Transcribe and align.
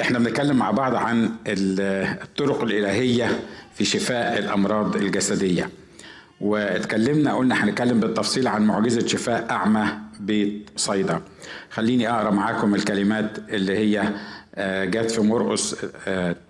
إحنا 0.00 0.18
بنتكلم 0.18 0.56
مع 0.56 0.70
بعض 0.70 0.94
عن 0.94 1.30
الطرق 1.46 2.62
الإلهية 2.62 3.40
في 3.74 3.84
شفاء 3.84 4.38
الأمراض 4.38 4.96
الجسدية. 4.96 5.70
واتكلمنا 6.40 7.34
قلنا 7.34 7.64
هنتكلم 7.64 8.00
بالتفصيل 8.00 8.48
عن 8.48 8.62
معجزة 8.66 9.06
شفاء 9.06 9.50
أعمى 9.50 9.86
بيت 10.20 10.70
صيدا. 10.76 11.20
خليني 11.70 12.10
أقرأ 12.10 12.30
معاكم 12.30 12.74
الكلمات 12.74 13.38
اللي 13.48 13.78
هي 13.78 14.12
جت 14.84 15.10
في 15.10 15.20
مرقس 15.20 15.76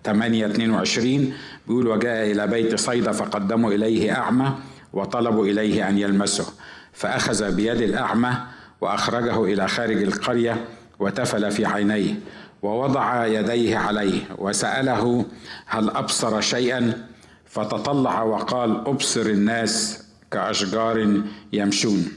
8 0.05 0.47
22 0.47 1.33
بيقول 1.67 1.87
وجاء 1.87 2.31
إلى 2.31 2.47
بيت 2.47 2.75
صيدا 2.75 3.13
فقدموا 3.13 3.73
إليه 3.73 4.13
أعمى 4.13 4.55
وطلبوا 4.93 5.47
إليه 5.47 5.89
أن 5.89 5.99
يلمسه. 5.99 6.47
فأخذ 6.93 7.55
بيد 7.57 7.81
الأعمى 7.81 8.35
وأخرجه 8.81 9.45
إلى 9.45 9.69
خارج 9.69 10.03
القرية 10.03 10.65
وتفل 10.99 11.51
في 11.51 11.67
عينيه. 11.67 12.15
ووضع 12.65 13.27
يديه 13.27 13.79
عليه 13.79 14.21
وسأله 14.39 15.25
هل 15.67 15.91
أبصر 15.91 16.41
شيئا؟ 16.41 17.07
فتطلع 17.45 18.23
وقال 18.23 18.71
أبصر 18.87 19.21
الناس 19.21 20.05
كأشجار 20.31 21.23
يمشون. 21.53 22.09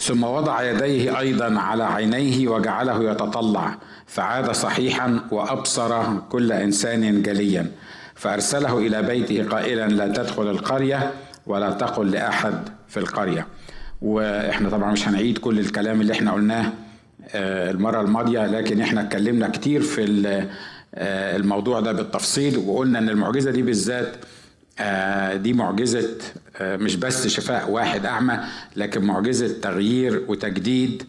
ثم 0.00 0.24
وضع 0.24 0.62
يديه 0.62 1.18
أيضا 1.18 1.60
على 1.60 1.84
عينيه 1.84 2.48
وجعله 2.48 3.10
يتطلع. 3.10 3.78
فعاد 4.06 4.50
صحيحا 4.50 5.20
وأبصر 5.30 6.18
كل 6.18 6.52
إنسان 6.52 7.22
جليا. 7.22 7.70
فأرسله 8.14 8.78
إلى 8.78 9.02
بيته 9.02 9.48
قائلا 9.48 9.88
لا 9.88 10.08
تدخل 10.08 10.50
القرية 10.50 11.12
ولا 11.46 11.70
تقل 11.70 12.10
لأحد 12.10 12.68
في 12.88 12.96
القرية. 12.96 13.46
وإحنا 14.02 14.68
طبعا 14.70 14.92
مش 14.92 15.08
هنعيد 15.08 15.38
كل 15.38 15.58
الكلام 15.58 16.00
اللي 16.00 16.12
إحنا 16.12 16.32
قلناه. 16.32 16.72
المرة 17.34 18.00
الماضية 18.00 18.46
لكن 18.46 18.80
إحنا 18.80 19.00
اتكلمنا 19.00 19.48
كتير 19.48 19.82
في 19.82 20.04
الموضوع 20.94 21.80
ده 21.80 21.92
بالتفصيل 21.92 22.58
وقلنا 22.58 22.98
إن 22.98 23.08
المعجزة 23.08 23.50
دي 23.50 23.62
بالذات 23.62 24.16
دي 25.42 25.52
معجزة 25.52 26.08
مش 26.60 26.96
بس 26.96 27.26
شفاء 27.28 27.70
واحد 27.70 28.06
أعمى 28.06 28.38
لكن 28.76 29.02
معجزة 29.04 29.60
تغيير 29.62 30.24
وتجديد 30.28 31.02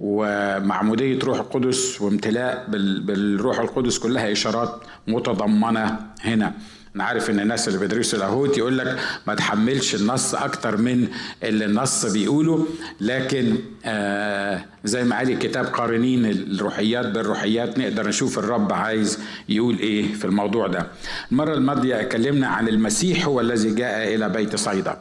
ومعمودية 0.00 1.18
روح 1.18 1.38
القدس 1.38 2.00
وامتلاء 2.00 2.64
بالروح 3.00 3.58
القدس 3.58 3.98
كلها 3.98 4.32
إشارات 4.32 4.80
متضمنة 5.08 5.96
هنا. 6.20 6.52
أنا 6.98 7.06
عارف 7.06 7.30
ان 7.30 7.40
الناس 7.40 7.68
اللي 7.68 7.78
بيدرسوا 7.78 8.18
اللاهوت 8.18 8.58
يقول 8.58 8.78
لك 8.78 8.98
ما 9.26 9.34
تحملش 9.34 9.94
النص 9.94 10.34
أكتر 10.34 10.76
من 10.76 11.08
اللي 11.42 11.64
النص 11.64 12.06
بيقوله. 12.06 12.66
لكن 13.00 13.56
آه 13.84 14.64
زي 14.84 15.04
ما 15.04 15.16
قال 15.18 15.30
الكتاب 15.30 15.64
قارنين 15.66 16.26
الروحيات 16.26 17.06
بالروحيات 17.06 17.78
نقدر 17.78 18.08
نشوف 18.08 18.38
الرب 18.38 18.72
عايز 18.72 19.18
يقول 19.48 19.78
إيه 19.78 20.12
في 20.14 20.24
الموضوع 20.24 20.66
ده. 20.66 20.86
المرة 21.32 21.54
الماضية 21.54 22.00
اتكلمنا 22.00 22.46
عن 22.48 22.68
المسيح 22.68 23.26
هو 23.26 23.40
الذي 23.40 23.74
جاء 23.74 24.14
إلى 24.14 24.28
بيت 24.28 24.56
صيدا. 24.56 24.98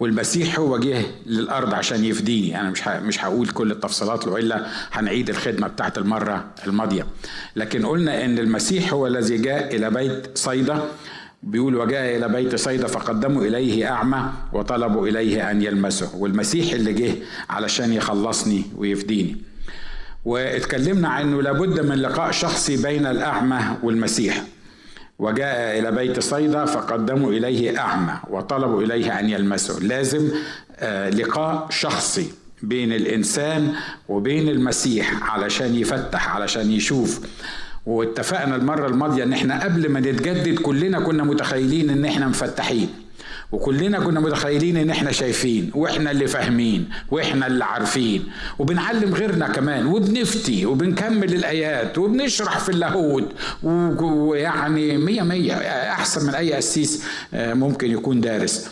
والمسيح 0.00 0.58
هو 0.58 0.78
جه 0.78 1.02
للأرض 1.26 1.74
عشان 1.74 2.04
يفديني. 2.04 2.60
أنا 2.60 2.70
مش 2.70 2.88
مش 2.88 3.24
هقول 3.24 3.48
كل 3.48 3.70
التفصيلات 3.70 4.28
والا 4.28 4.66
هنعيد 4.92 5.30
الخدمة 5.30 5.66
بتاعت 5.68 5.98
المرة 5.98 6.44
الماضية. 6.66 7.06
لكن 7.56 7.86
قلنا 7.86 8.24
إن 8.24 8.38
المسيح 8.38 8.92
هو 8.92 9.06
الذي 9.06 9.36
جاء 9.38 9.76
إلى 9.76 9.90
بيت 9.90 10.38
صيدا. 10.38 10.82
بيقول 11.42 11.76
وجاء 11.76 12.16
إلى 12.16 12.28
بيت 12.28 12.54
صيدا 12.54 12.86
فقدموا 12.86 13.44
إليه 13.44 13.90
أعمى 13.90 14.30
وطلبوا 14.52 15.08
إليه 15.08 15.50
أن 15.50 15.62
يلمسه. 15.62 16.16
والمسيح 16.16 16.72
اللي 16.72 16.92
جه 16.92 17.14
علشان 17.50 17.92
يخلصني 17.92 18.62
ويفديني. 18.76 19.36
واتكلمنا 20.24 21.08
عنه 21.08 21.42
لابد 21.42 21.80
من 21.80 21.96
لقاء 21.96 22.30
شخصي 22.30 22.82
بين 22.82 23.06
الأعمى 23.06 23.60
والمسيح. 23.82 24.44
وجاء 25.18 25.78
إلى 25.78 25.92
بيت 25.92 26.20
صيدا 26.20 26.64
فقدموا 26.64 27.32
إليه 27.32 27.78
أعمى 27.78 28.14
وطلبوا 28.30 28.82
إليه 28.82 29.20
أن 29.20 29.30
يلمسه. 29.30 29.80
لازم 29.80 30.30
لقاء 31.10 31.66
شخصي 31.70 32.30
بين 32.62 32.92
الإنسان 32.92 33.74
وبين 34.08 34.48
المسيح 34.48 35.32
علشان 35.32 35.74
يفتح 35.74 36.36
علشان 36.36 36.70
يشوف 36.70 37.20
واتفقنا 37.88 38.56
المرة 38.56 38.86
الماضية 38.86 39.24
إن 39.24 39.32
إحنا 39.32 39.64
قبل 39.64 39.88
ما 39.88 40.00
نتجدد 40.00 40.58
كلنا 40.58 41.00
كنا 41.00 41.24
متخيلين 41.24 41.90
إن 41.90 42.04
إحنا 42.04 42.28
مفتحين. 42.28 42.88
وكلنا 43.52 44.00
كنا 44.00 44.20
متخيلين 44.20 44.76
إن 44.76 44.90
إحنا 44.90 45.12
شايفين 45.12 45.70
وإحنا 45.74 46.10
اللي 46.10 46.26
فاهمين 46.26 46.88
وإحنا 47.10 47.46
اللي 47.46 47.64
عارفين. 47.64 48.24
وبنعلم 48.58 49.14
غيرنا 49.14 49.48
كمان 49.48 49.86
وبنفتي 49.86 50.66
وبنكمل 50.66 51.34
الآيات 51.34 51.98
وبنشرح 51.98 52.58
في 52.58 52.68
اللاهوت. 52.68 53.32
ويعني 54.02 54.96
مية 54.96 55.22
مية 55.22 55.52
أحسن 55.92 56.26
من 56.26 56.34
أي 56.34 56.52
قسيس 56.52 57.04
ممكن 57.32 57.90
يكون 57.90 58.20
دارس. 58.20 58.68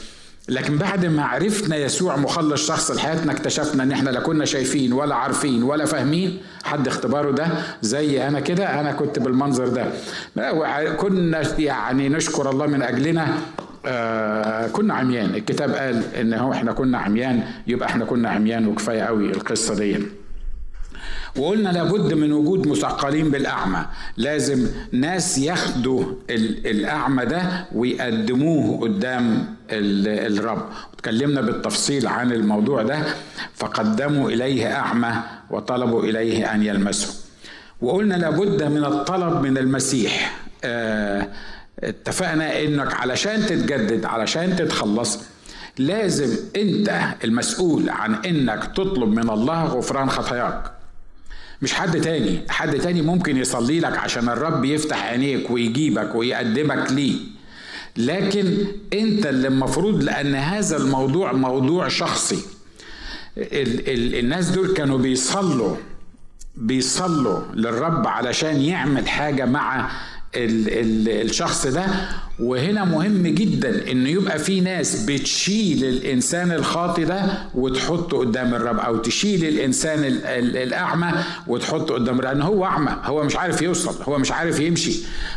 لكن 0.49 0.79
بعد 0.79 1.07
ما 1.07 1.25
عرفنا 1.25 1.77
يسوع 1.77 2.17
مخلص 2.17 2.67
شخص 2.69 2.91
لحياتنا 2.91 3.33
اكتشفنا 3.33 3.83
إن 3.83 3.93
إحنا 3.93 4.11
لا 4.11 4.21
كنا 4.21 4.45
شايفين 4.45 4.93
ولا 4.93 5.15
عارفين 5.15 5.63
ولا 5.63 5.85
فاهمين 5.85 6.39
حد 6.65 6.87
اختباره 6.89 7.31
ده 7.31 7.47
زي 7.83 8.29
أنا 8.29 8.41
كده. 8.41 8.81
أنا 8.81 8.93
كنت 8.93 9.19
بالمنظر 9.19 9.69
ده. 9.69 9.87
كنا 10.97 11.43
يعني 11.59 12.09
نشكر 12.09 12.51
الله 12.51 12.67
من 12.67 12.83
أجلنا. 12.83 13.27
آه 13.87 14.67
كنا 14.67 14.95
عميان. 14.95 15.35
الكتاب 15.35 15.71
قال 15.71 16.15
إن 16.15 16.35
هو 16.35 16.53
إحنا 16.53 16.73
كنا 16.73 16.99
عميان 16.99 17.43
يبقى 17.67 17.89
إحنا 17.89 18.05
كنا 18.05 18.31
عميان 18.31 18.67
وكفاية 18.67 19.03
قوي 19.03 19.31
القصة 19.31 19.75
دي. 19.75 19.99
وقلنا 21.39 21.69
لابد 21.69 22.15
من 22.15 22.33
وجود 22.33 22.69
مثقلين 22.69 23.31
بالأعمى. 23.31 23.87
لازم 24.17 24.67
ناس 24.93 25.39
ياخدوا 25.39 26.05
الأعمى 26.31 27.25
ده 27.25 27.67
ويقدموه 27.75 28.81
قدام 28.81 29.55
الرب. 29.71 30.69
وتكلمنا 30.93 31.41
بالتفصيل 31.41 32.07
عن 32.07 32.33
الموضوع 32.33 32.83
ده 32.83 32.99
فقدموا 33.55 34.31
إليه 34.31 34.77
أعمى 34.77 35.13
وطلبوا 35.51 36.03
إليه 36.03 36.55
أن 36.55 36.63
يلمسه. 36.63 37.15
وقلنا 37.81 38.15
لابد 38.15 38.63
من 38.63 38.85
الطلب 38.85 39.43
من 39.43 39.59
المسيح. 39.59 40.39
آه 40.65 41.29
اتفقنا 41.81 42.61
إنك 42.61 42.95
علشان 42.95 43.47
تتجدد 43.47 44.05
علشان 44.05 44.57
تتخلص 44.57 45.19
لازم 45.79 46.37
أنت 46.57 47.01
المسؤول 47.25 47.91
عن 47.91 48.15
إنك 48.15 48.65
تطلب 48.65 49.09
من 49.09 49.31
الله 49.31 49.65
غفران 49.65 50.11
خطاياك. 50.11 50.76
مش 51.63 51.75
حد 51.75 52.01
تاني. 52.01 52.41
حد 52.49 52.79
تاني 52.79 53.03
ممكن 53.03 53.37
يصلي 53.37 53.81
لك 53.81 53.99
عشان 53.99 54.29
الرب 54.29 54.65
يفتح 54.65 55.05
عينيك 55.05 55.51
ويجيبك 55.51 56.15
ويقدمك 56.15 56.93
ليه. 56.93 57.17
لكن 57.97 58.67
انت 58.93 59.27
اللي 59.27 59.49
المفروض 59.49 60.03
لأن 60.03 60.35
هذا 60.35 60.77
الموضوع 60.77 61.33
موضوع 61.33 61.89
شخصي. 61.89 62.43
ال 63.39 63.89
ال 63.89 64.15
الناس 64.19 64.49
دول 64.49 64.75
كانوا 64.75 64.99
بيصلوا 64.99 65.77
بيصلوا 66.57 67.41
للرب 67.55 68.07
علشان 68.07 68.61
يعمل 68.61 69.09
حاجة 69.09 69.45
مع 69.45 69.91
ال 70.37 70.69
ال 70.69 71.09
الشخص 71.27 71.67
ده. 71.67 71.87
وهنا 72.39 72.85
مهم 72.85 73.27
جدا 73.27 73.91
إن 73.93 74.07
يبقى 74.07 74.39
في 74.39 74.61
ناس 74.61 75.05
بتشيل 75.05 75.85
الإنسان 75.85 76.53
الخاطي 76.53 77.05
ده 77.05 77.23
وتحطه 77.55 78.19
قدام 78.19 78.55
الرب 78.55 78.79
أو 78.79 78.97
تشيل 78.97 79.45
الإنسان 79.45 80.05
ال 80.05 80.25
ال 80.27 80.57
الأعمى 80.57 81.13
وتحطه 81.47 81.95
قدام 81.95 82.19
الرب. 82.19 82.25
لأن 82.33 82.43
هو 82.43 82.65
أعمى 82.65 82.97
هو 83.05 83.25
مش 83.25 83.37
عارف 83.37 83.63
يوصل 83.63 84.03
هو 84.03 84.19
مش 84.19 84.33
عارف 84.33 84.61
يمشي 84.61 84.93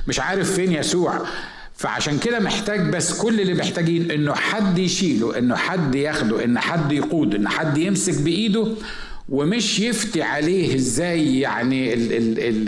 مش 0.08 0.20
عارف 0.20 0.52
فين 0.54 0.72
يسوع. 0.72 1.26
فعشان 1.76 2.18
كده 2.20 2.40
محتاج 2.40 2.90
بس 2.90 3.18
كل 3.22 3.42
اللي 3.42 3.54
محتاجين 3.54 4.12
إنه 4.12 4.34
حد 4.34 4.80
يشيله 4.80 5.38
إنه 5.38 5.56
حد 5.56 5.96
ياخده 5.96 6.44
إن 6.44 6.60
حد 6.60 6.92
يقود 6.92 7.36
إن 7.36 7.48
حد 7.48 7.78
يمسك 7.78 8.22
بإيده 8.22 8.68
ومش 9.32 9.80
يفتي 9.80 10.22
عليه 10.22 10.76
إزاي 10.76 11.40
يعني 11.40 11.94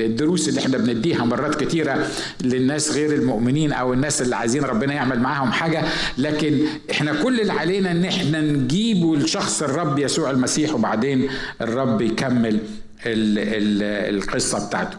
الدروس 0.06 0.50
اللي 0.50 0.60
إحنا 0.60 0.78
بنديها 0.78 1.26
مرات 1.26 1.64
كتيرة 1.64 2.08
للناس 2.42 2.92
غير 2.92 3.14
المؤمنين 3.14 3.74
أو 3.74 3.94
الناس 3.94 4.22
اللي 4.22 4.36
عايزين 4.36 4.64
ربنا 4.64 4.94
يعمل 4.94 5.20
معاهم 5.20 5.52
حاجة 5.52 5.84
لكن 6.18 6.60
إحنا 6.92 7.24
كل 7.24 7.40
اللي 7.42 7.54
علينا 7.54 7.92
ان 7.92 8.06
إحنا 8.06 8.42
نجيبه 8.42 9.16
لشخص 9.18 9.64
الرب 9.64 10.00
يسوع 10.00 10.32
المسيح 10.32 10.74
وبعدين 10.76 11.30
الرب 11.62 12.02
يكمل 12.02 12.60
ال 13.06 13.40
ال 13.40 14.16
القصة 14.16 14.68
بتاعته. 14.68 14.98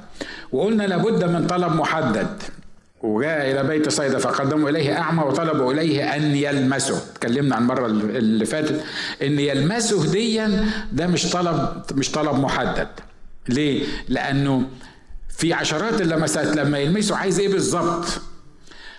وقلنا 0.53 0.83
لابد 0.83 1.25
من 1.25 1.47
طلب 1.47 1.73
محدد. 1.73 2.27
وجاء 3.03 3.51
إلى 3.51 3.63
بيت 3.69 3.89
صيدا 3.89 4.19
فقدموا 4.19 4.71
إليه 4.71 4.99
أعمى 4.99 5.23
وطلبوا 5.23 5.73
إليه 5.73 6.17
أن 6.17 6.23
يلمسه 6.37 6.97
اتكلمنا 7.13 7.57
عن 7.57 7.63
المرة 7.63 7.87
اللي 7.87 8.45
فاتت 8.45 8.85
إن 9.23 9.39
يلمسه 9.39 10.03
هديا 10.05 10.67
ده 10.93 11.07
مش 11.07 11.27
طلب 11.31 11.83
مش 11.95 12.11
طلب 12.11 12.39
محدد 12.39 12.89
ليه؟ 13.49 13.85
لأنه 14.09 14.63
في 15.29 15.53
عشرات 15.53 16.01
اللمسات 16.01 16.57
لما 16.57 16.79
يلمسه 16.79 17.17
عايز 17.17 17.41
إيه 17.41 17.49
بالظبط؟ 17.49 18.05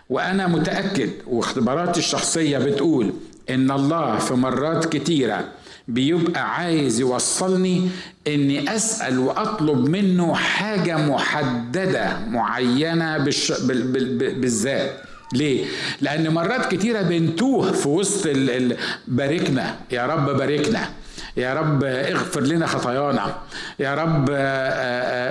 وأنا 0.10 0.48
متأكد 0.48 1.10
واختباراتي 1.28 2.00
الشخصية 2.00 2.58
بتقول 2.58 3.14
إن 3.50 3.72
الله 3.72 4.18
في 4.18 4.34
مرات 4.34 4.86
كتيرة 4.86 5.48
بيبقى 5.88 6.56
عايز 6.56 7.00
يوصلني 7.00 7.90
إني 8.28 8.76
أسأل 8.76 9.20
وأطلب 9.20 9.90
منه 9.90 10.36
حاجة 10.36 10.98
محددة 10.98 12.20
معينة 12.28 13.18
بالش... 13.18 13.52
بال... 13.52 13.84
بال... 13.92 14.40
بالذات. 14.42 14.92
ليه؟ 15.34 15.66
لأن 16.02 16.30
مرات 16.34 16.72
كتيرة 16.76 17.02
بنتوه 17.02 17.72
في 17.72 17.88
وسط 17.90 18.26
ال... 18.26 18.50
ال... 18.50 18.78
باركنا. 19.08 19.76
يا 19.92 20.06
رب 20.06 20.38
باركنا. 20.38 20.90
يا 21.38 21.54
رب 21.54 21.84
اغفر 21.84 22.42
لنا 22.42 22.66
خطايانا. 22.68 23.36
يا 23.80 23.96
رب 23.96 24.30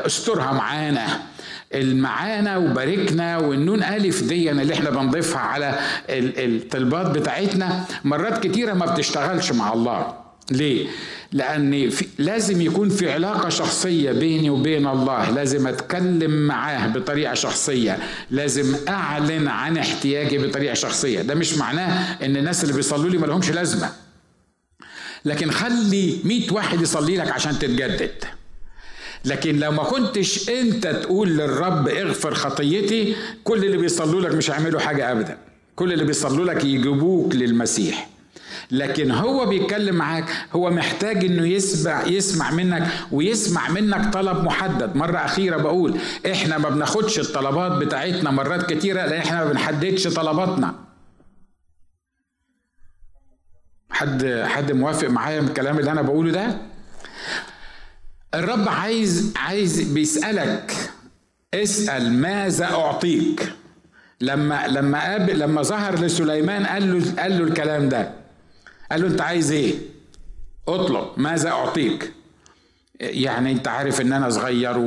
استرها 0.07 0.53
معانا. 0.53 1.07
المعانا 1.75 2.57
وباركنا 2.57 3.39
والنون 3.39 3.83
ألف 3.83 4.23
دي 4.23 4.51
اللي 4.51 4.75
إحنا 4.75 4.91
بنضيفها 4.91 5.41
على 5.41 5.79
الطلبات 6.09 7.07
بتاعتنا 7.11 7.85
مرات 8.05 8.47
كتيرة 8.47 8.73
ما 8.73 8.87
بتشتغلش 8.87 9.53
مع 9.53 9.73
الله. 9.73 10.22
ليه؟ 10.51 10.87
لأن 11.33 11.91
في 11.91 12.07
لازم 12.19 12.61
يكون 12.61 12.89
في 12.89 13.13
علاقة 13.13 13.49
شخصية 13.49 14.13
بيني 14.13 14.51
وبين 14.51 14.87
الله. 14.87 15.31
لازم 15.31 15.67
أتكلم 15.67 16.47
معاه 16.47 16.87
بطريقة 16.89 17.35
شخصية. 17.35 17.99
لازم 18.31 18.77
أعلن 18.89 19.49
عن 19.49 19.77
احتياجي 19.77 20.39
بطريقة 20.39 20.75
شخصية. 20.75 21.23
ده 21.23 21.35
مش 21.35 21.55
معناه 21.55 22.17
إن 22.25 22.37
الناس 22.37 22.63
اللي 22.63 22.75
بيصلوا 22.75 23.11
لي 23.11 23.19
ملهمش 23.19 23.51
لازمة. 23.51 23.93
لكن 25.25 25.51
خلي 25.51 26.19
مئة 26.25 26.53
واحد 26.53 26.81
يصلي 26.81 27.17
لك 27.17 27.31
عشان 27.31 27.59
تتجدد. 27.59 28.25
لكن 29.25 29.59
لو 29.59 29.71
ما 29.73 29.83
كنتش 29.83 30.49
أنت 30.51 30.87
تقول 30.87 31.29
للرب 31.29 31.89
اغفر 31.89 32.35
خطيتي 32.35 33.17
كل 33.45 33.65
اللي 33.65 33.77
بيصلوا 33.77 34.21
لك 34.21 34.35
مش 34.35 34.51
هيعملوا 34.51 34.81
حاجة 34.81 35.13
ابدا. 35.13 35.39
كل 35.77 35.93
اللي 35.93 36.05
بيصلوا 36.05 36.45
لك 36.45 36.65
يجيبوك 36.65 37.35
للمسيح. 37.35 38.12
لكن 38.73 39.11
هو 39.11 39.47
بيتكلم 39.47 39.95
معاك 39.95 40.25
هو 40.53 40.71
محتاج 40.71 41.25
إنه 41.25 41.47
يسمع 41.49 42.07
يسمع 42.07 42.51
منك 42.51 42.89
ويسمع 43.13 43.69
منك 43.69 44.13
طلب 44.13 44.45
محدد. 44.45 44.97
مرة 44.97 45.19
أخيرة 45.19 45.57
بقول 45.57 45.99
إحنا 46.33 46.59
ما 46.59 46.69
بناخدش 46.69 47.19
الطلبات 47.19 47.73
بتاعتنا 47.73 48.31
مرات 48.31 48.73
كتيرة 48.73 49.07
لأن 49.07 49.19
إحنا 49.21 49.45
ما 49.45 49.51
بنحددش 49.51 50.09
طلباتنا. 50.09 50.75
حد 53.91 54.43
حد 54.47 54.73
موافق 54.73 55.09
معايا 55.09 55.41
من 55.41 55.49
الكلام 55.49 55.79
اللي 55.79 55.91
أنا 55.93 56.03
بقوله 56.03 56.33
ده؟ 56.33 56.57
الرب 58.35 58.69
عايز 58.69 59.35
عايز 59.37 59.81
بيسألك 59.93 60.77
اسأل 61.55 62.13
ماذا 62.13 62.65
أعطيك؟ 62.65 63.53
لما 64.21 64.67
لما 64.69 65.01
قابل 65.03 65.39
لما 65.39 65.63
ظهر 65.63 65.99
لسليمان 65.99 66.67
قال 66.67 66.93
له 66.93 67.23
قال 67.23 67.39
له 67.39 67.45
الكلام 67.45 67.89
ده. 67.89 68.22
قال 68.93 69.01
له 69.03 69.07
انت 69.09 69.21
عايز 69.21 69.53
إيه؟ 69.53 69.75
اطلب 70.69 71.07
ماذا 71.17 71.51
اعطيك؟ 71.51 72.13
يعني 73.03 73.53
انت 73.53 73.69
عارف 73.69 74.01
ان 74.01 74.13
أنا 74.13 74.31
صغير 74.31 74.79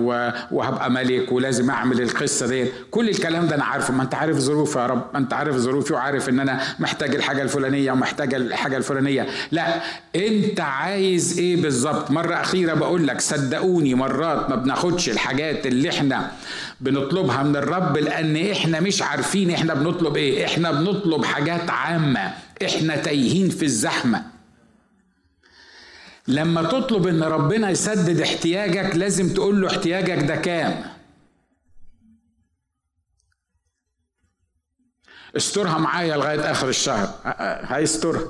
وهبقى 0.52 0.92
ملك 0.92 1.32
ولازم 1.32 1.70
اعمل 1.70 2.02
القصة 2.02 2.48
دي 2.48 2.66
كل 2.92 3.10
الكلام 3.10 3.48
ده 3.48 3.56
أنا 3.56 3.64
عارفه. 3.66 3.94
ما 3.94 4.04
انت 4.04 4.16
عارف 4.16 4.38
ظروفي 4.38 4.80
يا 4.80 4.86
رب. 4.86 5.02
ما 5.14 5.20
انت 5.20 5.34
عارف 5.34 5.56
ظروفي 5.56 5.94
وعارف 5.94 6.30
ان 6.30 6.40
أنا 6.40 6.62
محتاج 6.80 7.16
الحاجة 7.16 7.42
الفلانية 7.42 7.92
ومحتاج 7.92 8.34
الحاجة 8.34 8.78
الفلانية. 8.78 9.28
لا 9.52 9.82
انت 10.16 10.60
عايز 10.60 11.40
إيه 11.40 11.62
بالظبط؟ 11.62 12.12
مرة 12.12 12.34
أخيرة 12.36 12.74
بقول 12.74 13.08
لك 13.08 13.22
صدقوني 13.22 13.96
مرات 13.96 14.50
ما 14.50 14.56
بناخدش 14.56 15.10
الحاجات 15.10 15.68
اللي 15.68 15.90
إحنا 15.90 16.32
بنطلبها 16.82 17.44
من 17.44 17.56
الرب 17.56 17.98
لأن 17.98 18.52
إحنا 18.52 18.80
مش 18.80 19.02
عارفين 19.02 19.50
إحنا 19.52 19.74
بنطلب 19.74 20.16
إيه. 20.18 20.46
إحنا 20.46 20.72
بنطلب 20.72 21.26
حاجات 21.26 21.70
عامة. 21.70 22.32
إحنا 22.66 22.96
تايهين 22.96 23.50
في 23.50 23.66
الزحمة. 23.66 24.35
لما 26.28 26.64
تطلب 26.64 27.08
إن 27.08 27.24
ربنا 27.24 27.70
يسدد 27.70 28.22
احتياجك 28.22 28.96
لازم 28.96 29.34
تقول 29.34 29.62
له 29.62 29.68
احتياجك 29.68 30.24
ده 30.24 30.36
كام؟ 30.36 30.84
استرها 35.38 35.78
معايا 35.78 36.18
لغاية 36.18 36.52
آخر 36.52 36.70
الشهر. 36.70 37.10
هيسترها. 37.68 38.22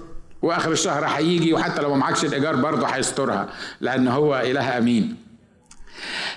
وآخر 0.42 0.72
الشهر 0.72 1.06
هيجي 1.06 1.54
وحتى 1.54 1.82
لو 1.82 1.96
معكش 1.96 2.26
الإيجار 2.26 2.56
برضه 2.56 2.88
هيسترها 2.88 3.50
لأن 3.82 4.08
هو 4.08 4.36
إله 4.46 4.78
أمين. 4.78 5.16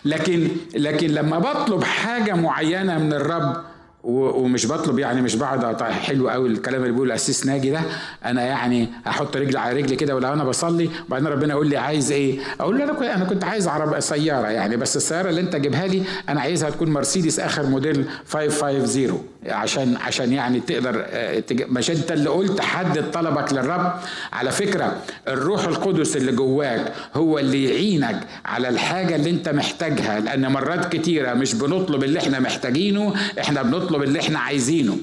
لكن 0.05 0.49
لكن 0.75 1.07
لما 1.11 1.39
بطلب 1.39 1.85
حاجة 1.85 2.33
معينة 2.35 2.99
من 2.99 3.13
الرب 3.13 3.65
ومش 4.09 4.67
بطلب 4.67 4.99
يعني 4.99 5.23
مش 5.23 5.37
بقعد 5.37 5.83
حلو 5.83 6.29
قوي 6.29 6.49
الكلام 6.49 6.81
اللي 6.81 6.93
بيقوله 6.93 7.11
الاسيس 7.11 7.47
ناجي 7.47 7.71
ده. 7.71 7.81
أنا 8.25 8.43
يعني 8.43 8.89
هحط 9.05 9.37
رجل 9.37 9.57
على 9.57 9.81
رجل 9.81 9.95
كده 9.95 10.17
ولو 10.17 10.33
أنا 10.33 10.45
بصلي 10.45 10.91
وبعدين 11.09 11.27
ربنا 11.29 11.55
يقول 11.55 11.67
لي 11.67 11.77
عايز 11.77 12.13
إيه؟ 12.13 12.39
أقول 12.61 12.79
له 12.79 12.85
أنا 12.85 12.93
كنت 12.93 13.03
أنا 13.09 13.25
كنت 13.25 13.45
عايز 13.45 13.69
عربيه 13.69 13.99
سيارة 13.99 14.47
يعني 14.49 14.77
بس 14.77 14.97
السيارة 14.97 15.29
اللي 15.31 15.41
أنت 15.41 15.57
جيبها 15.57 15.87
لي 15.87 16.03
أنا 16.29 16.41
عايزها 16.41 16.71
تكون 16.71 16.91
مرسيدس 16.91 17.41
آخر 17.41 17.67
موديل 17.67 18.05
550 18.29 19.23
عشان 19.51 19.97
عشان 19.97 20.33
يعني 20.33 20.61
تقدر 20.61 21.07
مش 21.51 21.91
انت 21.91 22.13
اللي 22.13 22.29
قلت 22.31 22.61
حدد 22.61 23.11
طلبك 23.11 23.53
للرب. 23.53 23.93
على 24.33 24.51
فكرة 24.53 25.03
الروح 25.29 25.65
القدس 25.65 26.17
اللي 26.17 26.33
جواك 26.33 26.93
هو 27.15 27.39
اللي 27.39 27.65
يعينك 27.65 28.21
على 28.45 28.69
الحاجة 28.69 29.17
اللي 29.17 29.31
انت 29.31 29.49
محتاجها 29.49 30.21
لأن 30.21 30.53
مرات 30.53 30.93
كتيرة 30.97 31.35
مش 31.35 31.55
بنطلب 31.55 32.05
اللي 32.05 32.19
إحنا 32.19 32.41
محتاجينه 32.41 33.15
إحنا 33.41 33.63
بنطلب 33.63 34.03
اللي 34.03 34.21
إحنا 34.21 34.39
عايزينه. 34.39 34.97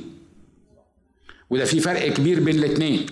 وده 1.50 1.66
في 1.66 1.80
فرق 1.80 2.08
كبير 2.14 2.40
بين 2.40 2.56
الاتنين. 2.56 3.06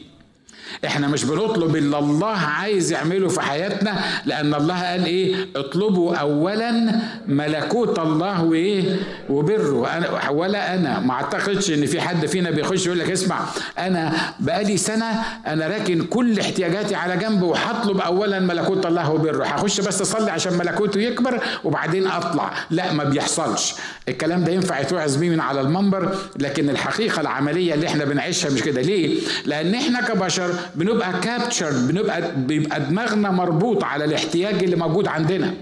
إحنا 0.86 1.08
مش 1.08 1.24
بنطلب 1.26 1.76
اللي 1.76 2.00
الله 2.00 2.28
عايز 2.38 2.92
يعمله 2.92 3.30
في 3.30 3.42
حياتنا 3.42 4.00
لأن 4.26 4.54
الله 4.54 4.84
قال 4.84 5.06
إيه؟ 5.06 5.36
اطلبوا 5.56 6.16
اولا 6.16 6.92
ملكوت 7.28 8.00
الله 8.00 8.44
وإيه؟ 8.44 8.96
وبره. 9.30 9.88
أنا 9.98 10.30
ولا 10.30 10.74
أنا 10.76 11.00
ما 11.00 11.14
أعتقدش 11.14 11.72
إن 11.72 11.86
في 11.86 12.02
حد 12.02 12.26
فينا 12.26 12.50
بيخش 12.52 12.86
يقول 12.86 13.00
لك 13.00 13.12
اسمع 13.12 13.40
أنا 13.80 14.14
بقالي 14.40 14.78
سنة 14.78 15.06
أنا 15.48 15.68
راكن 15.68 16.04
كل 16.04 16.40
احتياجاتي 16.40 16.96
على 16.96 17.18
جنب 17.18 17.42
وهطلب 17.42 17.98
اولا 18.02 18.40
ملكوت 18.40 18.86
الله 18.86 19.12
وبره. 19.12 19.46
هخش 19.46 19.82
بس 19.82 20.02
أصلي 20.02 20.32
عشان 20.32 20.58
ملكوته 20.58 21.00
يكبر 21.00 21.44
وبعدين 21.64 22.08
أطلع. 22.08 22.52
لا 22.70 22.94
ما 22.94 23.04
بيحصلش. 23.04 23.74
الكلام 24.10 24.44
ده 24.44 24.52
ينفع 24.52 24.80
يتوعظ 24.80 25.16
بيه 25.16 25.30
من 25.30 25.40
على 25.40 25.62
المنبر 25.62 26.16
لكن 26.40 26.70
الحقيقة 26.70 27.22
العملية 27.22 27.74
اللي 27.74 27.88
إحنا 27.88 28.06
بنعيشها 28.06 28.50
مش 28.50 28.62
كده. 28.64 28.82
ليه؟ 28.82 29.20
لأن 29.46 29.76
إحنا 29.76 30.02
كبشر 30.02 30.53
بنبقى 30.76 31.20
كابتشرد 31.20 31.88
بنبقى 31.88 32.36
بيبقى 32.36 32.80
دماغنا 32.82 33.32
مربوط 33.32 33.84
على 33.84 34.06
الاحتياج 34.06 34.64
اللي 34.64 34.76
موجود 34.76 35.08
عندنا. 35.08 35.54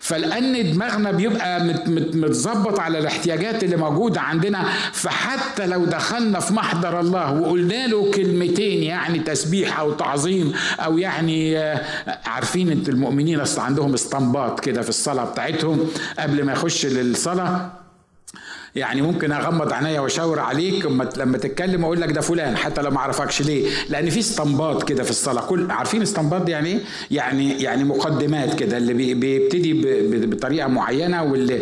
فلأن 0.00 0.72
دماغنا 0.72 1.10
بيبقى 1.12 1.64
متظبط 2.14 2.78
على 2.80 2.98
الاحتياجات 2.98 3.64
اللي 3.64 3.76
موجودة 3.76 4.20
عندنا 4.20 4.64
فحتى 4.92 5.66
لو 5.66 5.84
دخلنا 5.84 6.40
في 6.40 6.54
محضر 6.54 7.00
الله 7.00 7.32
وقلنا 7.40 7.86
له 7.86 8.10
كلمتين 8.10 8.82
يعني 8.82 9.18
تسبيح 9.18 9.78
أو 9.80 9.92
تعظيم 9.92 10.52
أو 10.80 10.98
يعني 10.98 11.58
عارفين 12.26 12.70
انت 12.70 12.88
المؤمنين 12.88 13.40
أصل 13.40 13.60
عندهم 13.60 13.94
استنباط 13.94 14.60
كده 14.60 14.82
في 14.82 14.88
الصلاة 14.88 15.24
بتاعتهم 15.24 15.86
قبل 16.18 16.44
ما 16.44 16.52
يخش 16.52 16.86
للصلاة؟ 16.86 17.81
يعني 18.76 19.02
ممكن 19.02 19.32
أغمض 19.32 19.72
عينيا 19.72 20.00
وأشاور 20.00 20.38
عليك 20.40 20.86
لما 21.16 21.38
تتكلم 21.38 21.84
أقول 21.84 22.00
لك 22.00 22.12
ده 22.12 22.20
فلان 22.20 22.56
حتى 22.56 22.82
لو 22.82 22.90
ما 22.90 22.96
اعرفكش 22.98 23.42
ليه. 23.42 23.70
لأن 23.88 24.10
في 24.10 24.18
استنباط 24.18 24.88
كده 24.88 25.02
في 25.02 25.10
الصلاة. 25.10 25.46
كل 25.46 25.70
عارفين 25.70 26.02
استنباط 26.02 26.48
يعني 26.48 26.68
إيه؟ 26.68 26.78
يعني 27.10 27.62
يعني 27.62 27.84
مقدمات 27.84 28.54
كده 28.54 28.76
اللي 28.76 29.14
بيبتدي 29.14 29.72
بطريقة 30.26 30.68
معينة 30.68 31.22
واللي 31.22 31.60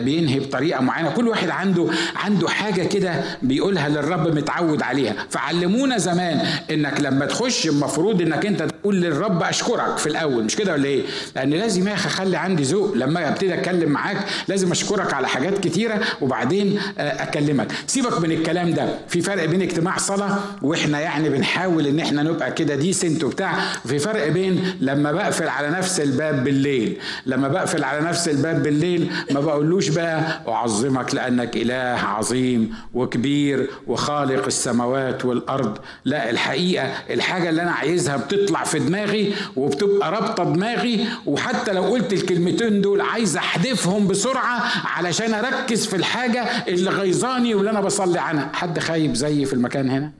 بينهي 0.00 0.40
بطريقة 0.40 0.80
معينة. 0.80 1.10
كل 1.10 1.28
واحد 1.28 1.50
عنده 1.50 1.86
عنده 2.16 2.48
حاجة 2.48 2.82
كده 2.82 3.14
بيقولها 3.42 3.88
للرب 3.88 4.34
متعود 4.34 4.82
عليها. 4.82 5.14
فعلمونا 5.30 5.98
زمان 5.98 6.46
إنك 6.70 7.00
لما 7.00 7.26
تخش 7.26 7.66
المفروض 7.66 8.20
إنك 8.22 8.46
أنت 8.46 8.62
تقول 8.62 8.96
للرب 9.00 9.42
أشكرك 9.42 9.98
في 9.98 10.06
الأول. 10.06 10.44
مش 10.44 10.56
كده 10.56 10.72
ولا 10.72 10.84
إيه؟ 10.84 11.02
لأن 11.36 11.50
لازم 11.50 11.88
يا 11.88 11.94
أخي 11.94 12.06
أخلي 12.08 12.36
عندي 12.36 12.62
ذوق. 12.62 12.94
لما 12.96 13.28
أبتدي 13.28 13.54
أتكلم 13.54 13.90
معاك 13.90 14.16
لازم 14.48 14.70
أشكرك 14.70 15.14
على 15.14 15.28
حاجات 15.28 15.58
كتيرة 15.58 16.00
وبعدين 16.24 16.80
أكلمك. 16.98 17.72
سيبك 17.86 18.20
من 18.20 18.32
الكلام 18.32 18.70
ده. 18.74 18.88
في 19.08 19.20
فرق 19.20 19.44
بين 19.44 19.62
اجتماع 19.62 19.96
صلاة 19.96 20.38
وإحنا 20.62 21.00
يعني 21.00 21.28
بنحاول 21.28 21.86
إن 21.86 22.00
إحنا 22.00 22.22
نبقى 22.22 22.52
كده 22.52 22.74
ديسنت 22.74 23.24
وبتاع. 23.24 23.54
في 23.86 23.98
فرق 23.98 24.28
بين 24.28 24.74
لما 24.80 25.12
بقفل 25.12 25.48
على 25.48 25.70
نفس 25.70 26.00
الباب 26.00 26.44
بالليل. 26.44 26.96
لما 27.26 27.48
بقفل 27.48 27.84
على 27.84 28.00
نفس 28.00 28.28
الباب 28.28 28.62
بالليل 28.62 29.10
ما 29.30 29.40
بقولوش 29.40 29.88
بقى 29.88 30.42
أعظمك 30.48 31.14
لأنك 31.14 31.56
إله 31.56 31.98
عظيم 32.06 32.74
وكبير 32.94 33.70
وخالق 33.86 34.46
السماوات 34.46 35.24
والأرض. 35.24 35.78
لا 36.04 36.30
الحقيقة 36.30 36.92
الحاجة 37.10 37.48
اللي 37.50 37.62
أنا 37.62 37.72
عايزها 37.72 38.16
بتطلع 38.16 38.64
في 38.64 38.78
دماغي 38.78 39.34
وبتبقى 39.56 40.12
رابطة 40.12 40.44
دماغي. 40.44 41.06
وحتى 41.26 41.72
لو 41.72 41.82
قلت 41.84 42.12
الكلمتين 42.12 42.80
دول 42.80 43.00
عايز 43.00 43.36
أحذفهم 43.36 44.08
بسرعة 44.08 44.62
علشان 44.84 45.34
أركز 45.34 45.86
في 45.86 45.96
الحاجة 46.14 46.42
اللي 46.68 46.90
غيظاني 46.90 47.54
واللي 47.54 47.70
أنا 47.70 47.80
بصلي 47.80 48.18
عنها. 48.18 48.50
حد 48.52 48.78
خايب 48.78 49.14
زيي 49.14 49.44
في 49.44 49.52
المكان 49.52 49.90
هنا؟ 49.90 50.12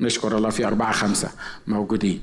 نشكر 0.00 0.36
الله 0.36 0.50
في 0.50 0.66
أربعة 0.66 0.92
خمسة 0.92 1.28
موجودين. 1.66 2.20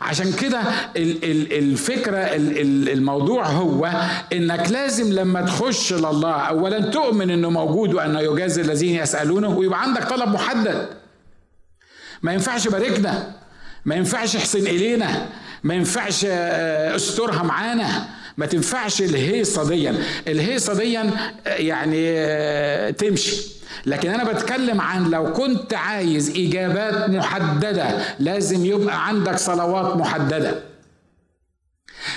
عشان 0.00 0.32
كده 0.32 0.60
الفكرة 0.96 2.18
الموضوع 2.92 3.46
هو 3.46 3.92
إنك 4.32 4.70
لازم 4.70 5.12
لما 5.12 5.42
تخش 5.42 5.92
لله 5.92 6.32
اولا 6.32 6.80
تؤمن 6.90 7.30
إنه 7.30 7.50
موجود 7.50 7.94
وانه 7.94 8.20
يجازي 8.20 8.60
الذين 8.62 8.94
يسألونه 8.94 9.48
ويبقى 9.48 9.82
عندك 9.82 10.04
طلب 10.04 10.28
محدد. 10.28 10.88
ما 12.22 12.32
ينفعش 12.32 12.68
باركنا 12.68 13.32
ما 13.84 13.94
ينفعش 13.94 14.36
احسن 14.36 14.66
إلينا 14.66 15.26
ما 15.64 15.74
ينفعش 15.74 16.26
آه، 16.28 16.96
أسترها 16.96 17.42
معانا. 17.42 18.17
ما 18.38 18.46
تنفعش 18.46 19.02
الهيصة 19.02 19.68
ديا. 19.68 19.94
الهيصة 20.28 20.74
ديا 20.74 21.10
يعني 21.46 22.92
تمشي. 22.92 23.36
لكن 23.86 24.10
أنا 24.10 24.32
بتكلم 24.32 24.80
عن 24.80 25.10
لو 25.10 25.32
كنت 25.32 25.74
عايز 25.74 26.30
إجابات 26.36 27.10
محددة 27.10 27.98
لازم 28.18 28.64
يبقى 28.64 29.06
عندك 29.08 29.36
صلوات 29.36 29.96
محددة. 29.96 30.62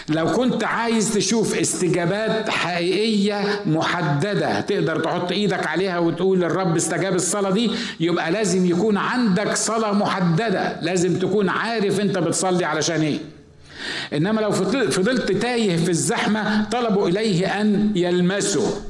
لو 0.10 0.32
كنت 0.32 0.63
عايز 0.63 1.13
تشوف 1.13 1.60
استجابات 1.60 2.50
حقيقية 2.50 3.62
محددة 3.66 4.60
تقدر 4.62 5.00
تحط 5.00 5.32
إيدك 5.32 5.68
عليها 5.68 6.00
وتقول 6.00 6.44
الرب 6.44 6.75
استجاب 6.75 7.16
الصلاة 7.16 7.50
دي 7.51 7.72
يبقى 8.00 8.32
لازم 8.32 8.66
يكون 8.66 8.98
عندك 8.98 9.54
صلاة 9.56 9.92
محددة. 9.94 10.82
لازم 10.82 11.20
تكون 11.20 11.50
عارف 11.50 12.00
أنت 12.00 12.18
بتصلي 12.18 12.66
علشان 12.66 13.01
إيه. 13.01 13.20
إنما 14.13 14.41
لو 14.41 14.51
فضلت 14.51 15.31
تايه 15.31 15.77
في 15.77 15.89
الزحمة 15.89 16.63
طلبوا 16.69 17.07
إليه 17.07 17.61
أن 17.61 17.91
يلمسه. 17.95 18.81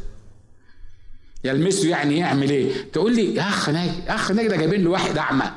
يلمسه 1.43 1.89
يعني 1.89 2.17
يعمل 2.17 2.50
إيه؟ 2.50 2.71
تقول 2.93 3.15
لي 3.15 3.41
أخ 3.41 3.69
ناجي 3.69 3.91
أخ 4.07 4.31
ناجي 4.31 4.48
ده 4.48 4.55
جايبين 4.55 4.83
له 4.83 4.89
واحد 4.89 5.17
أعمى. 5.17 5.51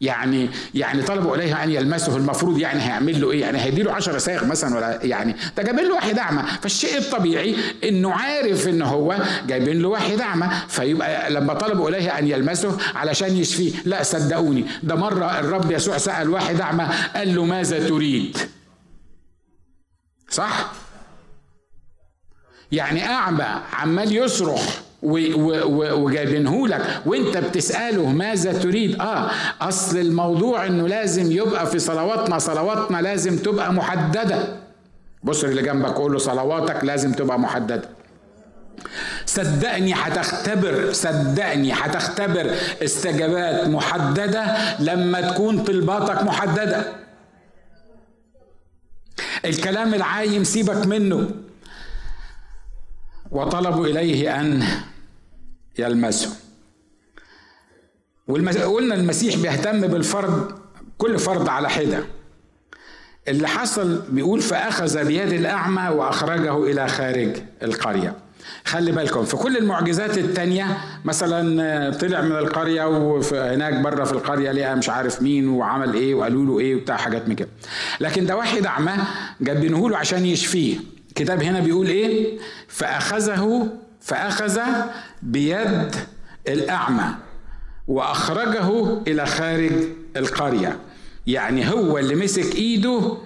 يعني 0.00 0.50
يعني 0.74 1.02
طلبوا 1.02 1.36
اليه 1.36 1.64
أن 1.64 1.70
يلمسه 1.70 2.16
المفروض 2.16 2.58
يعني 2.58 2.82
هيعمل 2.82 3.20
له 3.20 3.30
إيه؟ 3.30 3.40
يعني 3.40 3.58
هيدي 3.60 3.82
له 3.82 3.92
10 3.92 4.18
ساغ 4.18 4.44
مثلا 4.44 4.76
ولا 4.76 5.04
يعني 5.04 5.36
ده 5.56 5.62
جايبين 5.62 5.84
له 5.88 5.94
واحد 5.94 6.18
أعمى 6.18 6.42
فالشيء 6.62 6.98
الطبيعي 6.98 7.56
إنه 7.84 8.12
عارف 8.12 8.68
إن 8.68 8.82
هو 8.82 9.16
جايبين 9.46 9.82
له 9.82 9.88
واحد 9.88 10.20
أعمى 10.20 10.48
فيبقى 10.68 11.30
لما 11.30 11.54
طلبوا 11.54 11.88
اليه 11.88 12.18
أن 12.18 12.28
يلمسه 12.28 12.78
علشان 12.94 13.36
يشفيه 13.36 13.72
لا 13.84 14.02
صدقوني 14.02 14.66
ده 14.82 14.94
مرة 14.94 15.38
الرب 15.40 15.70
يسوع 15.70 15.98
سأل 15.98 16.30
واحد 16.30 16.60
أعمى 16.60 16.88
قال 17.16 17.34
له 17.34 17.44
ماذا 17.44 17.88
تريد؟ 17.88 18.36
صح؟ 20.30 20.72
يعني 22.72 23.06
اعمى 23.06 23.46
عمال 23.72 24.16
يصرخ 24.16 24.80
وجايبينه 25.02 26.68
لك. 26.68 27.02
وانت 27.06 27.36
بتسأله 27.36 28.06
ماذا 28.08 28.52
تريد. 28.52 29.00
آه 29.00 29.30
أصل 29.60 29.98
الموضوع 29.98 30.66
إنه 30.66 30.88
لازم 30.88 31.32
يبقى 31.32 31.66
في 31.66 31.78
صلواتنا 31.78 32.38
صلواتنا 32.38 33.02
لازم 33.02 33.36
تبقى 33.36 33.72
محددة. 33.72 34.56
بص 35.22 35.44
اللي 35.44 35.62
جنبك 35.62 35.90
قول 35.90 36.12
له 36.12 36.18
صلواتك 36.18 36.84
لازم 36.84 37.12
تبقى 37.12 37.38
محددة. 37.38 37.88
صدقني 39.26 39.94
هتختبر 39.94 40.92
صدقني 40.92 41.72
هتختبر 41.72 42.54
استجابات 42.84 43.68
محددة 43.68 44.56
لما 44.78 45.20
تكون 45.20 45.64
طلباتك 45.64 46.22
محددة. 46.22 46.84
الكلام 49.44 49.94
العايم 49.94 50.44
سيبك 50.44 50.86
منه. 50.86 51.30
وطلبوا 53.30 53.86
إليه 53.86 54.40
أن 54.40 54.62
يلمسه. 55.78 56.36
وقلنا 58.28 58.94
المسيح 58.94 59.36
بيهتم 59.36 59.80
بالفرد 59.80 60.52
كل 60.98 61.18
فرد 61.18 61.48
على 61.48 61.70
حدة. 61.70 62.04
اللي 63.28 63.48
حصل 63.48 64.02
بيقول 64.10 64.40
فأخذ 64.40 65.04
بيد 65.04 65.32
الأعمى 65.32 65.88
وأخرجه 65.88 66.64
إلى 66.64 66.88
خارج 66.88 67.36
القرية. 67.62 68.16
خلي 68.64 68.92
بالكم 68.92 69.24
في 69.24 69.36
كل 69.36 69.56
المعجزات 69.56 70.18
التانية 70.18 70.78
مثلا 71.04 71.90
طلع 71.90 72.20
من 72.20 72.32
القرية 72.32 72.84
وهناك 72.84 73.74
بره 73.74 74.04
في 74.04 74.12
القرية 74.12 74.52
لقى 74.52 74.76
مش 74.76 74.88
عارف 74.88 75.22
مين 75.22 75.48
وعمل 75.48 75.94
إيه 75.94 76.14
وقالوا 76.14 76.46
له 76.46 76.58
إيه 76.60 76.76
وبتاع 76.76 76.96
حاجات 76.96 77.28
من 77.28 77.34
كده. 77.34 77.48
لكن 78.00 78.26
ده 78.26 78.36
واحد 78.36 78.66
أعمى 78.66 78.92
جابينه 79.40 79.90
له 79.90 79.96
عشان 79.96 80.26
يشفيه. 80.26 80.76
الكتاب 81.08 81.42
هنا 81.42 81.60
بيقول 81.60 81.86
إيه؟ 81.86 82.38
فأخذه 82.68 83.68
فأخذ 84.00 84.60
بيد 85.22 85.96
الأعمى 86.48 87.14
وأخرجه 87.88 88.98
إلى 89.06 89.26
خارج 89.26 89.72
القرية. 90.16 90.78
يعني 91.26 91.70
هو 91.72 91.98
اللي 91.98 92.14
مسك 92.14 92.54
إيده 92.54 93.16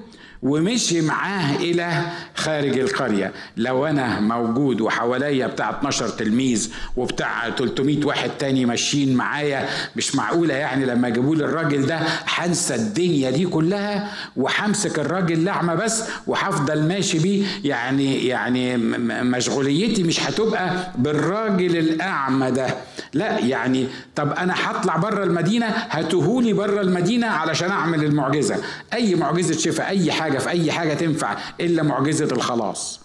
ومشي 0.44 1.00
معاه 1.00 1.56
إلى 1.56 2.02
خارج 2.34 2.78
القرية. 2.78 3.32
لو 3.56 3.86
أنا 3.86 4.20
موجود 4.20 4.80
وحواليا 4.80 5.46
بتاع 5.46 5.70
12 5.70 6.08
تلميذ 6.08 6.72
وبتاع 6.96 7.50
300 7.50 8.04
واحد 8.06 8.30
تاني 8.38 8.64
ماشيين 8.66 9.14
معايا 9.16 9.68
مش 9.96 10.14
معقولة 10.16 10.54
يعني 10.54 10.84
لما 10.86 11.08
جابوا 11.08 11.36
لي 11.36 11.44
الراجل 11.44 11.86
ده 11.86 11.98
هنسى 12.26 12.74
الدنيا 12.74 13.30
دي 13.30 13.46
كلها 13.46 14.12
وهمسك 14.36 14.98
الراجل 14.98 15.38
الاعمى 15.38 15.74
بس 15.76 16.04
وهفضل 16.26 16.82
ماشي 16.88 17.18
بيه. 17.18 17.46
يعني 17.64 18.26
يعني 18.26 18.76
مشغوليتي 19.24 20.02
مش 20.02 20.20
هتبقى 20.28 20.92
بالراجل 20.98 21.76
الأعمى 21.78 22.50
ده. 22.50 22.66
لا 23.14 23.38
يعني 23.38 23.86
طب 24.16 24.32
أنا 24.32 24.54
هطلع 24.56 24.96
بره 24.96 25.24
المدينة؟ 25.24 25.66
هاتوهولي 25.90 26.52
بره 26.52 26.80
المدينة 26.80 27.26
علشان 27.26 27.70
أعمل 27.70 28.04
المعجزة. 28.04 28.56
أي 28.92 29.14
معجزة 29.14 29.58
شفاء 29.58 29.88
أي 29.88 30.12
حاجة 30.12 30.33
في 30.38 30.48
أي 30.50 30.72
حاجة 30.72 30.94
تنفع 30.94 31.36
إلا 31.60 31.82
معجزة 31.82 32.24
الخلاص. 32.24 33.00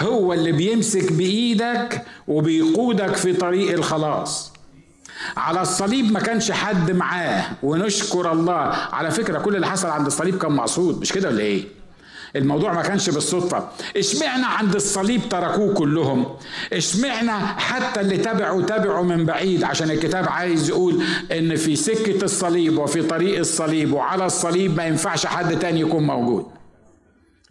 هو 0.00 0.32
اللي 0.32 0.52
بيمسك 0.52 1.12
بإيدك 1.12 2.02
وبيقودك 2.28 3.16
في 3.16 3.32
طريق 3.32 3.72
الخلاص. 3.72 4.52
على 5.36 5.62
الصليب 5.62 6.12
ما 6.12 6.20
كانش 6.20 6.50
حد 6.52 6.90
معاه 6.90 7.44
ونشكر 7.62 8.32
الله. 8.32 8.52
على 8.92 9.10
فكرة 9.10 9.38
كل 9.38 9.56
اللي 9.56 9.66
حصل 9.66 9.88
عند 9.88 10.06
الصليب 10.06 10.38
كان 10.38 10.52
مقصود 10.52 11.00
مش 11.00 11.12
كده 11.12 11.28
ولا 11.28 11.40
إيه؟ 11.40 11.64
الموضوع 12.36 12.72
ما 12.72 12.82
كانش 12.82 13.10
بالصدفة. 13.10 13.68
اشمعنا 13.96 14.46
عند 14.46 14.74
الصليب 14.74 15.28
تركوه 15.30 15.74
كلهم؟ 15.74 16.26
اشمعنا 16.72 17.38
حتى 17.38 18.00
اللي 18.00 18.16
تبعوا 18.16 18.62
تبعوا 18.62 19.04
من 19.04 19.26
بعيد 19.26 19.64
عشان 19.64 19.90
الكتاب 19.90 20.28
عايز 20.28 20.68
يقول 20.68 21.02
إن 21.32 21.56
في 21.56 21.76
سكة 21.76 22.24
الصليب 22.24 22.78
وفي 22.78 23.02
طريق 23.02 23.38
الصليب 23.38 23.92
وعلى 23.92 24.26
الصليب 24.26 24.76
ما 24.76 24.86
ينفعش 24.86 25.26
حد 25.26 25.58
تاني 25.58 25.80
يكون 25.80 26.06
موجود. 26.06 26.46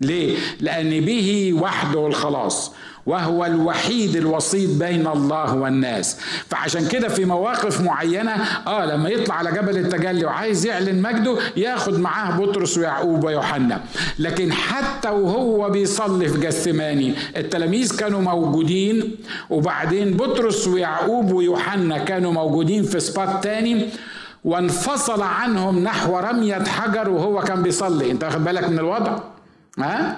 ليه؟ 0.01 0.37
لأن 0.59 0.99
به 1.05 1.53
وحده 1.53 2.07
الخلاص. 2.07 2.71
وهو 3.07 3.45
الوحيد 3.45 4.15
الوسيط 4.15 4.69
بين 4.69 5.07
الله 5.07 5.55
والناس. 5.55 6.17
فعشان 6.49 6.87
كده 6.87 7.07
في 7.07 7.25
مواقف 7.25 7.81
معينة 7.81 8.31
آه 8.67 8.85
لما 8.85 9.09
يطلع 9.09 9.35
على 9.35 9.51
جبل 9.51 9.77
التجلي 9.77 10.25
وعايز 10.25 10.65
يعلن 10.65 11.01
مجده 11.01 11.37
ياخد 11.57 11.99
معاه 11.99 12.37
بطرس 12.37 12.77
ويعقوب 12.77 13.23
ويوحنا. 13.23 13.81
لكن 14.19 14.53
حتى 14.53 15.09
وهو 15.09 15.69
بيصلي 15.69 16.27
في 16.29 16.39
جثماني 16.39 17.13
التلاميذ 17.37 17.97
كانوا 17.97 18.21
موجودين 18.21 19.15
وبعدين 19.49 20.17
بطرس 20.17 20.67
ويعقوب 20.67 21.31
ويوحنا 21.31 21.97
كانوا 21.97 22.31
موجودين 22.31 22.83
في 22.83 22.99
سبات 22.99 23.43
تاني 23.43 23.89
وانفصل 24.43 25.21
عنهم 25.21 25.79
نحو 25.83 26.17
رمية 26.17 26.63
حجر 26.63 27.09
وهو 27.09 27.41
كان 27.41 27.63
بيصلي. 27.63 28.11
انت 28.11 28.23
واخد 28.23 28.43
بالك 28.43 28.69
من 28.69 28.79
الوضع؟ 28.79 29.19
ها؟ 29.79 30.15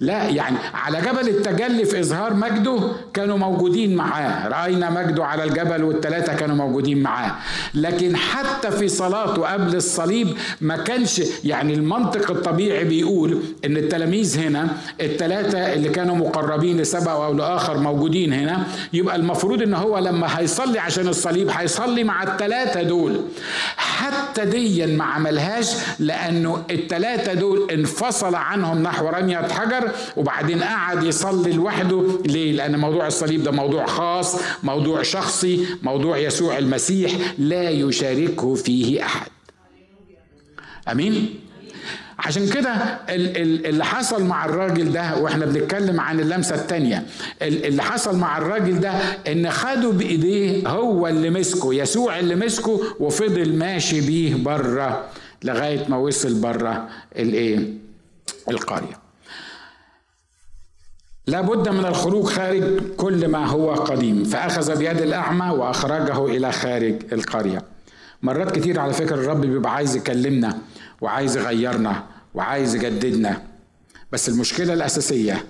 لا 0.00 0.24
يعني 0.28 0.56
على 0.74 1.00
جبل 1.00 1.28
التجلي 1.28 1.84
في 1.84 2.00
إظهار 2.00 2.34
مجده 2.34 2.80
كانوا 3.14 3.38
موجودين 3.38 3.96
معاه. 3.96 4.48
رأينا 4.48 4.90
مجده 4.90 5.24
على 5.24 5.44
الجبل 5.44 5.84
والثلاثة 5.84 6.34
كانوا 6.34 6.56
موجودين 6.56 7.02
معاه. 7.02 7.32
لكن 7.74 8.16
حتى 8.16 8.70
في 8.70 8.88
صلاته 8.88 9.52
قبل 9.52 9.76
الصليب 9.76 10.28
ما 10.60 10.76
كانش 10.76 11.22
يعني 11.44 11.74
المنطق 11.74 12.30
الطبيعي 12.30 12.84
بيقول 12.84 13.38
إن 13.64 13.76
التلاميذ 13.76 14.38
هنا 14.38 14.68
الثلاثة 15.00 15.72
اللي 15.72 15.88
كانوا 15.88 16.16
مقربين 16.16 16.80
لسبع 16.80 17.12
أو 17.12 17.32
لآخر 17.34 17.78
موجودين 17.78 18.32
هنا 18.32 18.64
يبقى 18.92 19.16
المفروض 19.16 19.62
إن 19.62 19.74
هو 19.74 19.98
لما 19.98 20.38
هيصلي 20.38 20.78
عشان 20.78 21.08
الصليب 21.08 21.48
هيصلي 21.50 22.04
مع 22.04 22.22
الثلاثة 22.22 22.82
دول. 22.82 23.20
حتى 23.76 24.44
ديا 24.44 24.86
ما 24.86 25.04
عملهاش 25.04 25.72
لأنه 25.98 26.62
الثلاثة 26.70 27.34
دول 27.34 27.70
انفصل 27.70 28.34
عنهم 28.34 28.82
نحو 28.82 29.08
رمية 29.08 29.36
حجر 29.48 29.87
وبعدين 30.16 30.62
قعد 30.62 31.02
يصلي 31.04 31.52
لوحده 31.52 32.04
ليه؟ 32.26 32.52
لأن 32.52 32.78
موضوع 32.78 33.06
الصليب 33.06 33.42
ده 33.42 33.50
موضوع 33.50 33.86
خاص 33.86 34.36
موضوع 34.62 35.02
شخصي 35.02 35.66
موضوع 35.82 36.18
يسوع 36.18 36.58
المسيح 36.58 37.12
لا 37.38 37.70
يشاركه 37.70 38.54
فيه 38.54 39.02
أحد 39.04 39.26
أمين؟ 40.92 41.34
عشان 42.18 42.48
كده 42.48 42.70
اللي 43.08 43.84
حصل 43.84 44.24
مع 44.24 44.44
الراجل 44.44 44.92
ده 44.92 45.16
وإحنا 45.16 45.46
بنتكلم 45.46 46.00
عن 46.00 46.20
اللمسة 46.20 46.54
الثانية 46.54 47.06
اللي 47.42 47.82
حصل 47.82 48.16
مع 48.18 48.38
الراجل 48.38 48.80
ده 48.80 48.90
إن 49.32 49.50
خده 49.50 49.90
بإيديه 49.90 50.68
هو 50.68 51.08
اللي 51.08 51.30
مسكه 51.30 51.74
يسوع 51.74 52.18
اللي 52.18 52.34
مسكه 52.34 52.80
وفضل 53.00 53.54
ماشي 53.58 54.00
بيه 54.00 54.34
بره 54.34 55.04
لغاية 55.44 55.88
ما 55.88 55.96
وصل 55.96 56.34
بره 56.40 56.88
الايه 57.18 57.74
القرية 58.50 58.98
لا 61.28 61.40
بد 61.40 61.68
من 61.68 61.84
الخروج 61.86 62.24
خارج 62.26 62.78
كل 62.96 63.28
ما 63.28 63.46
هو 63.46 63.74
قديم. 63.74 64.24
فأخذ 64.24 64.78
بيد 64.78 65.00
الأعمى 65.00 65.50
وأخرجه 65.50 66.26
إلى 66.26 66.52
خارج 66.52 66.94
القرية. 67.12 67.62
مرات 68.22 68.58
كتير 68.58 68.80
على 68.80 68.92
فكرة 68.92 69.14
الرب 69.14 69.40
بيبقى 69.40 69.74
عايز 69.74 69.96
يكلمنا 69.96 70.58
وعايز 71.00 71.36
يغيرنا 71.36 72.04
وعايز 72.34 72.74
يجددنا. 72.74 73.42
بس 74.12 74.28
المشكلة 74.28 74.72
الأساسية 74.72 75.44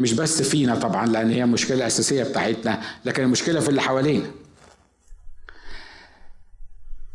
مش 0.00 0.12
بس 0.12 0.42
فينا 0.42 0.74
طبعا 0.74 1.06
لأن 1.06 1.30
هي 1.30 1.46
مشكلة 1.46 1.86
أساسية 1.86 2.22
بتاعتنا 2.22 2.80
لكن 3.04 3.22
المشكلة 3.22 3.60
في 3.60 3.68
اللي 3.68 3.80
حوالينا. 3.80 4.26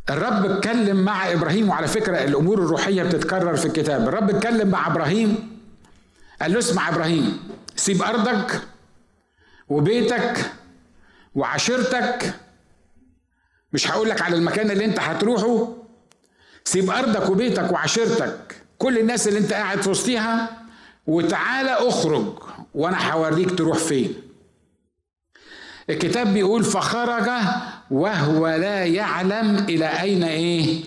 الرب 0.10 0.46
اتكلم 0.46 0.98
مع 0.98 1.32
إبراهيم 1.32 1.70
وعلى 1.70 1.88
فكرة 1.88 2.24
الأمور 2.24 2.58
الروحية 2.58 3.04
بتتكرر 3.04 3.56
في 3.56 3.66
الكتاب. 3.66 4.08
الرب 4.08 4.30
اتكلم 4.30 4.68
مع 4.68 4.88
إبراهيم 4.88 5.55
قال 6.42 6.54
له 6.54 6.60
اسمع 6.60 6.90
إبراهيم 6.90 7.40
سيب 7.76 8.02
أرضك 8.02 8.62
وبيتك 9.70 10.52
وعشيرتك 11.36 12.34
مش 13.74 13.92
هقول 13.92 14.10
لك 14.10 14.22
على 14.22 14.36
المكان 14.36 14.72
اللي 14.72 14.86
أنت 14.86 15.00
هتروحه 15.00 15.74
سيب 16.64 16.90
أرضك 16.90 17.30
وبيتك 17.30 17.72
وعشيرتك 17.72 18.56
كل 18.78 18.98
الناس 18.98 19.28
اللي 19.28 19.40
أنت 19.40 19.54
قاعد 19.54 19.82
في 19.82 19.90
وسطيها 19.90 20.58
وتعالى 21.08 21.70
أخرج 21.72 22.40
وأنا 22.76 23.14
هوريك 23.14 23.58
تروح 23.58 23.78
فين. 23.78 24.14
الكتاب 25.90 26.34
بيقول 26.34 26.64
فخرج 26.64 27.30
وهو 27.92 28.48
لا 28.48 28.86
يعلم 28.86 29.56
إلى 29.70 29.86
أين 30.02 30.24
إيه 30.24 30.84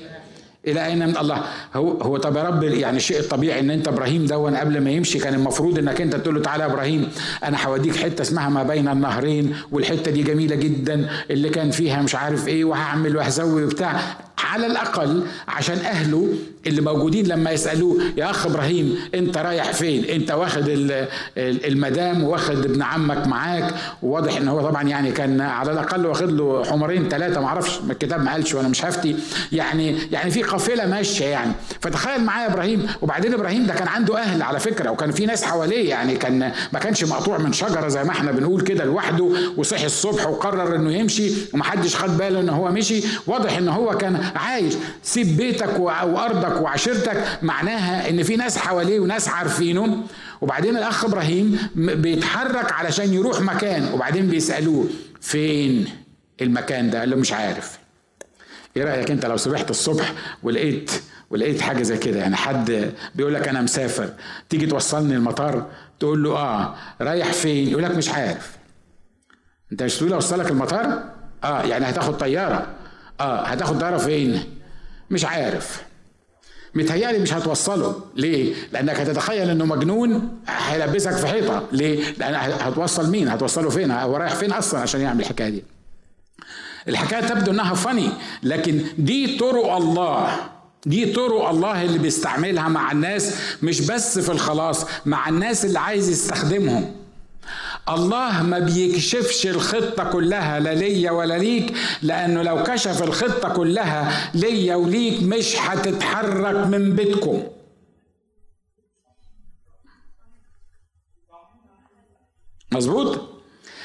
إلى 0.71 0.87
أين 0.87 0.99
من 1.09 1.17
الله؟ 1.17 1.43
هو 1.75 1.91
هو 1.91 2.17
طب 2.17 2.37
يا 2.37 2.43
رب 2.43 2.63
يعني 2.63 2.97
الشيء 2.97 3.21
الطبيعي 3.21 3.61
إن 3.61 3.71
أنت 3.71 3.89
إبراهيم 3.89 4.27
دون 4.27 4.57
قبل 4.57 4.81
ما 4.81 4.91
يمشي 4.91 5.19
كان 5.19 5.35
المفروض 5.35 5.79
إنك 5.79 6.01
أنت 6.01 6.17
تقول 6.17 6.35
له 6.35 6.41
تعالى 6.43 6.63
يا 6.63 6.69
إبراهيم 6.69 7.09
أنا 7.45 7.67
هوديك 7.67 7.97
حتة 7.97 8.23
اسمها 8.23 8.49
ما 8.49 8.63
بين 8.63 8.89
النهرين 8.89 9.55
والحتة 9.73 10.11
دي 10.11 10.23
جميلة 10.23 10.57
جدا 10.57 11.09
اللي 11.31 11.49
كان 11.49 11.71
فيها 11.71 12.03
مش 12.03 12.15
عارف 12.15 12.49
إيه 12.49 12.65
وهعمل 12.65 13.17
وهسوي 13.17 13.65
وبتاع. 13.65 14.01
على 14.45 14.67
الأقل 14.67 15.23
عشان 15.49 15.79
أهله 15.79 16.29
اللي 16.67 16.81
موجودين 16.81 17.27
لما 17.27 17.51
يسألوه 17.51 18.03
يا 18.17 18.31
أخ 18.31 18.47
إبراهيم 18.47 18.99
أنت 19.15 19.39
رايح 19.39 19.73
فين؟ 19.73 20.05
أنت 20.05 20.31
واخد 20.31 20.65
المدام 21.39 22.25
واخد 22.25 22.65
ابن 22.65 22.83
عمك 22.83 23.27
معاك؟ 23.27 23.75
وواضح 24.03 24.37
إن 24.37 24.49
هو 24.49 24.61
طبعا 24.61 24.83
يعني 24.83 25.13
كان 25.13 25.41
على 25.41 25.73
الأقل 25.73 26.07
واخد 26.07 26.31
له 26.33 26.65
حمرين 26.65 27.09
ثلاثة 27.09 27.41
ما 27.41 27.47
أعرفش 27.47 27.79
الكتاب 27.91 28.23
ما 28.23 28.33
قالش 28.33 28.55
وأنا 28.55 28.69
مش 28.69 28.85
هفتي. 28.85 29.17
يعني 29.53 29.97
يعني 30.13 30.31
في 30.31 30.43
قافلة 30.43 30.87
ماشية 30.87 31.25
يعني. 31.27 31.53
فتخيل 31.81 32.25
معايا 32.25 32.53
إبراهيم. 32.53 32.87
وبعدين 33.03 33.35
إبراهيم 33.35 33.67
ده 33.67 33.75
كان 33.75 33.89
عنده 33.89 34.19
أهل 34.19 34.43
على 34.43 34.61
فكرة 34.61 34.91
وكان 34.91 35.11
في 35.11 35.27
ناس 35.27 35.45
حواليه 35.45 35.89
يعني 35.91 36.17
كان 36.17 36.53
ما 36.73 36.79
كانش 36.79 37.05
مقطوع 37.05 37.39
من 37.39 37.53
شجرة 37.53 37.89
زي 37.89 38.05
ما 38.05 38.11
إحنا 38.11 38.33
بنقول 38.33 38.61
كده 38.61 38.85
لوحده 38.85 39.31
وصحي 39.57 39.87
الصبح 39.87 40.27
وقرر 40.29 40.77
إنه 40.77 40.93
يمشي 40.93 41.31
ومحدش 41.55 41.97
خد 41.97 42.19
باله 42.19 42.41
إن 42.41 42.49
هو 42.49 42.71
مشي. 42.71 43.03
واضح 43.27 43.57
إن 43.57 43.69
هو 43.69 43.97
كان 43.97 44.21
عايش. 44.37 44.75
سيب 45.03 45.37
بيتك 45.37 45.79
وأرضك 45.81 46.61
وعشيرتك. 46.61 47.39
معناها 47.43 48.11
إن 48.11 48.23
في 48.23 48.37
ناس 48.37 48.59
حواليه 48.59 49.01
وناس 49.01 49.29
عارفينه. 49.29 50.03
وبعدين 50.41 50.77
الأخ 50.77 51.05
إبراهيم 51.05 51.59
بيتحرك 51.75 52.73
علشان 52.73 53.15
يروح 53.15 53.41
مكان. 53.41 53.93
وبعدين 53.93 54.27
بيسألوه 54.29 54.87
فين 55.21 55.85
المكان 56.41 56.91
ده؟ 56.91 57.01
قال 57.01 57.11
له 57.11 57.17
مش 57.17 57.33
عارف. 57.33 57.79
إيه 58.77 58.85
رأيك 58.85 59.11
أنت 59.11 59.27
لو 59.27 59.37
صبحت 59.37 59.71
الصبح 59.71 60.13
ولقيت 60.43 60.91
ولقيت 61.31 61.61
حاجة 61.61 61.83
زي 61.83 61.99
كده؟ 61.99 62.19
يعني 62.21 62.37
حد 62.37 62.93
بيقول 63.15 63.35
لك 63.35 63.49
أنا 63.49 63.61
مسافر 63.61 64.11
تيجي 64.49 64.67
توصلني 64.67 65.15
المطار؟ 65.15 65.67
تقول 66.01 66.23
له 66.23 66.37
آه. 66.37 66.75
رايح 67.01 67.33
فين؟ 67.33 67.69
يقول 67.69 67.83
لك 67.83 67.91
مش 67.91 68.09
عارف. 68.09 68.57
أنت 69.73 69.83
مش 69.83 69.97
تقول 69.97 70.13
أوصلك 70.13 70.51
المطار؟ 70.51 71.03
آه. 71.45 71.63
يعني 71.63 71.85
هتاخد 71.91 72.17
طيارة. 72.17 72.67
آه 73.21 73.41
هتاخد 73.45 73.79
طياره 73.81 73.99
فين 73.99 74.45
مش 75.11 75.25
عارف 75.25 75.83
متهيألي 76.75 77.19
مش 77.19 77.33
هتوصله 77.35 78.01
ليه؟ 78.17 78.55
لأنك 78.73 79.01
هتتخيل 79.01 79.51
إنه 79.51 79.65
مجنون 79.65 80.39
هيلبسك 80.49 81.13
في 81.17 81.27
حيطة 81.27 81.65
ليه؟ 81.73 82.05
لأن 82.19 82.35
هتوصل 82.61 83.11
مين؟ 83.11 83.29
هتوصله 83.29 83.71
فين؟ 83.71 83.91
هو 83.91 84.17
رايح 84.17 84.35
فين 84.35 84.53
أصلا 84.53 84.81
عشان 84.81 85.01
يعمل 85.01 85.21
الحكاية 85.21 85.49
دي؟ 85.49 85.65
الحكاية 86.89 87.21
تبدو 87.21 87.51
إنها 87.51 87.75
فني 87.75 88.09
لكن 88.43 88.83
دي 88.99 89.39
طرق 89.39 89.73
الله 89.73 90.37
دي 90.87 91.13
طرق 91.13 91.49
الله 91.49 91.83
اللي 91.83 91.99
بيستعملها 91.99 92.69
مع 92.69 92.93
الناس 92.93 93.35
مش 93.63 93.81
بس 93.81 94.19
في 94.19 94.33
الخلاص 94.33 94.87
مع 95.07 95.29
الناس 95.29 95.65
اللي 95.65 95.79
عايز 95.79 96.09
يستخدمهم 96.09 96.95
الله 97.95 98.43
ما 98.43 98.59
بيكشفش 98.59 99.47
الخطة 99.47 100.05
كلها 100.13 100.61
لا 100.61 100.75
ليا 100.75 101.11
ولا 101.11 101.39
ليك 101.39 101.77
لأنه 102.03 102.43
لو 102.43 102.63
كشف 102.63 103.03
الخطة 103.03 103.49
كلها 103.49 104.31
ليا 104.35 104.75
وليك 104.75 105.23
مش 105.23 105.57
هتتحرك 105.57 106.67
من 106.67 106.97
بيتكم. 106.97 107.43
مظبوط؟ 112.73 113.21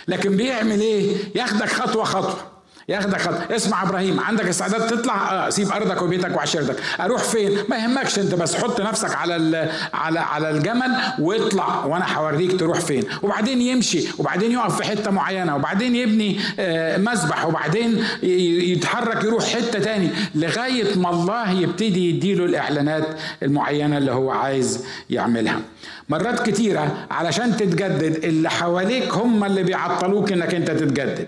لكن 0.07 0.37
بيعمل 0.37 0.81
إيه؟ 0.81 1.17
ياخدك 1.35 1.69
خطوة 1.69 2.03
خطوة. 2.03 2.52
ياخدك 2.89 3.21
خط 3.21 3.51
اسمع 3.51 3.83
إبراهيم 3.83 4.19
عندك 4.19 4.45
استعداد 4.47 4.87
تطلع؟ 4.87 5.31
آه 5.31 5.49
سيب 5.49 5.71
أرضك 5.71 6.01
وبيتك 6.01 6.35
وعشيرتك. 6.35 6.75
أروح 6.99 7.23
فين؟ 7.23 7.57
ما 7.69 7.75
يهمكش 7.77 8.19
أنت 8.19 8.35
بس 8.35 8.55
حط 8.55 8.81
نفسك 8.81 9.15
على 9.15 9.69
على 9.93 10.19
على 10.19 10.49
الجمل 10.49 10.95
واطلع 11.19 11.85
وأنا 11.85 12.17
هوريك 12.17 12.59
تروح 12.59 12.79
فين. 12.79 13.03
وبعدين 13.21 13.61
يمشي 13.61 14.07
وبعدين 14.17 14.51
يقف 14.51 14.77
في 14.77 14.83
حتة 14.83 15.11
معينة 15.11 15.55
وبعدين 15.55 15.95
يبني 15.95 16.39
آه 16.59 16.97
مسبح 16.97 17.45
وبعدين 17.45 18.03
يتحرك 18.23 19.23
يروح 19.23 19.45
حتة 19.45 19.79
تاني 19.79 20.09
لغاية 20.35 20.97
ما 20.97 21.09
الله 21.09 21.51
يبتدي 21.51 22.09
يديله 22.09 22.45
الإعلانات 22.45 23.07
المعينة 23.43 23.97
اللي 23.97 24.11
هو 24.11 24.31
عايز 24.31 24.85
يعملها. 25.09 25.59
مرات 26.09 26.49
كتيرة 26.49 27.07
علشان 27.11 27.57
تتجدد 27.57 28.23
اللي 28.23 28.49
حواليك 28.49 29.13
هم 29.13 29.43
اللي 29.43 29.63
بيعطلوك 29.63 30.31
إنك 30.31 30.53
أنت 30.55 30.71
تتجدد. 30.71 31.27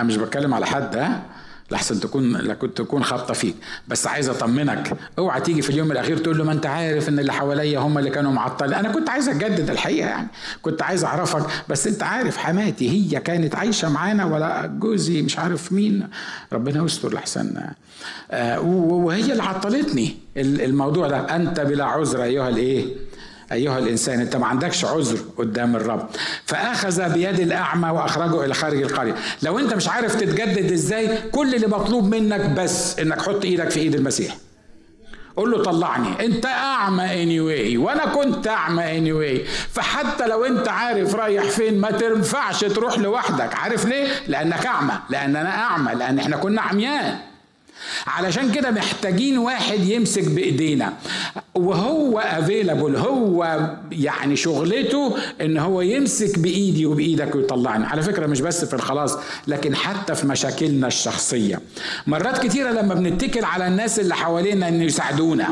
أنا 0.00 0.08
مش 0.08 0.16
بتكلم 0.16 0.54
على 0.54 0.66
حد 0.66 0.96
ها؟ 0.96 1.22
لحسن 1.70 2.00
تكون 2.00 2.36
لكنت 2.36 2.78
تكون 2.78 3.04
خابطة 3.04 3.34
فيك. 3.34 3.54
بس 3.88 4.06
عايز 4.06 4.28
أطمنك. 4.28 4.96
اوعى 5.18 5.40
تيجي 5.40 5.62
في 5.62 5.70
اليوم 5.70 5.92
الأخير 5.92 6.18
تقول 6.18 6.38
له 6.38 6.44
ما 6.44 6.52
أنت 6.52 6.66
عارف 6.66 7.08
إن 7.08 7.18
اللي 7.18 7.32
حواليا 7.32 7.78
هم 7.78 7.98
اللي 7.98 8.10
كانوا 8.10 8.32
معطلين. 8.32 8.74
أنا 8.74 8.88
كنت 8.92 9.08
عايز 9.08 9.28
أجدد 9.28 9.70
الحقيقة 9.70 10.08
يعني. 10.08 10.28
كنت 10.62 10.82
عايز 10.82 11.04
أعرفك. 11.04 11.46
بس 11.68 11.86
أنت 11.86 12.02
عارف 12.02 12.36
حماتي 12.36 12.90
هي 12.90 13.20
كانت 13.20 13.54
عايشة 13.54 13.88
معانا 13.88 14.24
ولا 14.24 14.66
جوزي 14.66 15.22
مش 15.22 15.38
عارف 15.38 15.72
مين. 15.72 16.08
ربنا 16.52 16.84
يستر 16.84 17.14
لحسن. 17.14 17.60
آه 18.30 18.60
وهي 18.60 19.32
اللي 19.32 19.42
عطلتني 19.42 20.16
الموضوع 20.36 21.08
ده. 21.08 21.36
أنت 21.36 21.60
بلا 21.60 21.84
عذر 21.84 22.22
أيها 22.22 22.48
الإيه؟ 22.48 22.94
أيها 23.52 23.78
الإنسان 23.78 24.20
أنت 24.20 24.36
ما 24.36 24.46
عندكش 24.46 24.84
عذر 24.84 25.18
قدام 25.38 25.76
الرب. 25.76 26.08
فأخذ 26.46 27.12
بيد 27.12 27.40
الأعمى 27.40 27.90
وأخرجه 27.90 28.44
إلى 28.44 28.54
خارج 28.54 28.82
القرية. 28.82 29.14
لو 29.42 29.58
أنت 29.58 29.74
مش 29.74 29.88
عارف 29.88 30.14
تتجدد 30.14 30.72
إزاي 30.72 31.18
كل 31.32 31.54
اللي 31.54 31.66
مطلوب 31.66 32.14
منك 32.14 32.40
بس 32.40 32.98
إنك 32.98 33.22
حط 33.22 33.44
إيدك 33.44 33.70
في 33.70 33.80
إيد 33.80 33.94
المسيح. 33.94 34.36
قول 35.36 35.50
له 35.50 35.62
طلعني. 35.62 36.24
أنت 36.24 36.46
أعمى 36.46 37.08
anyway 37.08 37.78
وأنا 37.78 38.06
كنت 38.06 38.46
أعمى 38.48 38.82
anyway. 38.82 39.48
فحتى 39.72 40.26
لو 40.26 40.44
أنت 40.44 40.68
عارف 40.68 41.14
رايح 41.14 41.44
فين 41.44 41.80
ما 41.80 41.90
تنفعش 41.90 42.60
تروح 42.64 42.98
لوحدك. 42.98 43.54
عارف 43.54 43.86
ليه؟ 43.86 44.08
لأنك 44.28 44.66
أعمى. 44.66 44.92
لأن 45.10 45.36
أنا 45.36 45.50
أعمى. 45.50 45.94
لأن 45.94 46.18
إحنا 46.18 46.36
كنا 46.36 46.62
عميان 46.62 47.18
علشان 48.06 48.52
كده 48.52 48.70
محتاجين 48.70 49.38
واحد 49.38 49.80
يمسك 49.80 50.24
بإيدينا. 50.24 50.92
وهو 51.54 52.18
افيلابل 52.18 52.96
هو 52.96 53.60
يعني 53.92 54.36
شغلته 54.36 55.16
إن 55.40 55.58
هو 55.58 55.80
يمسك 55.80 56.38
بإيدي 56.38 56.86
وبإيدك 56.86 57.34
ويطلعني. 57.34 57.86
على 57.86 58.02
فكرة 58.02 58.26
مش 58.26 58.40
بس 58.40 58.64
في 58.64 58.74
الخلاص 58.74 59.16
لكن 59.46 59.74
حتى 59.76 60.14
في 60.14 60.26
مشاكلنا 60.26 60.86
الشخصية. 60.86 61.60
مرات 62.06 62.46
كتيرة 62.46 62.70
لما 62.70 62.94
بنتكل 62.94 63.44
على 63.44 63.66
الناس 63.66 64.00
اللي 64.00 64.14
حوالينا 64.14 64.68
إن 64.68 64.82
يساعدونا 64.82 65.48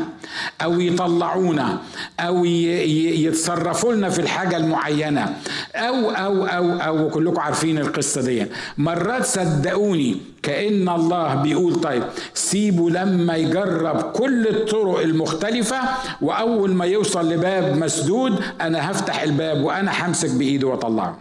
أو 0.61 0.79
يطلعونا 0.79 1.81
أو 2.19 2.45
يتصرفوا 2.45 3.93
لنا 3.93 4.09
في 4.09 4.19
الحاجة 4.19 4.57
المعينة 4.57 5.35
أو 5.75 6.09
أو 6.09 6.45
أو 6.45 6.71
أو 6.79 7.09
كلكم 7.09 7.39
عارفين 7.39 7.77
القصة 7.77 8.21
دي. 8.21 8.45
مرات 8.77 9.25
صدقوني 9.25 10.17
كأن 10.43 10.89
الله 10.89 11.35
بيقول 11.35 11.75
طيب 11.81 12.03
سيبه 12.33 12.89
لما 12.89 13.35
يجرب 13.35 14.01
كل 14.01 14.47
الطرق 14.47 14.99
المختلفة 14.99 15.79
وأول 16.21 16.73
ما 16.73 16.85
يوصل 16.85 17.29
لباب 17.33 17.77
مسدود 17.77 18.39
أنا 18.61 18.91
هفتح 18.91 19.21
الباب 19.21 19.63
وأنا 19.63 20.05
همسك 20.07 20.29
بإيده 20.29 20.67
وأطلعه. 20.67 21.19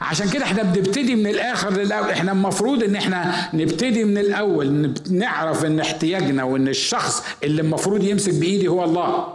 عشان 0.00 0.28
كده 0.28 0.44
إحنا 0.44 0.62
بنبتدي 0.62 1.14
من 1.14 1.26
الآخر 1.26 1.70
للأول. 1.70 2.10
إحنا 2.10 2.32
المفروض 2.32 2.82
إن 2.82 2.96
إحنا 2.96 3.34
نبتدي 3.54 4.04
من 4.04 4.18
الأول 4.18 4.92
نعرف 5.10 5.64
إن 5.64 5.80
احتياجنا 5.80 6.44
وإن 6.44 6.68
الشخص 6.68 7.24
اللي 7.44 7.62
المفروض 7.62 8.04
يمسك 8.04 8.34
بإيدي 8.34 8.68
هو 8.68 8.84
الله. 8.84 9.26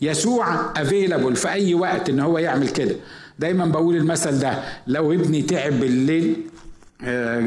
يسوع 0.00 0.72
افيلابل 0.76 1.36
في 1.36 1.48
أي 1.50 1.74
وقت 1.74 2.08
إن 2.10 2.20
هو 2.20 2.38
يعمل 2.38 2.68
كده. 2.68 2.96
دايما 3.38 3.64
بقول 3.66 3.96
المثل 3.96 4.38
ده 4.38 4.58
لو 4.86 5.12
ابني 5.12 5.42
تعب 5.42 5.72
بالليل 5.80 6.36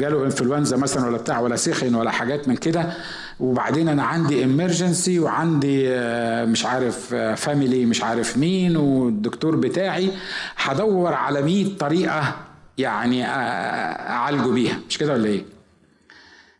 جاله 0.00 0.24
انفلونزا 0.24 0.76
مثلا 0.76 1.06
ولا 1.06 1.16
بتاع 1.16 1.40
ولا 1.40 1.56
سخن 1.56 1.94
ولا 1.94 2.10
حاجات 2.10 2.48
من 2.48 2.56
كده. 2.56 2.92
وبعدين 3.40 3.88
أنا 3.88 4.02
عندي 4.02 4.44
امرجنسي 4.44 5.18
وعندي 5.18 5.84
آه، 5.88 6.44
مش 6.44 6.64
عارف 6.66 7.14
فاميلي 7.14 7.82
آه، 7.82 7.86
مش 7.86 8.02
عارف 8.02 8.38
مين 8.38 8.76
والدكتور 8.76 9.56
بتاعي 9.56 10.10
هدور 10.56 11.12
على 11.14 11.42
100 11.42 11.78
طريقة 11.78 12.36
يعني 12.78 13.24
أعالجه 13.26 14.48
بيها. 14.48 14.78
مش 14.88 14.98
كده 14.98 15.12
ولا 15.12 15.26
إيه؟ 15.26 15.44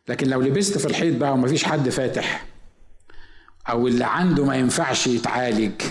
لكن 0.08 0.28
لو 0.28 0.40
لبست 0.40 0.78
في 0.78 0.86
الحيط 0.86 1.16
بقى 1.16 1.32
ومفيش 1.32 1.64
حد 1.64 1.88
فاتح 1.88 2.44
أو 3.68 3.88
اللي 3.88 4.04
عنده 4.04 4.44
ما 4.44 4.56
ينفعش 4.56 5.06
يتعالج 5.06 5.82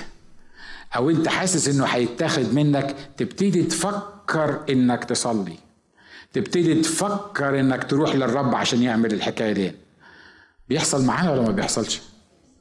أو 0.96 1.10
أنت 1.10 1.28
حاسس 1.28 1.68
إنه 1.76 1.86
هيتاخد 1.86 2.54
منك 2.54 2.96
تبتدي 3.18 3.64
تفكر 3.64 4.60
إنك 4.70 5.04
تصلي. 5.04 5.63
تبتدي 6.34 6.82
تفكر 6.82 7.60
إنك 7.60 7.84
تروح 7.84 8.16
للرب 8.16 8.56
عشان 8.56 8.84
يعمل 8.84 9.14
الحكاية 9.14 9.54
دي. 9.54 9.72
بيحصل 10.70 11.06
معانا 11.06 11.32
ولا 11.32 11.42
ما 11.42 11.52
بيحصلش؟ 11.52 12.02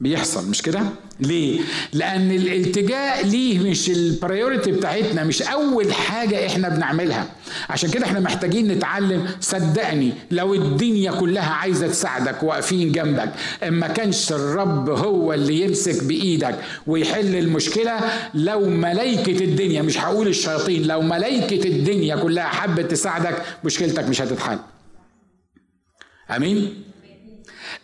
بيحصل 0.03 0.51
مش 0.51 0.63
كده؟ 0.63 0.83
ليه؟ 1.21 1.61
لأن 1.93 2.31
الالتجاء 2.31 3.27
ليه 3.27 3.59
مش 3.71 3.91
البريوريتي 3.91 4.73
بتاعتنا 4.73 5.25
مش 5.25 5.43
أول 5.43 5.93
حاجة 5.93 6.47
إحنا 6.47 6.69
بنعملها. 6.69 7.27
عشان 7.71 7.91
كده 7.91 8.07
إحنا 8.07 8.21
محتاجين 8.21 8.69
نتعلم 8.69 9.27
صدقني 9.41 10.13
لو 10.31 10.55
الدنيا 10.55 11.13
كلها 11.13 11.51
عايزة 11.51 11.89
تساعدك 11.89 12.43
واقفين 12.43 12.93
جنبك 12.93 13.33
اما 13.63 13.89
كانش 13.89 14.33
الرب 14.33 14.91
هو 14.91 15.33
اللي 15.33 15.61
يمسك 15.61 16.05
بإيدك 16.05 16.59
ويحل 16.87 17.37
المشكلة 17.37 18.01
لو 18.35 18.61
ملائكة 18.69 19.45
الدنيا 19.45 19.83
مش 19.83 19.99
هقول 19.99 20.29
الشياطين 20.29 20.83
لو 20.87 21.03
ملائكة 21.03 21.69
الدنيا 21.69 22.17
كلها 22.17 22.45
حبت 22.45 22.91
تساعدك 22.91 23.43
مشكلتك 23.65 24.09
مش 24.09 24.23
هتتحل. 24.23 24.59
آمين؟ 26.37 26.75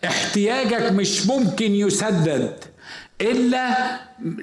احتياجك 0.05 0.91
مش 0.91 1.27
ممكن 1.27 1.71
يسدد. 1.71 2.53
إلا 3.21 3.69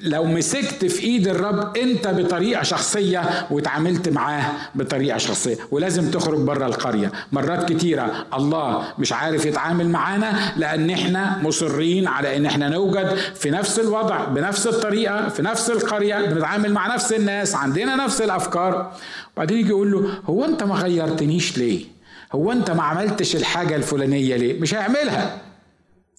لو 0.03 0.25
مسكت 0.25 0.85
في 0.85 1.03
إيد 1.03 1.29
الرب 1.29 1.77
أنت 1.77 2.09
بطريقة 2.09 2.62
شخصية 2.62 3.47
وتعاملت 3.51 4.09
معاه 4.09 4.53
بطريقة 4.75 5.19
شخصية. 5.19 5.57
ولازم 5.71 6.11
تخرج 6.11 6.38
بره 6.40 6.66
القرية. 6.66 7.12
مرات 7.33 7.73
كتيرة 7.73 8.27
الله 8.35 8.85
مش 8.99 9.12
عارف 9.12 9.45
يتعامل 9.47 9.88
معانا 9.88 10.53
لأن 10.57 10.90
إحنا 10.90 11.38
مصرين 11.42 12.07
على 12.09 12.37
إن 12.37 12.47
إحنا 12.47 12.69
نوجد 12.69 13.16
في 13.35 13.51
نفس 13.51 13.79
الوضع 13.79 14.25
بنفس 14.25 14.66
الطريقة 14.66 15.29
في 15.29 15.42
نفس 15.42 15.71
القرية 15.71 16.27
بنتعامل 16.27 16.73
مع 16.73 16.95
نفس 16.95 17.12
الناس 17.12 17.55
عندنا 17.55 17.97
نفس 17.97 18.21
الأفكار. 18.23 18.92
وبعدين 19.37 19.59
يجي 19.59 19.69
يقول 19.69 19.92
له 19.92 20.09
هو 20.27 20.45
أنت 20.45 20.62
ما 20.62 20.75
غيرتنيش 20.75 21.59
ليه؟ 21.59 21.85
هو 22.33 22.53
أنت 22.53 22.71
ما 22.71 22.83
عملتش 22.83 23.37
الحاجة 23.37 23.77
الفلانية 23.77 24.37
ليه؟ 24.37 24.61
مش 24.61 24.75
هيعملها. 24.75 25.46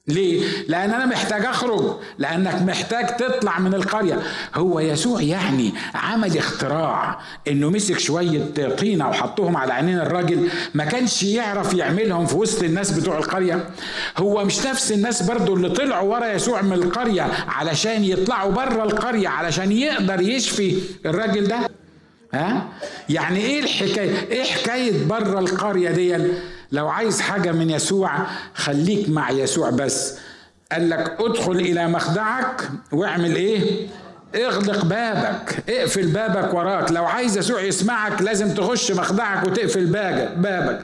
ليه؟ 0.07 0.43
لأن 0.67 0.91
أنا 0.93 1.05
محتاج 1.05 1.45
أخرج. 1.45 1.95
لأنك 2.17 2.61
محتاج 2.61 3.15
تطلع 3.15 3.59
من 3.59 3.73
القرية. 3.73 4.19
هو 4.55 4.79
يسوع 4.79 5.21
يعني 5.21 5.73
عمل 5.95 6.37
اختراع 6.37 7.19
إنه 7.47 7.69
مسك 7.69 7.99
شوية 7.99 8.41
طينة 8.79 9.09
وحطهم 9.09 9.57
على 9.57 9.73
عينين 9.73 9.99
الراجل. 9.99 10.49
ما 10.73 10.85
كانش 10.85 11.23
يعرف 11.23 11.73
يعملهم 11.73 12.25
في 12.25 12.35
وسط 12.35 12.63
الناس 12.63 12.91
بتوع 12.91 13.17
القرية. 13.17 13.69
هو 14.17 14.45
مش 14.45 14.65
نفس 14.65 14.91
الناس 14.91 15.21
برضو 15.23 15.55
اللي 15.55 15.69
طلعوا 15.69 16.15
ورا 16.15 16.27
يسوع 16.27 16.61
من 16.61 16.73
القرية 16.73 17.27
علشان 17.47 18.03
يطلعوا 18.03 18.51
بره 18.51 18.83
القرية 18.83 19.27
علشان 19.27 19.71
يقدر 19.71 20.21
يشفي 20.21 20.77
الراجل 21.05 21.47
ده. 21.47 21.57
ها؟ 22.33 22.67
يعني 23.09 23.39
إيه 23.39 23.59
الحكاية؟ 23.59 24.27
إيه 24.31 24.43
حكاية 24.43 25.05
بره 25.05 25.39
القرية 25.39 25.89
دي 25.91 26.17
لو 26.71 26.87
عايز 26.87 27.21
حاجة 27.21 27.51
من 27.51 27.69
يسوع 27.69 28.11
خليك 28.53 29.09
مع 29.09 29.31
يسوع 29.31 29.69
بس. 29.69 30.17
قال 30.71 30.89
لك 30.89 31.17
ادخل 31.19 31.51
إلى 31.51 31.87
مخدعك 31.87 32.69
واعمل 32.91 33.35
إيه؟ 33.35 33.87
اغلق 34.35 34.85
بابك 34.85 35.63
اقفل 35.69 36.07
بابك 36.07 36.53
وراك. 36.53 36.91
لو 36.91 37.05
عايز 37.05 37.37
يسوع 37.37 37.61
يسمعك 37.61 38.21
لازم 38.21 38.53
تخش 38.53 38.91
مخدعك 38.91 39.47
وتقفل 39.47 39.85
بابك. 40.35 40.81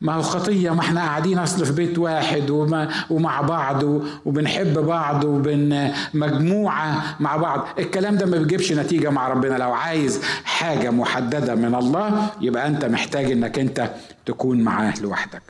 ما 0.00 0.12
هو 0.14 0.22
خطية 0.22 0.70
ما 0.70 0.80
إحنا 0.80 1.00
قاعدين 1.00 1.38
أصل 1.38 1.66
في 1.66 1.72
بيت 1.72 1.98
واحد 1.98 2.50
وما 2.50 2.90
ومع 3.10 3.40
بعض 3.40 3.82
وبنحب 4.24 4.78
بعض 4.78 5.24
وبن 5.24 5.92
مجموعة 6.14 7.16
مع 7.20 7.36
بعض. 7.36 7.66
الكلام 7.78 8.16
ده 8.16 8.26
ما 8.26 8.38
بيجيبش 8.38 8.72
نتيجة 8.72 9.10
مع 9.10 9.28
ربنا. 9.28 9.54
لو 9.58 9.72
عايز 9.72 10.22
حاجة 10.44 10.90
محددة 10.90 11.54
من 11.54 11.74
الله 11.74 12.30
يبقى 12.40 12.66
أنت 12.66 12.84
محتاج 12.84 13.30
إنك 13.30 13.58
أنت 13.58 13.90
تكون 14.26 14.60
معاه 14.62 14.94
لوحدك. 15.00 15.42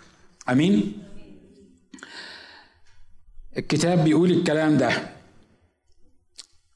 أمين؟ 0.50 0.92
الكتاب 3.58 4.04
بيقول 4.04 4.30
الكلام 4.30 4.76
ده. 4.76 4.90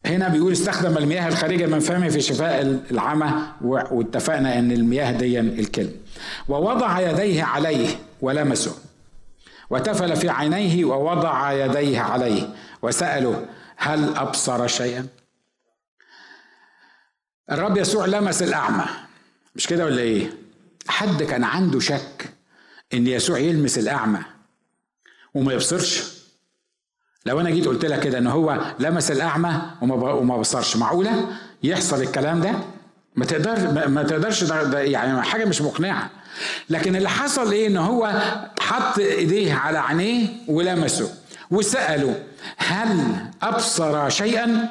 هنا 0.06 0.28
بيقول 0.28 0.52
استخدم 0.52 0.98
المياه 0.98 1.28
الخارجة 1.28 1.66
من 1.66 1.78
فمه 1.80 2.08
في 2.08 2.20
شفاء 2.20 2.62
العمى 2.90 3.32
واتفقنا 3.60 4.58
إن 4.58 4.72
المياه 4.72 5.12
دي 5.12 5.40
الكلمة 5.40 5.92
ووضع 6.48 7.00
يديه 7.00 7.44
عليه 7.44 7.88
ولمسه. 8.20 8.74
وتفل 9.70 10.16
في 10.16 10.28
عينيه 10.28 10.84
ووضع 10.84 11.52
يديه 11.52 12.00
عليه. 12.00 12.54
وسأله 12.82 13.46
هل 13.76 14.16
أبصر 14.16 14.66
شيئا؟ 14.66 15.06
الرب 17.50 17.76
يسوع 17.76 18.06
لمس 18.06 18.42
الأعمى. 18.42 18.84
مش 19.56 19.66
كده 19.66 19.84
ولا 19.84 20.00
إيه؟ 20.02 20.30
حد 20.88 21.22
كان 21.22 21.44
عنده 21.44 21.80
شك 21.80 22.34
إن 22.94 23.06
يسوع 23.06 23.38
يلمس 23.38 23.78
الأعمى 23.78 24.20
وما 25.34 25.52
يبصرش؟ 25.52 26.13
لو 27.26 27.40
أنا 27.40 27.50
جيت 27.50 27.68
قلت 27.68 27.84
لك 27.84 28.00
كده 28.00 28.18
ان 28.18 28.26
هو 28.26 28.60
لمس 28.78 29.10
الأعمى 29.10 29.62
وما 29.82 30.36
بصرش 30.36 30.76
معقولة؟ 30.76 31.28
يحصل 31.62 32.02
الكلام 32.02 32.40
ده؟ 32.40 32.52
ما 33.16 33.24
تقدر 33.24 33.88
ما 33.88 34.02
تقدرش 34.02 34.44
ده, 34.44 34.62
ده 34.62 34.80
يعني 34.80 35.22
حاجة 35.22 35.44
مش 35.44 35.62
مقنعة. 35.62 36.10
لكن 36.70 36.96
اللي 36.96 37.08
حصل 37.08 37.52
إيه؟ 37.52 37.66
ان 37.66 37.76
هو 37.76 38.22
حط 38.60 38.98
إيديه 38.98 39.54
على 39.54 39.78
عينيه 39.78 40.28
ولمسه 40.48 41.14
وسأله 41.50 42.22
هل 42.56 42.98
أبصر 43.42 44.08
شيئا؟ 44.08 44.68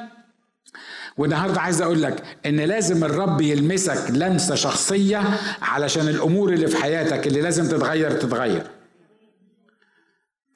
والنهاردة 1.17 1.61
عايز 1.61 1.81
أقول 1.81 2.01
لك 2.01 2.23
إن 2.45 2.55
لازم 2.59 3.03
الرب 3.03 3.41
يلمسك 3.41 4.11
لمسة 4.11 4.55
شخصية 4.55 5.23
علشان 5.61 6.07
الأمور 6.07 6.53
اللي 6.53 6.67
في 6.67 6.77
حياتك 6.77 7.27
اللي 7.27 7.41
لازم 7.41 7.67
تتغير 7.67 8.11
تتغير. 8.11 8.63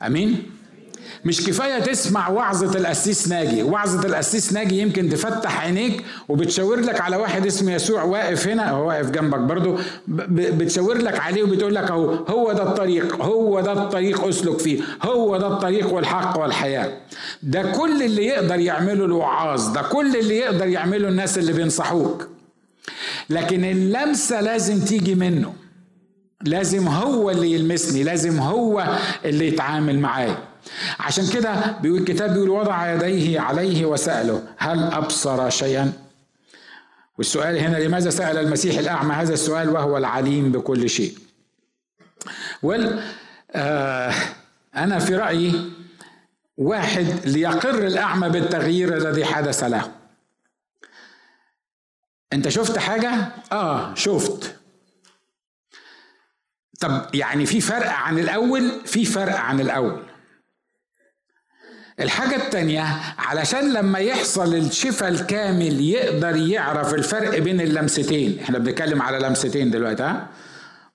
أمين؟ 0.02 0.52
مش 1.26 1.46
كفاية 1.48 1.80
تسمع 1.80 2.30
وعظة 2.30 2.80
القسيس 2.80 3.28
ناجي. 3.28 3.64
وعظة 3.64 4.08
القسيس 4.08 4.54
ناجي 4.54 4.80
يمكن 4.82 5.10
تفتح 5.10 5.62
عينيك 5.64 6.04
وبتشاور 6.30 6.80
لك 6.80 7.02
على 7.02 7.16
واحد 7.16 7.46
اسمه 7.46 7.74
يسوع 7.74 8.04
واقف 8.04 8.48
هنا. 8.48 8.70
هو 8.72 8.88
واقف 8.88 9.10
جنبك 9.10 9.40
برضو. 9.40 9.78
بتشاور 10.08 10.98
لك 10.98 11.20
عليه 11.20 11.44
وبتقول 11.44 11.76
لك 11.76 11.92
أهو 11.92 12.14
هو 12.14 12.52
ده 12.54 12.64
الطريق 12.64 13.22
هو 13.22 13.62
ده 13.62 13.74
الطريق 13.74 14.28
أسلك 14.28 14.60
فيه 14.60 14.82
هو 15.04 15.38
ده 15.38 15.48
الطريق 15.48 15.94
والحق 15.94 16.40
والحياة. 16.40 16.98
ده 17.44 17.72
كل 17.72 18.04
اللي 18.04 18.26
يقدر 18.26 18.60
يعمله 18.60 19.06
الوعاظ 19.06 19.68
ده 19.68 19.82
كل 19.82 20.16
اللي 20.16 20.38
يقدر 20.38 20.68
يعمله 20.68 21.08
الناس 21.08 21.38
اللي 21.38 21.54
بينصحوك. 21.54 22.28
لكن 23.30 23.66
اللمسة 23.66 24.42
لازم 24.42 24.80
تيجي 24.86 25.16
منه. 25.16 25.54
لازم 26.44 26.88
هو 26.88 27.30
اللي 27.30 27.52
يلمسني 27.54 28.04
لازم 28.04 28.40
هو 28.40 28.98
اللي 29.26 29.48
يتعامل 29.48 30.00
معايا. 30.00 30.38
عشان 31.00 31.28
كده 31.28 31.78
بيقول 31.82 32.00
الكتاب 32.00 32.34
بيقول 32.34 32.50
وضع 32.50 32.94
يديه 32.94 33.40
عليه 33.40 33.86
وسأله 33.86 34.44
هل 34.58 34.84
أبصر 34.84 35.50
شيئا؟ 35.50 35.94
والسؤال 37.18 37.58
هنا 37.58 37.78
لماذا 37.78 38.10
سأل 38.10 38.38
المسيح 38.38 38.78
الأعمى 38.78 39.14
هذا 39.14 39.34
السؤال 39.34 39.70
وهو 39.70 39.98
العليم 39.98 40.52
بكل 40.52 40.90
شيء؟ 40.90 41.18
وال 42.64 43.04
آه 43.52 44.14
أنا 44.76 45.00
في 45.00 45.16
رأيي 45.16 45.72
واحد 46.58 47.06
ليقر 47.26 47.88
الأعمى 47.88 48.30
بالتغيير 48.30 48.98
الذي 48.98 49.26
حدث 49.26 49.64
له. 49.64 49.92
أنت 52.34 52.50
شفت 52.50 52.78
حاجة؟ 52.78 53.28
آه 53.52 53.96
شفت. 53.96 54.56
طب 56.80 57.06
يعني 57.14 57.46
في 57.46 57.62
فرق 57.62 57.92
عن 57.92 58.20
الأول؟ 58.20 58.82
في 58.86 59.06
فرق 59.06 59.36
عن 59.36 59.60
الأول. 59.60 60.07
الحاجة 62.00 62.36
التانية 62.36 62.86
علشان 63.18 63.74
لما 63.74 64.00
يحصل 64.00 64.56
الشفاء 64.56 65.10
الكامل 65.10 65.82
يقدر 65.82 66.36
يعرف 66.36 66.94
الفرق 66.94 67.40
بين 67.40 67.62
اللمستين. 67.62 68.38
إحنا 68.42 68.58
بنتكلم 68.60 69.02
على 69.02 69.20
لمستين 69.28 69.72
دلوقتي 69.72 70.04
ها؟ 70.04 70.28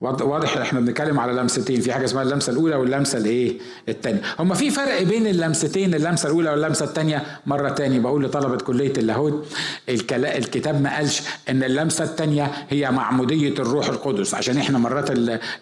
واضح 0.01 0.57
إحنا 0.57 0.79
بنتكلم 0.79 1.19
على 1.19 1.33
لمستين. 1.33 1.81
في 1.81 1.93
حاجة 1.93 2.05
اسمها 2.05 2.23
اللمسة 2.23 2.51
الأولى 2.51 2.75
واللمسة 2.75 3.17
الإيه؟ 3.17 3.57
الثانية 3.89 4.21
هما 4.39 4.55
في 4.55 4.69
فرق 4.71 5.01
بين 5.03 5.27
اللمستين 5.27 5.95
اللمسة 5.95 6.27
الأولى 6.29 6.49
واللمسة 6.49 6.85
الثانية 6.85 7.23
مرة 7.45 7.69
تاني 7.69 7.99
بقول 7.99 8.23
لطلبة 8.23 8.57
كلية 8.57 8.93
اللاهوت 8.97 9.47
الكتاب 9.89 10.81
ما 10.81 10.95
قالش 10.95 11.21
إن 11.49 11.63
اللمسة 11.63 12.03
الثانية 12.03 12.51
هي 12.69 12.91
معمودية 12.91 13.53
الروح 13.59 13.87
القدس. 13.89 14.33
عشان 14.33 14.57
إحنا 14.57 14.77
مرات 14.79 15.07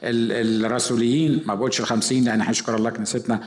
الرسوليين 0.04 1.44
ما 1.46 1.56
بقولش 1.56 1.80
الخمسين 1.80 2.24
لأن 2.26 2.42
هنشكر 2.42 2.76
الله 2.76 2.90
كنيستنا 2.90 3.40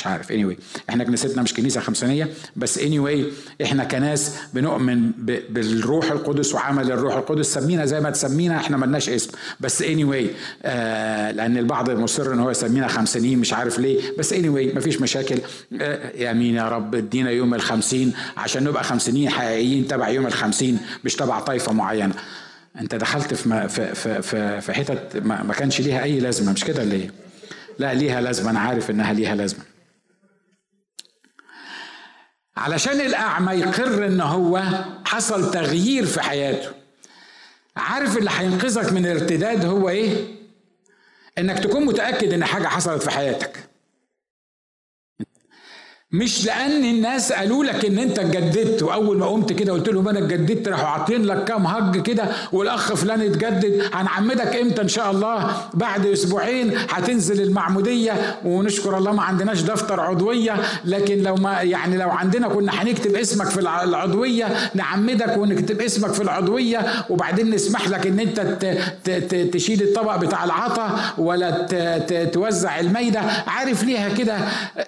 مش 0.00 0.06
عارف. 0.06 0.32
Anyway 0.32 0.54
إحنا 0.90 1.04
كنيستنا 1.04 1.42
مش 1.42 1.54
كنيسة 1.54 1.80
خمسينية 1.80 2.28
بس 2.56 2.78
anyway 2.78 3.18
إحنا 3.62 3.84
كناس 3.84 4.36
بنؤمن 4.54 5.10
بالروح 5.50 6.10
القدس 6.10 6.54
وعمل 6.54 6.92
الروح 6.92 7.14
القدس. 7.16 7.54
سمينا 7.54 7.86
زي 7.86 8.00
ما 8.00 8.10
تسمينا 8.10 8.56
إحنا 8.56 8.76
ملناش 8.76 9.08
اسم. 9.08 9.30
بس 9.60 9.82
anyway 9.82 10.24
آه 10.62 11.30
لأن 11.30 11.56
البعض 11.56 11.90
مصر 11.90 12.32
إن 12.32 12.38
هو 12.38 12.50
يسمينا 12.50 12.88
خمسينيين 12.88 13.38
مش 13.38 13.52
عارف 13.52 13.78
ليه. 13.78 14.00
بس 14.18 14.34
anyway 14.34 14.76
مفيش 14.76 15.00
مشاكل. 15.00 15.38
آه 15.80 16.10
يا 16.16 16.32
مين 16.32 16.54
يا 16.54 16.68
رب 16.68 16.94
ادينا 16.94 17.30
يوم 17.30 17.54
الخمسين 17.54 18.12
عشان 18.36 18.64
نبقى 18.64 18.84
خمسينيين 18.84 19.30
حقيقيين 19.30 19.88
تبع 19.88 20.08
يوم 20.08 20.26
الخمسين 20.26 20.78
مش 21.04 21.16
تبع 21.16 21.40
طائفه 21.40 21.72
معينة. 21.72 22.14
أنت 22.80 22.94
دخلت 22.94 23.34
في 23.34 23.68
في 23.68 24.22
في 24.22 24.60
في 24.60 24.72
حتت 24.72 25.16
ما 25.24 25.54
كانش 25.58 25.80
ليها 25.80 26.02
أي 26.02 26.20
لازمة 26.20 26.52
مش 26.52 26.64
كده 26.64 26.84
ليه 26.84 27.10
لا 27.78 27.94
ليها 27.94 28.20
لازمة. 28.20 28.50
أنا 28.50 28.60
عارف 28.60 28.90
إنها 28.90 29.12
ليها 29.12 29.34
لازمة. 29.34 29.69
علشان 32.60 33.00
الأعمى 33.00 33.52
يقر 33.52 34.06
إن 34.06 34.20
هو 34.20 34.62
حصل 35.04 35.50
تغيير 35.50 36.06
في 36.06 36.20
حياته 36.20 36.70
عارف 37.76 38.16
اللي 38.18 38.30
هينقذك 38.36 38.92
من 38.92 39.06
الارتداد 39.06 39.64
هو 39.64 39.88
إيه؟ 39.88 40.34
إنك 41.38 41.58
تكون 41.58 41.84
متأكد 41.84 42.32
إن 42.32 42.44
حاجة 42.44 42.66
حصلت 42.66 43.02
في 43.02 43.10
حياتك 43.10 43.69
مش 46.12 46.46
لأن 46.46 46.84
الناس 46.84 47.32
قالوا 47.32 47.64
لك 47.64 47.84
ان 47.84 47.98
انت 47.98 48.18
اتجددت 48.18 48.82
واول 48.82 49.18
ما 49.18 49.26
قمت 49.26 49.52
كده 49.52 49.72
قلت 49.72 49.88
لهم 49.88 50.08
أنا 50.08 50.18
اتجددت 50.18 50.68
راحوا 50.68 50.86
عاطين 50.88 51.22
لك 51.24 51.44
كام 51.44 51.66
هج 51.66 52.02
كده 52.02 52.24
والاخ 52.52 52.94
فلان 52.94 53.20
اتجدد 53.20 53.82
هنعمدك 53.92 54.56
إمتى 54.56 54.82
إن 54.82 54.88
شاء 54.88 55.10
الله؟ 55.10 55.50
بعد 55.74 56.06
أسبوعين 56.06 56.72
هتنزل 56.90 57.42
المعمودية 57.42 58.36
ونشكر 58.44 58.98
الله 58.98 59.12
ما 59.12 59.22
عندناش 59.22 59.60
دفتر 59.62 60.00
عضوية 60.00 60.56
لكن 60.84 61.22
لو 61.22 61.34
ما 61.34 61.60
يعني 61.62 61.96
لو 61.96 62.10
عندنا 62.10 62.48
كنا 62.48 62.72
هنكتب 62.82 63.14
اسمك 63.14 63.46
في 63.46 63.60
العضوية 63.60 64.48
نعمدك 64.74 65.36
ونكتب 65.36 65.80
اسمك 65.80 66.12
في 66.12 66.22
العضوية 66.22 66.86
وبعدين 67.10 67.50
نسمح 67.50 67.88
لك 67.88 68.06
إن 68.06 68.20
أنت 68.20 68.40
تشيل 69.52 69.82
الطبق 69.82 70.16
بتاع 70.16 70.44
العطا 70.44 71.00
ولا 71.18 71.50
توزع 72.32 72.80
الميدة. 72.80 73.20
عارف 73.46 73.84
ليها 73.84 74.08
كده 74.08 74.38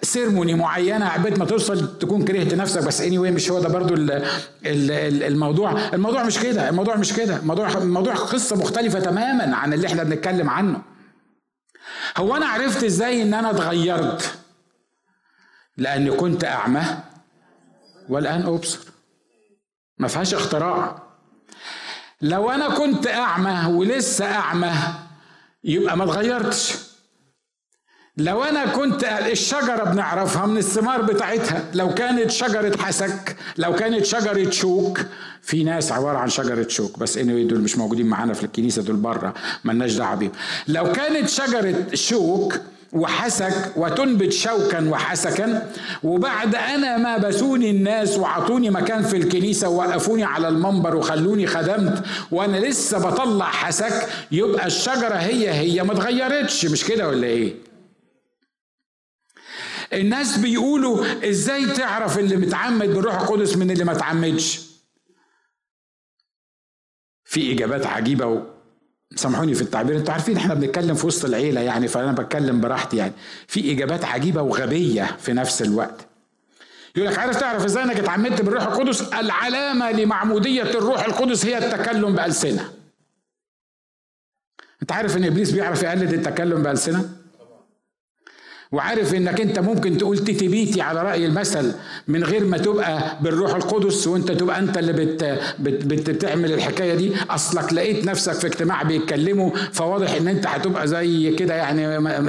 سيرموني 0.02 0.54
معينة 0.54 1.11
عبيت 1.12 1.38
ما 1.38 1.44
توصل 1.44 1.98
تكون 1.98 2.24
كرهت 2.24 2.54
نفسك. 2.54 2.82
بس 2.84 3.00
اني 3.00 3.18
anyway 3.18 3.32
مش 3.34 3.50
هو 3.50 3.60
ده 3.60 3.68
برضو 3.68 3.94
الموضوع. 4.64 5.88
الموضوع 5.94 6.24
مش 6.24 6.38
كده. 6.38 6.68
الموضوع 6.68 6.96
مش 6.96 7.12
كده. 7.12 7.36
الموضوع 7.36 7.68
الموضوع 7.72 8.14
قصة 8.14 8.56
مختلفة 8.56 9.00
تماما 9.00 9.56
عن 9.56 9.72
اللي 9.72 9.86
إحنا 9.86 10.02
بنتكلم 10.02 10.50
عنه. 10.50 10.82
هو 12.16 12.36
أنا 12.36 12.46
عرفت 12.46 12.84
إزاي 12.84 13.22
إن 13.22 13.34
أنا 13.34 13.50
اتغيرت؟ 13.50 14.34
لأني 15.76 16.10
كنت 16.10 16.44
أعمى 16.44 16.82
والآن 18.08 18.42
أبصر. 18.42 18.78
ما 19.98 20.08
فيهاش 20.08 20.34
اختراع. 20.34 21.02
لو 22.22 22.50
أنا 22.50 22.68
كنت 22.68 23.06
أعمى 23.06 23.74
ولسه 23.74 24.24
أعمى 24.34 24.72
يبقى 25.64 25.96
ما 25.96 26.04
اتغيرتش. 26.04 26.74
لو 28.16 28.44
أنا 28.44 28.66
كنت 28.66 29.04
الشجرة 29.04 29.84
بنعرفها 29.84 30.46
من 30.46 30.56
الثمار 30.58 31.02
بتاعتها. 31.02 31.64
لو 31.74 31.94
كانت 31.94 32.30
شجرة 32.30 32.76
حسك 32.82 33.36
لو 33.58 33.74
كانت 33.76 34.04
شجرة 34.04 34.50
شوك. 34.50 35.00
في 35.42 35.64
ناس 35.64 35.92
عبارة 35.92 36.18
عن 36.18 36.28
شجرة 36.28 36.68
شوك 36.68 36.98
بس 36.98 37.18
انوي 37.18 37.44
دول 37.44 37.60
مش 37.60 37.78
موجودين 37.78 38.06
معانا 38.06 38.32
في 38.32 38.44
الكنيسة 38.44 38.82
دول 38.82 38.96
بره 38.96 39.34
ملناش 39.64 39.94
دعوة 39.94 40.14
بيهم. 40.14 40.32
لو 40.68 40.92
كانت 40.92 41.28
شجرة 41.28 41.74
شوك 41.94 42.54
وحسك 42.92 43.72
وتنبت 43.76 44.32
شوكا 44.32 44.88
وحسكا 44.90 45.70
وبعد 46.02 46.54
أنا 46.54 46.96
ما 46.96 47.16
بسوني 47.18 47.70
الناس 47.70 48.18
وعطوني 48.18 48.70
مكان 48.70 49.02
في 49.02 49.16
الكنيسة 49.16 49.68
ووقفوني 49.68 50.24
على 50.24 50.48
المنبر 50.48 50.96
وخلوني 50.96 51.46
خدمت 51.46 52.04
وأنا 52.30 52.56
لسه 52.56 52.98
بطلع 52.98 53.44
حسك 53.46 54.08
يبقى 54.32 54.66
الشجرة 54.66 55.14
هي 55.14 55.50
هي 55.50 55.82
ما 55.82 55.92
اتغيرتش 55.92 56.66
مش 56.66 56.84
كده 56.84 57.08
ولا 57.08 57.26
إيه؟ 57.26 57.54
الناس 59.92 60.38
بيقولوا 60.38 61.28
إزاي 61.30 61.66
تعرف 61.66 62.18
اللي 62.18 62.36
متعمد 62.36 62.88
بالروح 62.88 63.20
القدس 63.20 63.56
من 63.56 63.70
اللي 63.70 63.84
ما 63.84 63.94
تعمدش؟ 63.94 64.60
في 67.24 67.52
إجابات 67.52 67.86
عجيبة 67.86 68.26
و... 68.26 68.42
سامحوني 69.16 69.54
في 69.54 69.62
التعبير. 69.62 69.96
أنتوا 69.96 70.12
عارفين 70.12 70.36
إحنا 70.36 70.54
بنتكلم 70.54 70.94
في 70.94 71.06
وسط 71.06 71.24
العيلة 71.24 71.60
يعني 71.60 71.88
فأنا 71.88 72.12
بتكلم 72.12 72.60
براحتي 72.60 72.96
يعني. 72.96 73.12
في 73.46 73.72
إجابات 73.72 74.04
عجيبة 74.04 74.42
وغبية 74.42 75.16
في 75.20 75.32
نفس 75.32 75.62
الوقت. 75.62 76.06
يقول 76.96 77.08
لك 77.08 77.18
عارف 77.18 77.40
تعرف 77.40 77.64
إزاي 77.64 77.82
إنك 77.82 77.98
اتعمدت 77.98 78.42
بالروح 78.42 78.62
القدس؟ 78.62 79.02
العلامة 79.02 79.90
لمعمودية 79.92 80.62
الروح 80.62 81.04
القدس 81.04 81.46
هي 81.46 81.58
التكلم 81.58 82.14
بألسنة. 82.14 82.72
انت 84.82 84.92
عارف 84.92 85.16
إن 85.16 85.24
إبليس 85.24 85.50
بيعرف 85.50 85.82
يقلد 85.82 86.12
التكلم 86.12 86.62
بألسنة؟ 86.62 87.21
وعارف 88.72 89.14
إنك 89.14 89.40
أنت 89.40 89.58
ممكن 89.58 89.98
تقول 89.98 90.18
تيتي 90.18 90.48
بيتي 90.48 90.80
على 90.80 91.02
رأي 91.02 91.26
المثل 91.26 91.72
من 92.08 92.24
غير 92.24 92.44
ما 92.44 92.58
تبقى 92.58 93.16
بالروح 93.20 93.54
القدس 93.54 94.06
وأنت 94.06 94.32
تبقى 94.32 94.58
أنت 94.58 94.78
اللي 94.78 94.92
بت 94.92 95.24
بت 95.58 95.86
بت 95.86 96.10
بتعمل 96.10 96.52
الحكاية 96.52 96.94
دي. 96.94 97.12
أصلك 97.30 97.72
لقيت 97.72 98.04
نفسك 98.06 98.32
في 98.32 98.46
اجتماع 98.46 98.82
بيتكلموا 98.82 99.50
فواضح 99.72 100.14
إن 100.14 100.28
أنت 100.28 100.46
هتبقى 100.46 100.88
زي 100.88 101.30
كده 101.34 101.54
يعني 101.54 101.82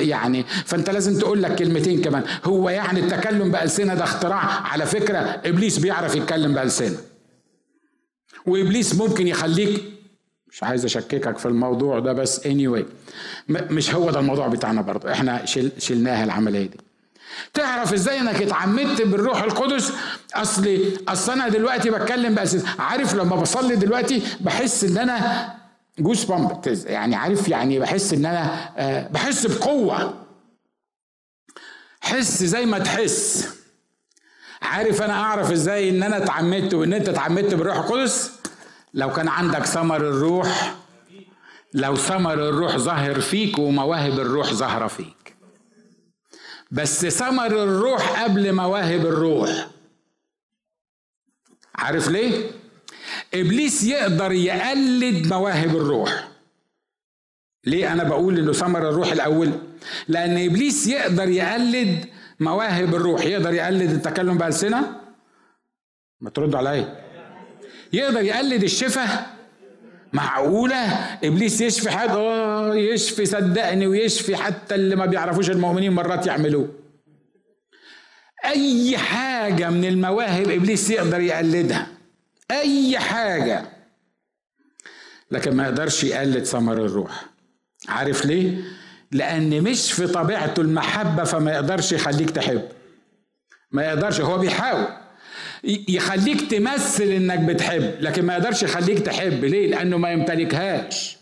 يعني. 0.09 0.43
فأنت 0.65 0.89
لازم 0.89 1.19
تقول 1.19 1.43
لك 1.43 1.55
كلمتين 1.55 2.01
كمان. 2.01 2.23
هو 2.43 2.69
يعني 2.69 2.99
التكلم 2.99 3.51
بألسنة 3.51 3.93
ده 3.95 4.03
اختراع. 4.03 4.43
على 4.45 4.85
فكرة 4.85 5.17
إبليس 5.45 5.77
بيعرف 5.79 6.15
يتكلم 6.15 6.53
بألسنة. 6.53 6.97
وإبليس 8.45 8.95
ممكن 8.95 9.27
يخليك 9.27 9.83
مش 10.53 10.63
عايز 10.63 10.85
أشككك 10.85 11.37
في 11.37 11.45
الموضوع 11.45 11.99
ده 11.99 12.13
بس 12.13 12.39
anyway 12.47 12.83
مش 13.49 13.95
هو 13.95 14.11
ده 14.11 14.19
الموضوع 14.19 14.47
بتاعنا 14.47 14.81
برضه. 14.81 15.11
إحنا 15.11 15.45
شل 15.45 15.71
شلناها 15.77 16.23
العملية 16.23 16.67
دي. 16.67 16.77
تعرف 17.53 17.93
إزاي 17.93 18.19
إنك 18.19 18.41
اتعمدت 18.41 19.01
بالروح 19.01 19.43
القدس؟ 19.43 19.93
اصلي 20.35 20.97
أصل 21.07 21.31
أنا 21.31 21.49
دلوقتي 21.49 21.89
بتكلم 21.89 22.35
بس 22.35 22.57
عارف 22.79 23.15
لما 23.15 23.35
بصلي 23.35 23.75
دلوقتي 23.75 24.21
بحس 24.41 24.83
إن 24.83 24.97
أنا 24.97 25.51
جوز 25.99 26.23
بامب 26.23 26.61
يعني 26.85 27.15
عارف 27.15 27.47
يعني 27.47 27.79
بحس 27.79 28.13
إن 28.13 28.25
أنا 28.25 28.69
آه، 28.77 29.07
بحس 29.07 29.47
بقوة. 29.47 30.25
حس 32.01 32.43
زي 32.43 32.65
ما 32.65 32.79
تحس. 32.79 33.49
عارف 34.61 35.01
أنا 35.01 35.13
أعرف 35.13 35.51
إزاي 35.51 35.89
إن 35.89 36.03
أنا 36.03 36.17
اتعمدت 36.17 36.73
وإن 36.73 36.93
أنت 36.93 37.09
اتعمدت 37.09 37.53
بالروح 37.53 37.77
القدس؟ 37.77 38.42
لو 38.93 39.11
كان 39.11 39.27
عندك 39.27 39.65
ثمر 39.65 39.97
الروح 39.97 40.75
لو 41.73 41.95
ثمر 41.95 42.33
الروح 42.33 42.77
ظاهر 42.77 43.19
فيك 43.19 43.59
ومواهب 43.59 44.19
الروح 44.19 44.53
ظاهرة 44.53 44.87
فيك. 44.87 45.35
بس 46.71 47.05
ثمر 47.05 47.63
الروح 47.63 48.23
قبل 48.23 48.53
مواهب 48.53 49.05
الروح. 49.05 49.67
عارف 51.75 52.07
ليه؟ 52.07 52.51
إبليس 53.33 53.83
يقدر 53.83 54.31
يقلد 54.31 55.27
مواهب 55.27 55.75
الروح. 55.75 56.27
ليه 57.65 57.91
أنا 57.91 58.03
بقول 58.03 58.39
إنه 58.39 58.53
ثمر 58.53 58.89
الروح 58.89 59.11
الأول؟ 59.11 59.51
لأن 60.07 60.45
إبليس 60.45 60.87
يقدر 60.87 61.29
يقلد 61.29 62.09
مواهب 62.39 62.95
الروح. 62.95 63.25
يقدر 63.25 63.53
يقلد 63.53 63.91
التكلم 63.91 64.37
بألسنة؟ 64.37 65.01
ما 66.21 66.29
تردوا 66.29 66.59
عليا. 66.59 67.02
يقدر 67.93 68.21
يقلد 68.21 68.63
الشفاء 68.63 69.33
معقولة؟ 70.13 70.75
إبليس 71.23 71.61
يشفي 71.61 71.89
حد؟ 71.89 72.09
آه 72.09 72.75
يشفي 72.75 73.25
صدقني 73.25 73.87
ويشفي 73.87 74.35
حتى 74.35 74.75
اللي 74.75 74.95
ما 74.95 75.05
بيعرفوش 75.05 75.49
المؤمنين 75.49 75.91
مرات 75.91 76.27
يعملوه. 76.27 76.69
أي 78.45 78.97
حاجة 78.97 79.69
من 79.69 79.85
المواهب 79.85 80.49
إبليس 80.49 80.89
يقدر 80.89 81.19
يقلدها. 81.19 81.87
أي 82.51 82.99
حاجة. 82.99 83.65
لكن 85.31 85.55
ما 85.55 85.63
يقدرش 85.63 86.03
يقلد 86.03 86.43
ثمر 86.43 86.73
الروح. 86.85 87.25
عارف 87.87 88.25
ليه؟ 88.25 88.61
لأن 89.11 89.61
مش 89.61 89.91
في 89.91 90.07
طبيعته 90.07 90.61
المحبة 90.61 91.23
فما 91.23 91.51
يقدرش 91.51 91.91
يخليك 91.91 92.29
تحب. 92.29 92.61
ما 93.71 93.83
يقدرش 93.85 94.21
هو 94.21 94.37
بيحاول. 94.37 95.02
يخليك 95.63 96.51
تمثل 96.51 97.03
إنك 97.03 97.39
بتحب 97.39 97.91
لكن 97.99 98.25
ما 98.25 98.33
يقدرش 98.33 98.63
يخليك 98.63 98.99
تحب. 98.99 99.45
ليه؟ 99.45 99.67
لأنه 99.67 99.97
ما 99.97 100.11
يمتلكهاش 100.11 101.17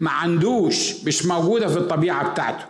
ما 0.00 0.10
عندوش 0.10 1.04
مش 1.06 1.26
موجودة 1.26 1.68
في 1.68 1.76
الطبيعة 1.76 2.28
بتاعته. 2.30 2.64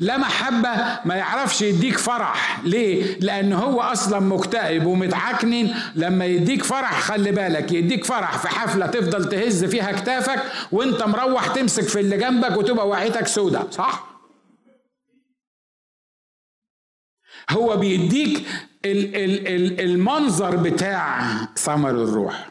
لا 0.00 0.16
محبة 0.16 0.70
ما 1.04 1.14
يعرفش 1.14 1.62
يديك 1.62 1.98
فرح. 1.98 2.60
ليه؟ 2.64 3.18
لأن 3.20 3.52
هو 3.52 3.80
أصلا 3.80 4.20
مكتئب 4.20 4.86
ومتعكنن. 4.86 5.74
لما 5.94 6.24
يديك 6.24 6.64
فرح 6.64 7.00
خلي 7.00 7.32
بالك 7.32 7.72
يديك 7.72 8.04
فرح 8.04 8.38
في 8.38 8.48
حفلة 8.48 8.86
تفضل 8.86 9.28
تهز 9.28 9.64
فيها 9.64 9.92
كتافك 9.92 10.42
وأنت 10.72 11.02
مروح 11.02 11.46
تمسك 11.46 11.82
في 11.88 12.00
اللي 12.00 12.16
جنبك 12.16 12.56
وتبقى 12.56 12.88
وعيتك 12.88 13.26
سودة 13.26 13.62
صح؟ 13.70 14.13
هو 17.50 17.76
بيديك 17.76 18.46
المنظر 19.80 20.56
بتاع 20.56 21.20
ثمر 21.56 21.90
الروح. 21.90 22.48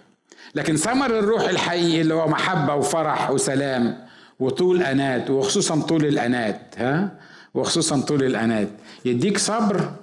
لكن 0.56 0.76
ثمر 0.76 1.20
الروح 1.20 1.44
الحقيقي 1.44 2.02
اللي 2.02 2.14
هو 2.14 2.28
محبة 2.28 2.76
وفرح 2.76 3.32
وسلام 3.32 4.08
وطول 4.40 4.84
أنات 4.84 5.30
وخصوصا 5.30 5.82
طول 5.82 6.06
الأنات 6.06 6.76
ها؟ 6.78 7.20
وخصوصا 7.54 8.02
طول 8.02 8.24
الأنات. 8.24 8.70
يديك 9.06 9.38
صبر 9.38 9.94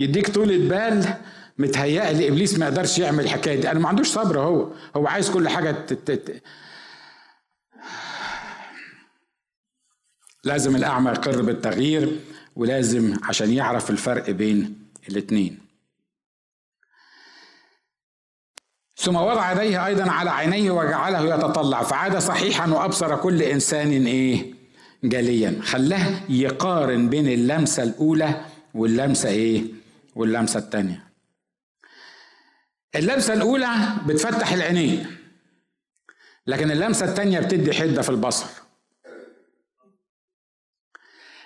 يديك 0.00 0.28
طولة 0.28 0.68
بال 0.68 1.14
متهيألي 1.58 2.28
إبليس 2.28 2.58
ما 2.58 2.66
يقدرش 2.66 2.98
يعمل 2.98 3.24
الحكاية 3.24 3.60
دي. 3.60 3.70
أنا 3.70 3.78
ما 3.78 3.88
عندوش 3.88 4.08
صبر 4.08 4.40
هو 4.40 4.68
هو 4.96 5.06
عايز 5.06 5.30
كل 5.30 5.48
حاجة 5.48 5.70
تت... 5.70 6.42
لازم 10.44 10.76
الأعمى 10.76 11.10
يقر 11.10 11.42
بالتغيير. 11.42 12.20
ولازم 12.56 13.16
عشان 13.22 13.52
يعرف 13.52 13.90
الفرق 13.90 14.30
بين 14.30 14.88
الاتنين. 15.08 15.58
ثم 18.96 19.16
وضع 19.16 19.52
يديه 19.52 19.86
أيضا 19.86 20.10
على 20.10 20.30
عينيه 20.30 20.70
وجعله 20.70 21.34
يتطلع. 21.34 21.82
فعاد 21.82 22.18
صحيحا 22.18 22.70
وأبصر 22.70 23.16
كل 23.16 23.42
إنسان 23.42 24.06
إيه؟ 24.06 24.54
جليا. 25.04 25.60
خلاه 25.62 26.20
يقارن 26.28 27.08
بين 27.08 27.28
اللمسة 27.28 27.82
الأولى 27.82 28.44
واللمسة 28.74 29.28
إيه؟ 29.28 29.64
واللمسة 30.14 30.58
الثانية 30.58 31.04
اللمسة 32.94 33.32
الأولى 33.32 33.74
بتفتح 34.06 34.52
العينين 34.52 35.06
لكن 36.46 36.70
اللمسة 36.70 37.06
الثانية 37.06 37.40
بتدي 37.40 37.72
حدة 37.72 38.02
في 38.02 38.08
البصر. 38.08 38.46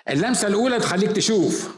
اللمسة 0.09 0.47
الأولى 0.47 0.79
تخليك 0.79 1.11
تشوف. 1.11 1.69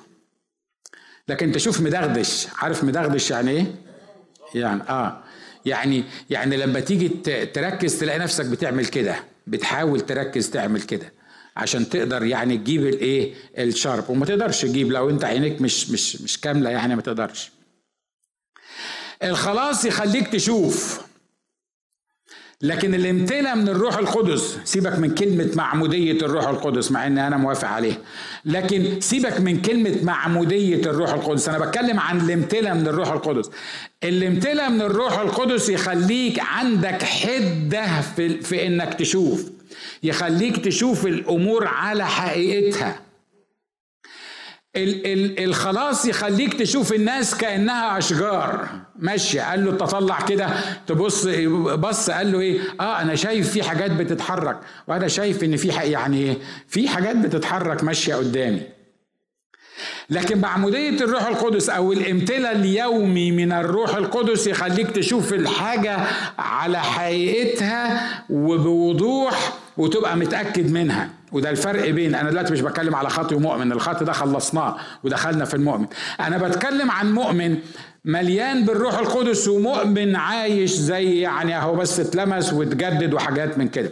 لكن 1.27 1.51
تشوف 1.51 1.81
مدغدش 1.81 2.47
عارف 2.57 2.83
مدغدش 2.83 3.31
يعني 3.31 3.51
إيه؟ 3.51 3.75
يعني 4.55 4.81
آه. 4.89 5.23
يعني 5.65 6.03
يعني 6.29 6.57
لما 6.57 6.79
تيجي 6.79 7.09
تركز 7.45 7.99
تلاقي 7.99 8.19
نفسك 8.19 8.45
بتعمل 8.45 8.85
كده. 8.85 9.15
بتحاول 9.47 10.01
تركز 10.01 10.49
تعمل 10.49 10.81
كده. 10.81 11.13
عشان 11.57 11.89
تقدر 11.89 12.23
يعني 12.23 12.57
تجيب 12.57 12.87
الإيه؟ 12.87 13.33
الشارب. 13.57 14.09
وما 14.09 14.25
تقدرش 14.25 14.61
تجيب 14.61 14.91
لو 14.91 15.09
أنت 15.09 15.23
عينيك 15.23 15.61
مش 15.61 15.89
مش 15.89 16.21
مش 16.21 16.39
كاملة 16.41 16.69
يعني 16.69 16.95
ما 16.95 17.01
تقدرش. 17.01 17.51
الخلاص 19.23 19.85
يخليك 19.85 20.27
تشوف. 20.27 21.01
لكن 22.63 22.93
الامتلاء 22.95 23.55
من 23.55 23.69
الروح 23.69 23.97
القدس 23.97 24.57
سيبك 24.63 24.99
من 24.99 25.15
كلمة 25.15 25.49
معمودية 25.55 26.11
الروح 26.11 26.47
القدس 26.47 26.91
مع 26.91 27.07
ان 27.07 27.17
أنا 27.17 27.37
موافق 27.37 27.67
عليها 27.67 27.97
لكن 28.45 29.01
سيبك 29.01 29.39
من 29.39 29.61
كلمة 29.61 29.95
معمودية 30.03 30.81
الروح 30.81 31.13
القدس 31.13 31.49
أنا 31.49 31.59
بتكلم 31.59 31.99
عن 31.99 32.21
الامتلاء 32.21 32.73
من 32.73 32.87
الروح 32.87 33.11
القدس. 33.11 33.49
الامتلاء 34.03 34.69
من 34.69 34.81
الروح 34.81 35.19
القدس 35.19 35.69
يخليك 35.69 36.39
عندك 36.39 37.03
حدة 37.03 38.01
في, 38.01 38.41
في 38.41 38.67
إنك 38.67 38.93
تشوف. 38.93 39.49
يخليك 40.03 40.65
تشوف 40.65 41.05
الأمور 41.05 41.67
على 41.67 42.07
حقيقتها. 42.07 42.99
الخلاص 44.75 46.05
يخليك 46.05 46.53
تشوف 46.53 46.93
الناس 46.93 47.35
كأنها 47.35 47.97
أشجار. 47.97 48.67
ماشيه 48.99 49.41
قال 49.41 49.65
له 49.65 49.71
تطلع 49.71 50.21
كده 50.21 50.49
تبص 50.87 51.27
بص 51.57 52.09
قال 52.09 52.31
له 52.31 52.39
إيه؟ 52.39 52.59
آه 52.79 53.01
أنا 53.01 53.15
شايف 53.15 53.51
في 53.51 53.63
حاجات 53.63 53.91
بتتحرك 53.91 54.57
وأنا 54.87 55.07
شايف 55.07 55.43
إن 55.43 55.55
في 55.57 55.67
يعني 55.67 56.37
في 56.67 56.87
حاجات 56.89 57.15
بتتحرك 57.15 57.83
ماشية 57.83 58.15
قدامي. 58.15 58.61
لكن 60.09 60.37
معمودية 60.41 60.89
الروح 60.89 61.27
القدس 61.27 61.69
أو 61.69 61.93
الامتلاء 61.93 62.51
اليومي 62.55 63.31
من 63.31 63.51
الروح 63.51 63.95
القدس 63.95 64.47
يخليك 64.47 64.91
تشوف 64.91 65.33
الحاجة 65.33 65.97
على 66.39 66.79
حقيقتها 66.79 68.09
وبوضوح 68.29 69.53
وتبقى 69.77 70.17
متأكد 70.17 70.71
منها. 70.71 71.09
وده 71.31 71.49
الفرق 71.49 71.89
بين 71.89 72.15
أنا 72.15 72.29
دلوقتي 72.29 72.53
مش 72.53 72.61
بتكلم 72.61 72.95
على 72.95 73.09
خاطي 73.09 73.35
ومؤمن 73.35 73.71
الخاطي 73.71 74.05
ده 74.05 74.11
خلصناه 74.13 74.77
ودخلنا 75.03 75.45
في 75.45 75.53
المؤمن. 75.53 75.85
أنا 76.19 76.37
بتكلم 76.37 76.91
عن 76.91 77.13
مؤمن 77.13 77.57
مليان 78.05 78.65
بالروح 78.65 78.97
القدس 78.99 79.47
ومؤمن 79.47 80.15
عايش 80.15 80.71
زي 80.71 81.19
يعني 81.19 81.57
أهو 81.57 81.75
بس 81.75 81.99
اتلمس 81.99 82.53
واتجدد 82.53 83.13
وحاجات 83.13 83.57
من 83.57 83.67
كده. 83.67 83.91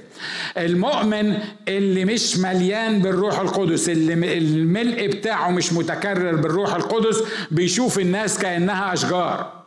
المؤمن 0.57 1.33
اللي 1.67 2.05
مش 2.05 2.37
مليان 2.37 2.99
بالروح 3.01 3.39
القدس 3.39 3.89
اللي 3.89 4.37
الملء 4.37 5.07
بتاعه 5.07 5.49
مش 5.51 5.73
متكرر 5.73 6.35
بالروح 6.35 6.75
القدس 6.75 7.23
بيشوف 7.51 7.99
الناس 7.99 8.39
كأنها 8.39 8.93
أشجار. 8.93 9.58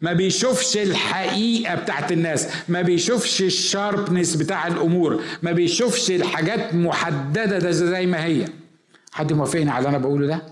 ما 0.00 0.12
بيشوفش 0.12 0.76
الحقيقة 0.76 1.74
بتاعت 1.74 2.12
الناس 2.12 2.48
ما 2.68 2.82
بيشوفش 2.82 3.42
الشاربنس 3.42 4.36
بتاع 4.36 4.66
الأمور 4.66 5.22
ما 5.42 5.52
بيشوفش 5.52 6.10
الحاجات 6.10 6.74
محددة 6.74 7.58
ده 7.58 7.70
زي 7.70 8.06
ما 8.06 8.24
هي. 8.24 8.44
حد 9.12 9.32
موافقني 9.32 9.70
على 9.70 9.78
اللي 9.78 9.88
أنا 9.88 9.98
بقوله 9.98 10.26
ده؟ 10.26 10.42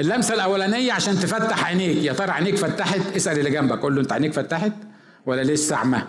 اللمسة 0.00 0.34
الأولانية 0.34 0.92
عشان 0.92 1.14
تفتح 1.14 1.64
عينيك 1.64 1.96
يا 2.04 2.12
ترى 2.12 2.30
عينيك 2.30 2.54
فتحت؟ 2.56 3.16
اسأل 3.16 3.38
اللي 3.38 3.50
جنبك 3.50 3.78
قول 3.78 3.94
له 3.94 4.00
أنت 4.00 4.12
عينيك 4.12 4.32
فتحت 4.32 4.72
ولا 5.26 5.42
لسه 5.42 5.76
أعمى؟ 5.76 6.02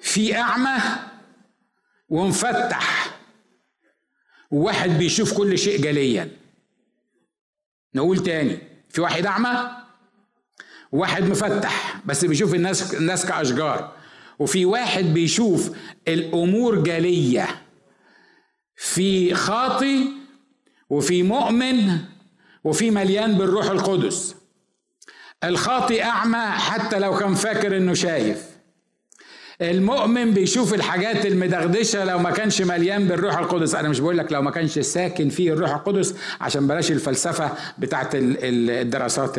في 0.00 0.36
أعمى 0.36 0.76
ومفتح. 2.08 3.10
وواحد 4.50 4.90
بيشوف 4.90 5.32
كل 5.36 5.58
شيء 5.58 5.80
جليا. 5.82 6.28
نقول 7.94 8.18
تاني. 8.22 8.58
في 8.90 9.00
واحد 9.00 9.26
أعمى 9.26 9.70
واحد 10.92 11.22
مفتح 11.22 12.00
بس 12.04 12.24
بيشوف 12.24 12.54
الناس 12.54 12.94
الناس 12.94 13.26
كأشجار. 13.26 13.92
وفي 14.38 14.64
واحد 14.64 15.04
بيشوف 15.04 15.70
الأمور 16.08 16.82
جلية. 16.82 17.62
في 18.76 19.34
خاطي 19.34 20.08
وفي 20.90 21.22
مؤمن 21.22 21.98
وفي 22.64 22.90
مليان 22.90 23.34
بالروح 23.38 23.66
القدس. 23.66 24.34
الخاطي 25.44 26.02
أعمى 26.02 26.46
حتى 26.46 26.98
لو 26.98 27.16
كان 27.16 27.34
فاكر 27.34 27.76
إنه 27.76 27.94
شايف. 27.94 28.47
المؤمن 29.62 30.30
بيشوف 30.30 30.74
الحاجات 30.74 31.26
المدغدشة 31.26 32.04
لو 32.04 32.18
ما 32.18 32.30
كانش 32.30 32.62
مليان 32.62 33.08
بالروح 33.08 33.38
القدس. 33.38 33.74
أنا 33.74 33.88
مش 33.88 34.00
بقول 34.00 34.18
لك 34.18 34.32
لو 34.32 34.42
ما 34.42 34.50
كانش 34.50 34.78
ساكن 34.78 35.28
فيه 35.28 35.52
الروح 35.52 35.74
القدس 35.74 36.14
عشان 36.40 36.66
بلاش 36.66 36.90
الفلسفة 36.92 37.50
بتاعت 37.78 38.08
الدراسات 38.14 39.36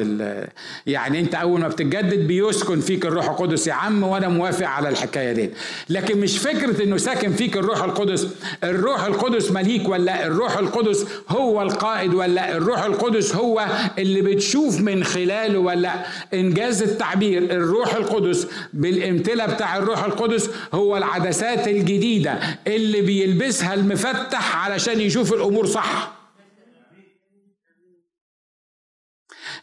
يعني 0.87 1.19
أنت 1.19 1.35
أول 1.35 1.59
ما 1.61 1.67
بتتجدد 1.67 2.27
بيسكن 2.27 2.79
فيك 2.79 3.05
الروح 3.05 3.29
القدس 3.29 3.67
يا 3.67 3.73
عم 3.73 4.03
وأنا 4.03 4.27
موافق 4.27 4.67
على 4.67 4.89
الحكاية 4.89 5.31
دي. 5.31 5.49
لكن 5.89 6.19
مش 6.19 6.37
فكرة 6.37 6.83
إنه 6.83 6.97
ساكن 6.97 7.31
فيك 7.33 7.57
الروح 7.57 7.83
القدس. 7.83 8.27
الروح 8.63 9.03
القدس 9.03 9.51
مليك 9.51 9.89
ولا 9.89 10.25
الروح 10.27 10.57
القدس 10.57 11.05
هو 11.29 11.61
القائد 11.61 12.13
ولا 12.13 12.57
الروح 12.57 12.83
القدس 12.83 13.35
هو 13.35 13.65
اللي 13.97 14.21
بتشوف 14.21 14.81
من 14.81 15.03
خلاله 15.03 15.59
ولا 15.59 15.93
إنجاز 16.33 16.81
التعبير. 16.83 17.43
الروح 17.43 17.93
القدس 17.95 18.47
بالامتلاء 18.73 19.53
بتاع 19.53 19.77
الروح 19.77 20.08
القدس 20.09 20.49
هو 20.73 20.97
العدسات 20.97 21.67
الجديدة 21.67 22.39
اللي 22.67 23.01
بيلبسها 23.01 23.73
المفتح 23.73 24.55
علشان 24.55 25.01
يشوف 25.01 25.33
الأمور 25.33 25.65
صح. 25.65 26.19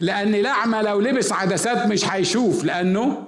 لأن 0.00 0.34
الأعمى 0.34 0.78
لو 0.82 1.00
لبس 1.00 1.32
عدسات 1.32 1.86
مش 1.86 2.04
هيشوف 2.04 2.64
لأنه؟ 2.64 3.26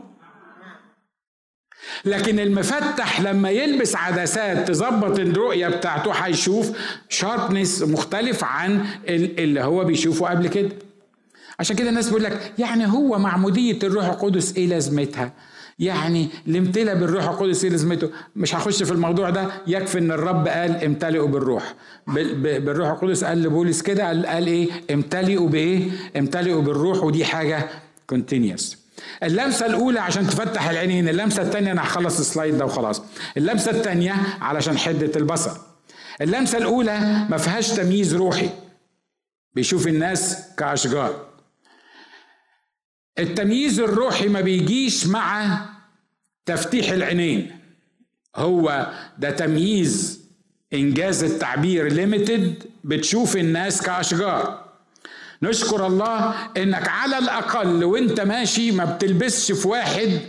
لكن 2.05 2.41
المفتح 2.41 3.21
لما 3.21 3.51
يلبس 3.51 3.97
عدسات 3.97 4.69
تظبط 4.69 5.19
الرؤية 5.19 5.69
بتاعته 5.69 6.13
هيشوف 6.13 6.71
شاربنس 7.09 7.83
مختلف 7.83 8.45
عن 8.45 8.87
اللي 9.09 9.61
هو 9.61 9.85
بيشوفه 9.85 10.27
قبل 10.29 10.49
كده. 10.49 10.69
عشان 11.61 11.77
كده 11.77 11.89
الناس 11.89 12.07
بيقول 12.07 12.25
لك 12.25 12.53
يعني 12.59 12.87
هو 12.87 13.19
معمودية 13.19 13.79
الروح 13.83 14.05
القدس 14.05 14.57
إيه 14.57 14.67
لازمتها؟ 14.67 15.33
يعني 15.79 16.29
الامتلاء 16.47 16.95
بالروح. 16.95 17.29
القدس 17.29 17.65
إيه 17.65 17.71
لازمته؟ 17.71 18.11
مش 18.37 18.55
هخش 18.55 18.83
في 18.83 18.93
الموضوع 18.93 19.31
ده 19.31 19.49
يكفي 19.67 19.99
إن 19.99 20.11
الرب 20.13 20.49
قال 20.49 20.85
امتلئوا 20.85 21.29
بالروح. 21.29 21.75
بالروح. 22.07 22.89
القدس 22.91 23.25
قال 23.25 23.43
لبولس 23.43 23.83
كده 23.83 24.07
قال, 24.07 24.27
قال 24.27 24.47
إيه؟ 24.47 24.69
امتلئوا 24.91 25.49
بإيه؟ 25.49 25.91
امتلئوا 26.17 26.63
بالروح. 26.63 27.03
ودي 27.05 27.25
حاجة 27.25 27.69
continuous 28.07 28.79
اللمسة 29.23 29.67
الأولى 29.67 30.01
عشان 30.01 30.27
تفتح 30.27 30.69
العينين 30.69 31.09
اللمسة 31.09 31.43
الثانية 31.43 31.73
أنا 31.73 31.83
هخلص 31.83 32.19
ال 32.19 32.25
slide 32.25 32.59
ده 32.59 32.65
وخلاص. 32.65 33.03
اللمسة 33.37 33.71
الثانية 33.71 34.15
علشان 34.41 34.79
حدة 34.79 35.13
البصر. 35.17 35.51
اللمسة 36.21 36.59
الأولى 36.59 37.27
ما 37.31 37.37
فيهاش 37.37 37.69
تمييز 37.71 38.15
روحي. 38.15 38.51
بيشوف 39.55 39.87
الناس 39.87 40.39
كأشجار. 40.57 41.28
التمييز 43.19 43.81
الروحي 43.81 44.29
ما 44.29 44.41
بيجيش 44.41 45.07
مع 45.07 45.61
تفتيح 46.47 46.91
العينين. 46.91 47.51
هو 48.37 48.93
ده 49.19 49.31
تمييز 49.31 50.21
إن 50.75 50.91
جاز 50.91 51.25
التعبير 51.25 51.93
limited 51.93 52.63
بتشوف 52.85 53.37
الناس 53.37 53.83
كأشجار. 53.83 54.69
نشكر 55.43 55.87
الله 55.87 56.35
إنك 56.57 56.89
على 56.89 57.19
الأقل 57.19 57.85
وإنت 57.85 58.21
ماشي 58.21 58.73
ما 58.73 58.85
بتلبسش 58.85 59.53
في 59.53 59.69
واحد 59.69 60.21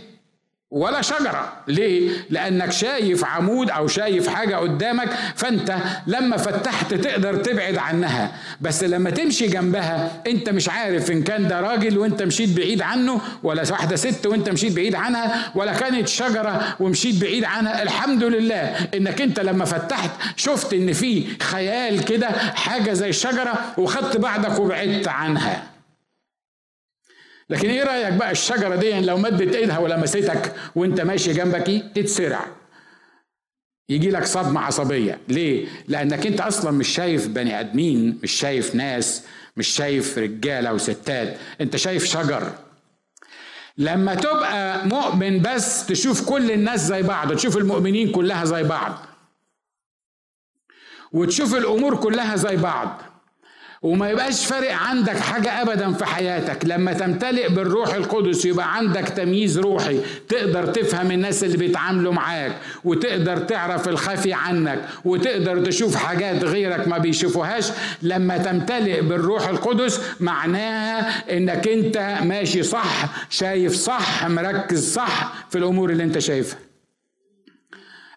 ولا 0.70 1.02
شجرة. 1.02 1.52
ليه؟ 1.68 2.10
لأنك 2.30 2.72
شايف 2.72 3.24
عمود 3.24 3.70
أو 3.70 3.86
شايف 3.86 4.28
حاجة 4.28 4.56
قدامك 4.56 5.08
فأنت 5.36 5.76
لما 6.06 6.36
فتحت 6.36 6.94
تقدر 6.94 7.36
تبعد 7.36 7.76
عنها. 7.76 8.32
بس 8.60 8.84
لما 8.84 9.10
تمشي 9.10 9.46
جنبها 9.46 10.22
أنت 10.26 10.50
مش 10.50 10.68
عارف 10.68 11.10
إن 11.10 11.22
كان 11.22 11.48
ده 11.48 11.60
راجل 11.60 11.98
وأنت 11.98 12.22
مشيت 12.22 12.56
بعيد 12.56 12.82
عنه 12.82 13.20
ولا 13.42 13.62
واحدة 13.70 13.96
ست 13.96 14.26
وأنت 14.26 14.48
مشيت 14.48 14.72
بعيد 14.72 14.94
عنها 14.94 15.52
ولا 15.54 15.72
كانت 15.72 16.08
شجرة 16.08 16.76
ومشيت 16.80 17.20
بعيد 17.20 17.44
عنها. 17.44 17.82
الحمد 17.82 18.24
لله 18.24 18.76
إنك 18.94 19.20
أنت 19.20 19.40
لما 19.40 19.64
فتحت 19.64 20.10
شفت 20.36 20.72
إن 20.72 20.92
في 20.92 21.26
خيال 21.42 22.04
كده 22.04 22.28
حاجة 22.54 22.92
زي 22.92 23.08
الشجرة 23.08 23.54
وخدت 23.78 24.16
بعدك 24.16 24.58
وبعدت 24.58 25.08
عنها. 25.08 25.69
لكن 27.50 27.70
إيه 27.70 27.82
رأيك 27.84 28.12
بقى 28.14 28.30
الشجرة 28.30 28.76
دي؟ 28.76 29.00
لو 29.00 29.16
مدت 29.18 29.54
ايدها 29.54 29.78
ولمستك 29.78 30.54
وانت 30.74 31.00
ماشي 31.00 31.32
جنبك 31.32 31.68
إيه؟ 31.68 31.82
تتسرع. 31.94 32.46
يجي 33.88 34.10
لك 34.10 34.24
صدمة 34.24 34.60
عصبية. 34.60 35.18
ليه؟ 35.28 35.66
لأنك 35.88 36.26
أنت 36.26 36.40
أصلا 36.40 36.70
مش 36.70 36.88
شايف 36.88 37.28
بني 37.28 37.60
آدمين 37.60 38.18
مش 38.22 38.32
شايف 38.32 38.74
ناس 38.74 39.22
مش 39.56 39.68
شايف 39.68 40.18
رجالة 40.18 40.72
وستات. 40.72 41.36
أنت 41.60 41.76
شايف 41.76 42.04
شجر. 42.04 42.52
لما 43.78 44.14
تبقى 44.14 44.86
مؤمن 44.88 45.42
بس 45.42 45.86
تشوف 45.86 46.28
كل 46.28 46.50
الناس 46.50 46.80
زي 46.80 47.02
بعض 47.02 47.32
تشوف 47.34 47.56
المؤمنين 47.56 48.12
كلها 48.12 48.44
زي 48.44 48.62
بعض 48.62 49.06
وتشوف 51.12 51.54
الأمور 51.54 51.96
كلها 51.96 52.36
زي 52.36 52.56
بعض 52.56 53.02
وما 53.82 54.10
يبقاش 54.10 54.46
فارق 54.46 54.72
عندك 54.74 55.16
حاجة 55.16 55.62
أبدا 55.62 55.92
في 55.92 56.04
حياتك. 56.04 56.64
لما 56.64 56.92
تمتلئ 56.92 57.48
بالروح 57.48 57.94
القدس 57.94 58.44
يبقى 58.44 58.76
عندك 58.76 59.08
تمييز 59.08 59.58
روحي. 59.58 60.00
تقدر 60.28 60.66
تفهم 60.66 61.10
الناس 61.10 61.44
اللي 61.44 61.56
بيتعاملوا 61.56 62.12
معاك 62.12 62.52
وتقدر 62.84 63.38
تعرف 63.38 63.88
الخفي 63.88 64.32
عنك 64.32 64.88
وتقدر 65.04 65.64
تشوف 65.66 65.96
حاجات 65.96 66.44
غيرك 66.44 66.88
ما 66.88 66.98
بيشوفوهاش. 66.98 67.70
لما 68.02 68.38
تمتلئ 68.38 69.00
بالروح 69.00 69.48
القدس 69.48 70.00
معناها 70.20 71.36
إنك 71.36 71.68
أنت 71.68 72.18
ماشي 72.22 72.62
صح 72.62 73.08
شايف 73.30 73.72
صح 73.74 74.26
مركز 74.26 74.92
صح 74.92 75.32
في 75.50 75.58
الأمور 75.58 75.90
اللي 75.90 76.04
أنت 76.04 76.18
شايفها. 76.18 76.58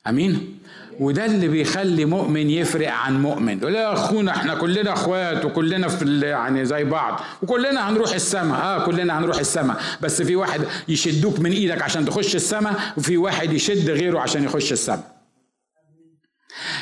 أمين؟ 0.08 0.60
وده 1.00 1.26
اللي 1.26 1.48
بيخلي 1.48 2.06
مؤمن 2.06 2.50
يفرق 2.50 2.92
عن 2.92 3.22
مؤمن. 3.22 3.58
يقول 3.58 3.76
يا 3.76 3.94
أخونا 3.94 4.32
إحنا 4.32 4.56
كلنا 4.56 4.94
إخوات 4.94 5.46
وكلنا 5.46 5.88
في 5.88 6.20
يعني 6.20 6.66
زي 6.66 6.84
بعض 6.84 7.22
وكلنا 7.42 7.90
هنروح 7.90 8.14
السماء. 8.14 8.62
آه 8.62 8.86
كلنا 8.86 9.20
هنروح 9.20 9.38
السماء. 9.38 9.82
بس 10.02 10.22
في 10.22 10.36
واحد 10.36 10.62
يشدوك 10.88 11.40
من 11.40 11.52
إيدك 11.52 11.82
عشان 11.82 12.06
تخش 12.06 12.36
السماء 12.36 12.74
وفي 12.98 13.18
واحد 13.18 13.54
يشد 13.54 13.90
غيره 13.90 14.20
عشان 14.20 14.44
يخش 14.44 14.72
السماء. 14.72 15.14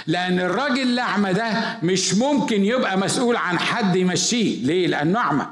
لأن 0.07 0.39
الراجل 0.39 0.81
الأعمى 0.81 1.33
ده 1.33 1.53
مش 1.83 2.13
ممكن 2.13 2.65
يبقى 2.65 2.97
مسؤول 2.97 3.35
عن 3.35 3.59
حد 3.59 3.95
يمشيه. 3.95 4.65
ليه؟ 4.65 4.87
لأنه 4.87 5.19
أعمى. 5.19 5.45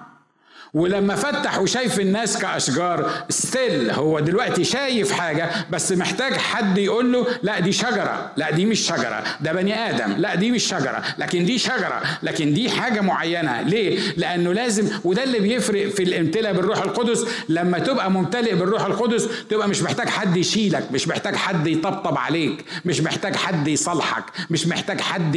ولما 0.73 1.15
فتح 1.15 1.59
وشايف 1.59 1.99
الناس 1.99 2.37
كأشجار 2.37 3.11
ستيل 3.29 3.91
هو 3.91 4.19
دلوقتي 4.19 4.63
شايف 4.63 5.11
حاجة 5.11 5.49
بس 5.71 5.91
محتاج 5.91 6.33
حد 6.33 6.77
يقول 6.77 7.13
له 7.13 7.27
لا 7.43 7.59
دي 7.59 7.71
شجرة 7.71 8.31
لا 8.37 8.51
دي 8.51 8.65
مش 8.65 8.79
شجرة 8.79 9.23
ده 9.41 9.53
بني 9.53 9.89
آدم 9.89 10.11
لا 10.17 10.35
دي 10.35 10.51
مش 10.51 10.63
شجرة 10.63 11.03
لكن 11.17 11.45
دي 11.45 11.57
شجرة 11.57 12.01
لكن 12.23 12.53
دي 12.53 12.69
حاجة 12.69 13.01
معينة. 13.01 13.61
ليه؟ 13.61 13.99
لأنه 14.17 14.53
لازم 14.53 14.87
وده 15.03 15.23
اللي 15.23 15.39
بيفرق 15.39 15.87
في 15.89 16.03
الامتلاء 16.03 16.53
بالروح 16.53 16.77
القدس 16.77 17.25
لما 17.49 17.79
تبقى 17.79 18.11
ممتلئ 18.11 18.55
بالروح 18.55 18.85
القدس 18.85 19.27
تبقى 19.49 19.67
مش 19.69 19.81
محتاج 19.81 20.09
حد 20.09 20.37
يشيلك 20.37 20.91
مش 20.91 21.07
محتاج 21.07 21.35
حد 21.35 21.67
يطبطب 21.67 22.17
عليك 22.17 22.65
مش 22.85 23.01
محتاج 23.01 23.35
حد 23.35 23.67
يصالحك 23.67 24.23
مش 24.49 24.67
محتاج 24.67 25.01
حد 25.01 25.35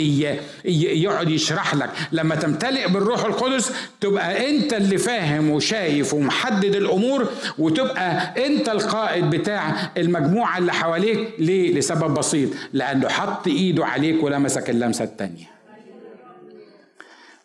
يقعد 0.64 1.30
يشرح 1.30 1.74
لك. 1.74 1.90
لما 2.12 2.34
تمتلئ 2.34 2.88
بالروح 2.88 3.24
القدس 3.24 3.72
تبقى 4.00 4.50
أنت 4.50 4.72
اللي 4.72 4.98
فاهم 4.98 5.21
فاهم 5.22 5.50
وشايف 5.50 6.14
ومحدد 6.14 6.74
الأمور 6.74 7.28
وتبقى 7.58 8.34
أنت 8.46 8.68
القائد 8.68 9.30
بتاع 9.30 9.92
المجموعة 9.96 10.58
اللي 10.58 10.72
حواليك. 10.72 11.34
ليه؟ 11.38 11.74
لسبب 11.74 12.14
بسيط 12.14 12.50
لأنه 12.72 13.08
حط 13.08 13.46
إيده 13.46 13.86
عليك 13.86 14.22
ولمسك 14.22 14.70
اللمسة 14.70 15.04
التانية. 15.04 15.46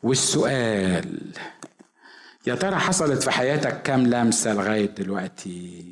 والسؤال 0.03 1.19
يا 2.47 2.55
ترى 2.55 2.75
حصلت 2.75 3.23
في 3.23 3.31
حياتك 3.31 3.81
كام 3.81 4.07
لمسة 4.07 4.53
لغاية 4.53 4.85
دلوقتي؟ 4.85 5.83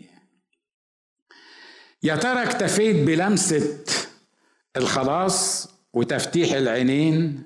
يا 2.03 2.15
ترى 2.15 2.43
اكتفيت 2.43 2.95
بلمسة 2.95 3.77
الخلاص 4.77 5.69
وتفتيح 5.93 6.53
العينين؟ 6.53 7.43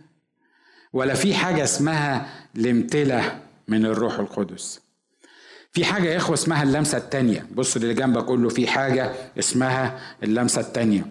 ولا 0.93 1.13
في 1.13 1.33
حاجة 1.33 1.63
اسمها 1.63 2.29
الامتلاء 2.55 3.48
من 3.69 3.85
الروح 3.85 4.19
القدس. 4.19 4.81
في 5.71 5.85
حاجة 5.85 6.09
يا 6.09 6.17
إخوة 6.17 6.33
اسمها 6.33 6.63
اللمسة 6.63 6.97
التانية. 6.97 7.47
بص 7.51 7.75
اللي 7.75 7.93
جنبك 7.93 8.23
قول 8.23 8.43
له 8.43 8.49
في 8.49 8.67
حاجة 8.67 9.11
اسمها 9.39 9.99
اللمسة 10.23 10.61
التانية. 10.61 11.05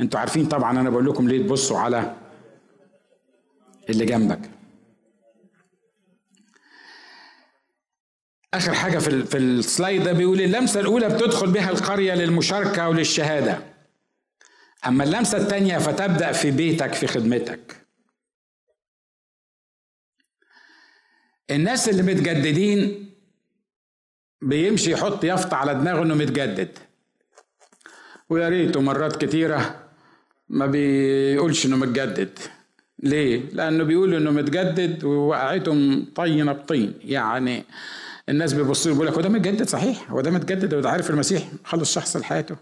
أنتوا 0.00 0.20
عارفين 0.20 0.46
طبعا 0.46 0.80
أنا 0.80 0.90
بقول 0.90 1.06
لكم 1.06 1.28
ليه 1.28 1.46
تبصوا 1.46 1.78
على 1.78 2.16
اللي 3.90 4.04
جنبك. 4.04 4.50
آخر 8.54 8.74
حاجة 8.74 8.98
في, 8.98 9.24
في 9.24 9.38
السلايد 9.38 10.02
ده 10.04 10.12
بيقول 10.12 10.40
اللمسة 10.40 10.80
الأولى 10.80 11.08
بتدخل 11.08 11.50
بها 11.50 11.70
القرية 11.70 12.14
للمشاركة 12.14 12.88
وللشهادة. 12.88 13.58
أما 14.86 15.04
اللمسة 15.04 15.38
التانية 15.38 15.78
فتبدأ 15.78 16.32
في 16.32 16.50
بيتك 16.50 16.92
في 16.92 17.06
خدمتك. 17.06 17.83
الناس 21.50 21.88
اللي 21.88 22.02
متجددين 22.02 23.10
بيمشي 24.42 24.92
يحط 24.92 25.24
يافطة 25.24 25.56
على 25.56 25.74
دماغه 25.74 26.02
إنه 26.02 26.14
متجدد. 26.14 26.78
ويا 28.30 28.48
ريته 28.48 28.80
مرات 28.80 29.24
كتيرة 29.24 29.80
ما 30.48 30.66
بيقولش 30.66 31.66
إنه 31.66 31.76
متجدد. 31.76 32.38
ليه؟ 32.98 33.42
لأنه 33.52 33.84
بيقول 33.84 34.14
إنه 34.14 34.30
متجدد 34.30 35.04
ووقعتهم 35.04 36.06
طينة 36.14 36.52
بطين. 36.52 36.94
يعني 37.04 37.64
الناس 38.28 38.52
بيبصوا 38.52 38.90
له 38.90 38.98
بيقول 38.98 39.08
لك 39.08 39.14
هو 39.14 39.20
ده 39.20 39.28
متجدد 39.28 39.68
صحيح؟ 39.68 40.10
هو 40.10 40.20
ده 40.20 40.30
متجدد؟ 40.30 40.74
وده 40.74 40.90
عارف 40.90 41.10
المسيح 41.10 41.48
خلص 41.64 41.94
شخص 41.94 42.16
لحياته؟ 42.16 42.56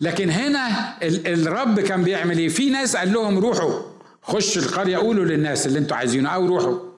لكن 0.00 0.30
هنا 0.30 0.68
الرب 1.02 1.80
كان 1.80 2.02
بيعمل 2.02 2.38
إيه؟ 2.38 2.48
في 2.48 2.70
ناس 2.70 2.96
قال 2.96 3.12
لهم 3.12 3.38
روحوا. 3.38 3.82
خش 4.22 4.58
القرية 4.58 4.96
قولوا 4.96 5.24
للناس 5.24 5.66
اللي 5.66 5.78
أنتوا 5.78 5.96
عايزينه 5.96 6.28
أو 6.28 6.46
روحوا. 6.46 6.93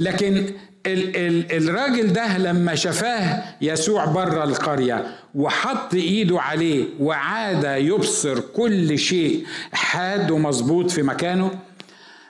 لكن 0.00 0.54
ال 0.86 1.16
ال 1.16 1.68
الراجل 1.68 2.12
ده 2.12 2.38
لما 2.38 2.74
شفاه 2.74 3.42
يسوع 3.60 4.04
بره 4.04 4.44
القرية 4.44 5.06
وحط 5.34 5.94
إيده 5.94 6.40
عليه 6.40 6.84
وعاد 7.00 7.64
يبصر 7.84 8.40
كل 8.40 8.98
شيء 8.98 9.46
حاد 9.72 10.30
ومظبوط 10.30 10.90
في 10.90 11.02
مكانه 11.02 11.50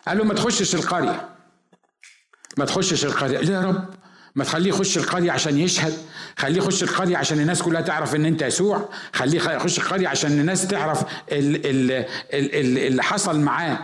قال 0.08 0.18
له 0.18 0.24
ما 0.24 0.34
تخشش 0.34 0.74
القرية. 0.74 1.28
ما 2.58 2.64
تخشش 2.64 3.04
القرية. 3.04 3.38
ليه 3.38 3.54
يا 3.54 3.60
رب 3.60 3.84
ما 4.34 4.44
تخليه 4.44 4.68
يخش 4.68 4.98
القرية 4.98 5.32
عشان 5.32 5.58
يشهد 5.58 5.92
خليه 6.38 6.58
يخش 6.58 6.82
القرية 6.82 7.16
عشان 7.16 7.40
الناس 7.40 7.62
كلها 7.62 7.80
تعرف 7.80 8.14
إن 8.14 8.24
أنت 8.24 8.42
يسوع 8.42 8.88
خليه 9.12 9.50
يخش 9.50 9.78
القرية 9.78 10.08
عشان 10.08 10.40
الناس 10.40 10.66
تعرف 10.66 11.04
اللي 11.32 13.02
حصل 13.02 13.40
معاه. 13.40 13.78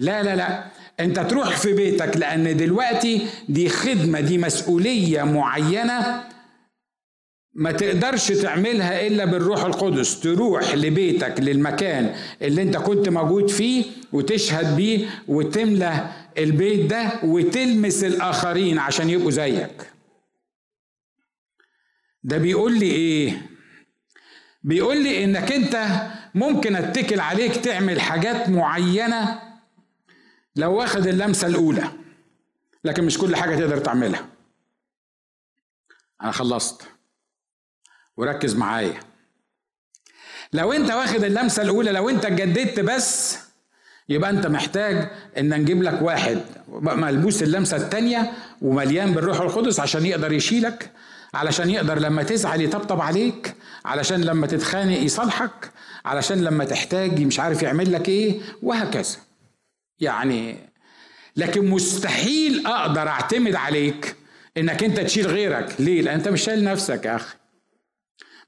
لا 0.00 0.22
لا 0.22 0.36
لا. 0.36 0.64
انت 1.00 1.20
تروح 1.20 1.56
في 1.56 1.72
بيتك 1.72 2.16
لأن 2.16 2.56
دلوقتي 2.56 3.26
دي 3.48 3.68
خدمة 3.68 4.20
دي 4.20 4.38
مسؤولية 4.38 5.22
معينة 5.22 6.24
ما 7.54 7.72
تقدرش 7.72 8.28
تعملها 8.32 9.06
إلا 9.06 9.24
بالروح 9.24 9.64
القدس. 9.64 10.20
تروح 10.20 10.74
لبيتك 10.74 11.34
للمكان 11.40 12.14
اللي 12.42 12.62
انت 12.62 12.76
كنت 12.76 13.08
موجود 13.08 13.50
فيه 13.50 13.84
وتشهد 14.12 14.76
بيه 14.76 15.06
وتملى 15.28 16.06
البيت 16.38 16.90
ده 16.90 17.12
وتلمس 17.24 18.04
الآخرين 18.04 18.78
عشان 18.78 19.10
يبقوا 19.10 19.30
زيك. 19.30 19.90
ده 22.24 22.38
بيقول 22.38 22.78
لي 22.78 22.86
إيه؟ 22.90 23.42
بيقول 24.62 25.02
لي 25.04 25.24
إنك 25.24 25.52
أنت 25.52 25.86
ممكن 26.34 26.76
أتكل 26.76 27.20
عليك 27.20 27.56
تعمل 27.56 28.00
حاجات 28.00 28.48
معينة 28.48 29.38
لو 30.56 30.74
واخد 30.74 31.06
اللمسة 31.06 31.46
الأولى 31.46 31.90
لكن 32.84 33.04
مش 33.04 33.18
كل 33.18 33.36
حاجة 33.36 33.56
تقدر 33.56 33.78
تعملها. 33.78 34.28
أنا 36.22 36.32
خلصت. 36.32 36.82
وركز 38.16 38.56
معايا. 38.56 39.00
لو 40.52 40.72
أنت 40.72 40.90
واخد 40.90 41.24
اللمسة 41.24 41.62
الأولى 41.62 41.92
لو 41.92 42.08
أنت 42.08 42.26
جددت 42.26 42.80
بس 42.80 43.38
يبقى 44.08 44.30
أنت 44.30 44.46
محتاج 44.46 45.10
إن 45.38 45.60
نجيب 45.60 45.82
لك 45.82 46.02
واحد. 46.02 46.40
ملبوس 46.78 47.42
اللمسة 47.42 47.76
الثانية 47.76 48.32
ومليان 48.62 49.12
بالروح 49.12 49.40
القدس 49.40 49.80
عشان 49.80 50.06
يقدر 50.06 50.32
يشيلك 50.32 50.92
علشان 51.34 51.70
يقدر 51.70 51.98
لما 51.98 52.22
تزعل 52.22 52.60
يطبطب 52.60 53.00
عليك 53.00 53.54
علشان 53.84 54.20
لما 54.20 54.46
تتخانق 54.46 54.98
يصالحك 54.98 55.70
علشان 56.04 56.44
لما 56.44 56.64
تحتاج 56.64 57.20
مش 57.22 57.40
عارف 57.40 57.62
يعمل 57.62 57.92
لك 57.92 58.08
إيه 58.08 58.40
وهكذا. 58.62 59.16
يعني 60.00 60.56
لكن 61.36 61.70
مستحيل 61.70 62.66
أقدر 62.66 63.08
أعتمد 63.08 63.54
عليك 63.54 64.16
إنك 64.56 64.84
أنت 64.84 65.00
تشيل 65.00 65.26
غيرك. 65.26 65.80
ليه؟ 65.80 66.02
لأن 66.02 66.14
أنت 66.14 66.28
مش 66.28 66.42
شايل 66.42 66.64
نفسك 66.64 67.04
يا 67.04 67.16
أخي. 67.16 67.36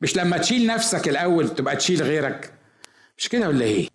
مش 0.00 0.16
لما 0.16 0.38
تشيل 0.38 0.66
نفسك 0.66 1.08
الأول 1.08 1.48
تبقى 1.48 1.76
تشيل 1.76 2.02
غيرك. 2.02 2.52
مش 3.18 3.28
كده 3.28 3.48
ولا 3.48 3.64
إيه؟ 3.64 3.88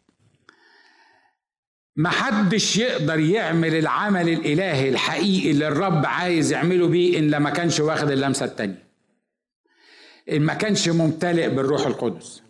محدش 1.96 2.78
يقدر 2.78 3.20
يعمل 3.20 3.76
العمل 3.76 4.30
الإلهي 4.30 4.90
الحقيقي 4.90 5.52
اللي 5.52 5.68
الرب 5.68 6.06
عايز 6.06 6.52
يعمله 6.52 6.88
بيه 6.88 7.20
إن 7.20 7.30
لما 7.30 7.50
كانش 7.50 7.80
واخد 7.80 8.12
اللمسة 8.12 8.46
التانية. 8.46 8.88
إن 10.32 10.42
ما 10.42 10.54
كانش 10.54 10.90
ممتلئ 10.90 11.50
بالروح 11.50 11.86
القدس. 11.88 12.42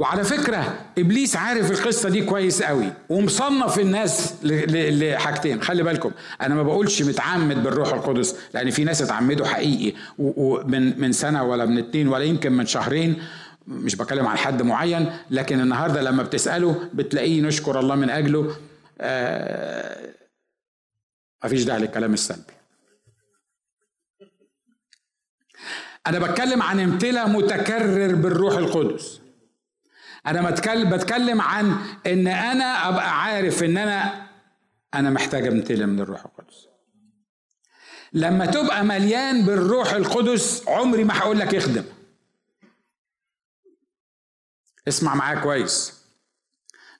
وعلى 0.00 0.24
فكرة 0.24 0.86
إبليس 0.98 1.36
عارف 1.36 1.70
القصة 1.70 2.08
دي 2.08 2.24
كويس 2.24 2.62
قوي 2.62 2.92
ومصنف 3.08 3.78
الناس 3.78 4.34
لحاجتين. 4.44 5.62
خلي 5.62 5.82
بالكم 5.82 6.10
أنا 6.40 6.54
ما 6.54 6.62
بقولش 6.62 7.02
متعمد 7.02 7.62
بالروح 7.62 7.92
القدس 7.92 8.36
لأن 8.54 8.70
في 8.70 8.84
ناس 8.84 9.02
اتعمدوا 9.02 9.46
حقيقي 9.46 9.96
ومن 10.18 11.00
من 11.00 11.12
سنة 11.12 11.44
ولا 11.44 11.64
من 11.64 11.78
اتنين 11.78 12.08
ولا 12.08 12.24
يمكن 12.24 12.52
من 12.52 12.66
شهرين 12.66 13.22
مش 13.66 13.96
بكلم 13.96 14.26
عن 14.26 14.36
حد 14.38 14.62
معين 14.62 15.12
لكن 15.30 15.60
النهاردة 15.60 16.02
لما 16.02 16.22
بتسأله 16.22 16.88
بتلاقيه 16.94 17.40
نشكر 17.42 17.80
الله 17.80 17.94
من 17.94 18.10
أجله. 18.10 18.56
آه 19.00 20.14
مفيش 21.44 21.64
داعي 21.64 21.80
للكلام 21.80 22.12
السلبي. 22.12 22.52
أنا 26.06 26.18
بتكلم 26.18 26.62
عن 26.62 26.80
امتلاء 26.80 27.28
متكرر 27.28 28.14
بالروح 28.14 28.56
القدس. 28.56 29.19
أنا 30.26 30.50
بتكلم 30.50 30.90
بتكلم 30.90 31.40
عن 31.40 31.76
إن 32.06 32.26
أنا 32.26 32.88
أبقى 32.88 33.22
عارف 33.22 33.62
إن 33.62 33.76
أنا 33.76 34.26
أنا 34.94 35.10
محتاج 35.10 35.46
أمتلئ 35.46 35.86
من 35.86 36.00
الروح 36.00 36.24
القدس. 36.24 36.66
لما 38.12 38.46
تبقى 38.46 38.84
مليان 38.84 39.42
بالروح 39.44 39.92
القدس 39.92 40.68
عمري 40.68 41.04
ما 41.04 41.18
هقول 41.18 41.38
لك 41.38 41.54
اخدم. 41.54 41.84
اسمع 44.88 45.14
معايا 45.14 45.40
كويس 45.40 46.00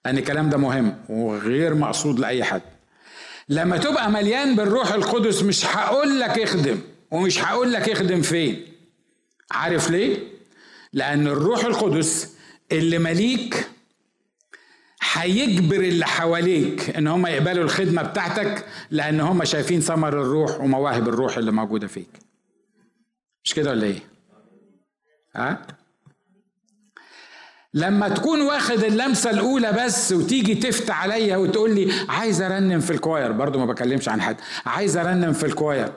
لأن 0.04 0.18
الكلام 0.18 0.50
ده 0.50 0.56
مهم 0.58 1.04
وغير 1.08 1.74
مقصود 1.74 2.18
لأي 2.18 2.44
حد. 2.44 2.62
لما 3.48 3.76
تبقى 3.76 4.10
مليان 4.10 4.56
بالروح 4.56 4.92
القدس 4.92 5.42
مش 5.42 5.66
هقول 5.66 6.20
لك 6.20 6.38
اخدم 6.38 6.80
ومش 7.10 7.38
هقول 7.44 7.72
لك 7.72 7.88
اخدم 7.88 8.22
فين. 8.22 8.72
عارف 9.50 9.90
ليه؟ 9.90 10.18
لأن 10.92 11.26
الروح 11.26 11.64
القدس 11.64 12.34
اللي 12.72 12.98
مليك 12.98 13.68
هيجبر 15.12 15.76
اللي 15.80 16.06
حواليك 16.06 16.96
إن 16.96 17.06
هم 17.06 17.26
يقبلوا 17.26 17.64
الخدمة 17.64 18.02
بتاعتك 18.02 18.66
لأن 18.90 19.20
هم 19.20 19.44
شايفين 19.44 19.80
ثمر 19.80 20.08
الروح 20.22 20.60
ومواهب 20.60 21.08
الروح 21.08 21.36
اللي 21.36 21.52
موجودة 21.52 21.86
فيك. 21.86 22.08
مش 23.44 23.54
كده 23.54 23.70
ولا 23.70 23.86
إيه؟ 23.86 23.98
ها؟ 25.36 25.66
لما 27.74 28.08
تكون 28.08 28.40
واخد 28.42 28.84
اللمسة 28.84 29.30
الأولى 29.30 29.72
بس 29.72 30.12
وتيجي 30.12 30.54
تفتح 30.54 31.02
عليا 31.02 31.36
وتقول 31.36 31.74
لي 31.74 31.92
عايز 32.08 32.42
أرنم 32.42 32.80
في 32.80 32.90
الكواير 32.90 33.32
برضو 33.32 33.58
ما 33.58 33.66
بكلمش 33.66 34.08
عن 34.08 34.20
حد 34.20 34.36
عايز 34.66 34.96
أرنم 34.96 35.32
في 35.32 35.46
ال 35.46 35.53
choir. 35.53 35.92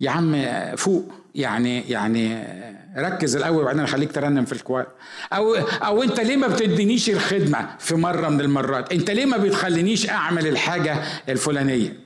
يا 0.00 0.10
عم 0.10 0.36
فوق. 0.76 1.21
يعني 1.34 1.80
يعني 1.90 2.44
ركز 2.96 3.36
الأول 3.36 3.62
وبعدين 3.62 3.86
خليك 3.86 4.12
ترنم 4.12 4.44
في 4.44 4.52
ال 4.52 4.58
choir 4.58 4.86
أو 5.32 5.54
أو 5.54 6.02
أنت 6.02 6.20
ليه 6.20 6.36
ما 6.36 6.46
بتدينيش 6.46 7.10
الخدمة 7.10 7.68
في 7.78 7.94
مرة 7.94 8.28
من 8.28 8.40
المرات؟ 8.40 8.92
أنت 8.92 9.10
ليه 9.10 9.24
ما 9.24 9.36
بتخلينيش 9.36 10.10
أعمل 10.10 10.46
الحاجة 10.46 11.02
الفلانية؟ 11.28 12.00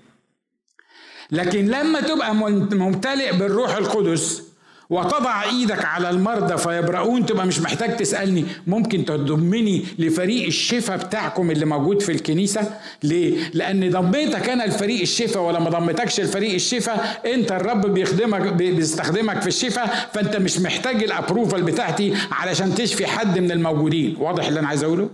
لكن 1.31 1.67
لما 1.67 2.01
تبقى 2.01 2.35
ممتلئ 2.35 3.37
بالروح 3.37 3.77
القدس 3.77 4.43
وتضع 4.91 5.43
إيدك 5.43 5.85
على 5.85 6.11
المرضى 6.11 6.59
فيبرؤون 6.59 7.27
تبقى 7.27 7.47
مش 7.47 7.61
محتاج 7.61 7.97
تسألني. 7.97 8.45
ممكن 8.67 9.05
تضمني 9.05 9.85
لفريق 9.99 10.47
الشفاء 10.47 10.97
بتاعكم 10.97 11.51
اللي 11.51 11.67
موجود 11.67 12.03
في 12.03 12.13
الكنيسة؟ 12.13 12.71
ليه؟ 13.03 13.51
لأن 13.55 13.91
ضميتك 13.91 14.49
أنا 14.49 14.63
لفريق 14.63 15.01
الشفاء 15.01 15.43
ولا 15.43 15.59
ما 15.59 15.71
ضميتكش 15.71 16.21
لفريق 16.21 16.55
الشفاء 16.55 17.23
أنت 17.35 17.53
الرب 17.53 17.87
بيخدمك 17.87 18.53
بيستخدمك 18.53 19.41
في 19.41 19.47
الشفاء 19.49 20.11
فأنت 20.13 20.37
مش 20.37 20.59
محتاج 20.59 21.03
الابروفال 21.03 21.63
بتاعتي 21.63 22.15
علشان 22.31 22.75
تشفي 22.75 23.07
حد 23.07 23.39
من 23.39 23.51
الموجودين. 23.51 24.17
واضح 24.19 24.47
اللي 24.47 24.61
أنا 24.61 24.69
عايز 24.69 24.85
أقوله؟ 24.85 25.11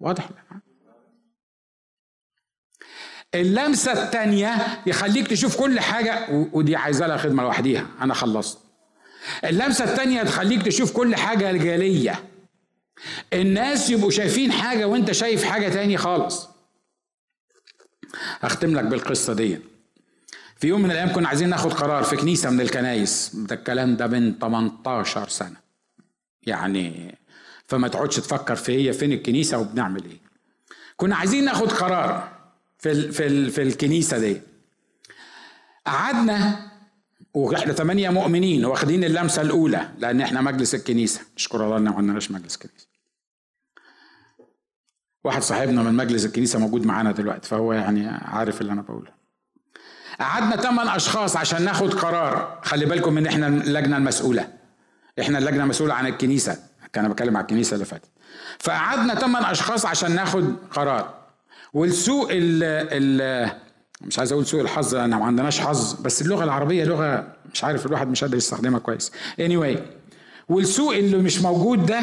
واضح. 0.00 0.28
اللمسة 3.40 3.92
الثانية 3.92 4.56
يخليك 4.86 5.26
تشوف 5.26 5.56
كل 5.56 5.80
حاجة 5.80 6.26
ودي 6.52 6.76
عايزة 6.76 7.06
لها 7.06 7.16
خدمة 7.16 7.42
لوحديها 7.42 7.86
أنا 8.00 8.14
خلصت. 8.14 8.58
اللمسة 9.44 9.84
الثانية 9.84 10.22
تخليك 10.22 10.62
تشوف 10.62 10.92
كل 10.92 11.16
حاجة 11.16 11.50
رجاليه 11.50 12.24
الناس 13.32 13.90
يبقوا 13.90 14.10
شايفين 14.10 14.52
حاجة 14.52 14.84
وأنت 14.88 15.12
شايف 15.12 15.44
حاجة 15.44 15.68
تاني 15.68 15.96
خالص. 15.96 16.48
اختم 18.42 18.74
لك 18.76 18.84
بالقصة 18.84 19.34
دي. 19.34 19.58
في 20.56 20.68
يوم 20.68 20.82
من 20.82 20.90
الأيام 20.90 21.12
كنا 21.12 21.28
عايزين 21.28 21.48
ناخد 21.48 21.72
قرار 21.72 22.02
في 22.04 22.16
كنيسة 22.16 22.50
من 22.50 22.60
الكنايس 22.60 23.30
ده 23.36 23.54
الكلام 23.54 23.96
ده 23.96 24.06
من 24.06 24.38
18 24.38 25.28
سنة. 25.28 25.56
يعني 26.42 27.14
فما 27.66 27.88
تقعدش 27.88 28.16
تفكر 28.16 28.56
في 28.56 28.72
هي 28.88 28.92
فين 28.92 29.12
الكنيسة 29.12 29.58
وبنعمل 29.58 30.04
إيه. 30.04 30.18
كنا 30.96 31.16
عايزين 31.16 31.44
ناخد 31.44 31.72
قرار. 31.72 32.35
في 32.86 33.12
في 33.12 33.50
في 33.50 33.62
الكنيسة 33.62 34.18
دي 34.18 34.40
قعدنا 35.86 36.70
وإحنا 37.34 37.72
ثمانية 37.72 38.10
مؤمنين 38.10 38.64
واخدين 38.64 39.04
اللمسة 39.04 39.42
الأولى 39.42 39.88
لأن 39.98 40.20
إحنا 40.20 40.40
مجلس 40.40 40.74
الكنيسة 40.74 41.20
نشكر 41.36 41.64
الله 41.64 41.76
إن 41.76 41.84
ما 41.84 41.96
عندناش 41.96 42.30
مجلس 42.30 42.56
كنيسة. 42.56 42.86
واحد 45.24 45.42
صاحبنا 45.42 45.82
من 45.82 45.94
مجلس 45.94 46.24
الكنيسة 46.24 46.58
موجود 46.58 46.86
معانا 46.86 47.12
دلوقتي 47.12 47.48
فهو 47.48 47.72
يعني 47.72 48.06
عارف 48.08 48.60
اللي 48.60 48.72
أنا 48.72 48.82
بقوله. 48.82 49.10
قعدنا 50.20 50.56
ثمان 50.56 50.88
أشخاص 50.88 51.36
عشان 51.36 51.62
ناخد 51.64 51.94
قرار 51.94 52.60
خلي 52.64 52.86
بالكم 52.86 53.18
إن 53.18 53.26
إحنا 53.26 53.46
اللجنة 53.46 53.96
المسؤولة. 53.96 54.48
إحنا 55.20 55.38
اللجنة 55.38 55.62
المسؤولة 55.62 55.94
عن 55.94 56.06
الكنيسة 56.06 56.58
كان 56.92 57.08
بتكلم 57.08 57.36
على 57.36 57.42
الكنيسة 57.44 57.74
اللي 57.74 57.84
فاتت. 57.84 58.10
فقعدنا 58.58 59.14
ثمان 59.14 59.44
أشخاص 59.44 59.86
عشان 59.86 60.14
ناخد 60.14 60.56
قرار. 60.70 61.15
والسوء 61.76 62.28
ال 62.32 62.62
ال 62.92 63.50
مش 64.00 64.18
عايز 64.18 64.32
أقول 64.32 64.46
سوء 64.46 64.60
الحظ 64.60 64.94
أنا 64.94 65.18
ما 65.18 65.24
عندناش 65.24 65.60
حظ 65.60 66.00
بس 66.00 66.22
اللغة 66.22 66.44
العربية 66.44 66.84
لغة 66.84 67.36
مش 67.52 67.64
عارف 67.64 67.86
الواحد 67.86 68.08
مش 68.08 68.24
قادر 68.24 68.36
يستخدمها 68.36 68.78
كويس. 68.78 69.12
Anyway 69.40 69.78
والسوء 70.48 70.98
اللي 70.98 71.16
مش 71.16 71.40
موجود 71.40 71.86
ده 71.86 71.98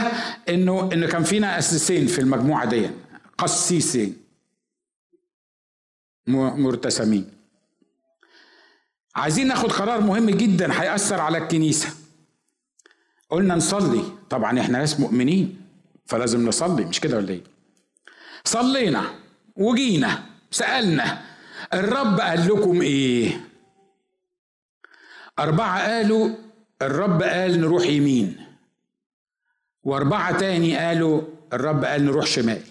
إنه 0.50 0.90
انه 0.94 1.08
كان 1.08 1.24
فينا 1.24 1.60
أساسين 1.60 2.08
في 2.08 2.20
المجموعة 2.20 2.66
دي 2.66 2.90
قسيسين. 3.38 4.18
مرتسمين. 6.28 7.32
عايزين 9.16 9.48
ناخد 9.48 9.72
قرار 9.72 10.02
مهم 10.02 10.30
جدا 10.30 10.82
هيأثر 10.82 11.20
على 11.22 11.38
الكنيسة. 11.38 11.90
قلنا 13.30 13.56
نصلي. 13.56 14.04
طبعا 14.30 14.60
إحنا 14.60 14.80
ناس 14.80 15.00
مؤمنين 15.00 15.62
فلازم 16.06 16.48
نصلي 16.48 16.86
مش 16.86 17.00
كده 17.00 17.18
ولا 17.18 17.30
إيه؟ 17.30 17.42
صلينا. 18.46 19.23
وجينا 19.56 20.24
سألنا 20.52 21.22
الرب 21.74 22.20
قال 22.20 22.48
لكم 22.48 22.82
إيه؟ 22.82 23.48
أربعة 25.40 25.88
قالوا 25.88 26.30
الرب 26.82 27.24
قال 27.24 27.62
نروح 27.62 27.84
يمين 27.86 28.38
وأربعة 29.84 30.38
تاني 30.38 30.78
قالوا 30.78 31.22
الرب 31.54 31.86
قال 31.86 32.06
نروح 32.06 32.26
شمال. 32.26 32.62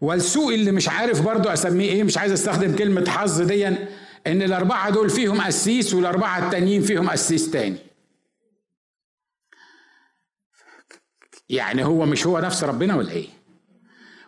والسوء 0.00 0.54
اللي 0.54 0.72
مش 0.72 0.88
عارف 0.88 1.22
برضو 1.22 1.48
أسميه 1.48 1.90
إيه 1.90 2.02
مش 2.04 2.18
عايز 2.18 2.32
أستخدم 2.32 2.76
كلمة 2.76 3.10
حظ 3.10 3.42
دي 3.42 3.68
إن 3.68 4.42
الأربعة 4.42 4.90
دول 4.90 5.10
فيهم 5.10 5.40
قسيس 5.40 5.94
والأربعة 5.94 6.46
التانيين 6.46 6.82
فيهم 6.82 7.10
قسيس 7.10 7.50
تاني. 7.50 7.78
يعني 11.48 11.84
هو 11.84 12.06
مش 12.06 12.26
هو 12.26 12.38
نفس 12.38 12.64
ربنا 12.64 12.94
ولا 12.96 13.10
إيه؟ 13.10 13.28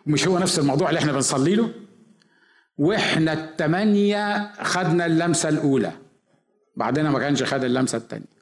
مش 0.05 0.27
هو 0.27 0.39
نفس 0.39 0.59
الموضوع 0.59 0.89
اللي 0.89 0.99
إحنا 0.99 1.11
بنصلي 1.11 1.55
له؟ 1.55 1.73
وإحنا 2.77 3.33
التمانية 3.33 4.53
خدنا 4.63 5.05
اللمسة 5.05 5.49
الأولى. 5.49 5.91
بعدين 6.75 7.09
ما 7.09 7.19
كانش 7.19 7.43
خد 7.43 7.63
اللمسة 7.63 7.97
التانية. 7.97 8.41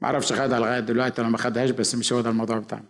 ما 0.00 0.08
أعرفش 0.08 0.32
خدها 0.32 0.60
لغاية 0.60 0.80
دلوقتي 0.80 1.20
أنا 1.20 1.30
ما 1.30 1.38
خدهاش 1.38 1.70
بس 1.70 1.94
مش 1.94 2.12
هو 2.12 2.20
ده 2.20 2.30
الموضوع 2.30 2.58
بتاعنا. 2.58 2.84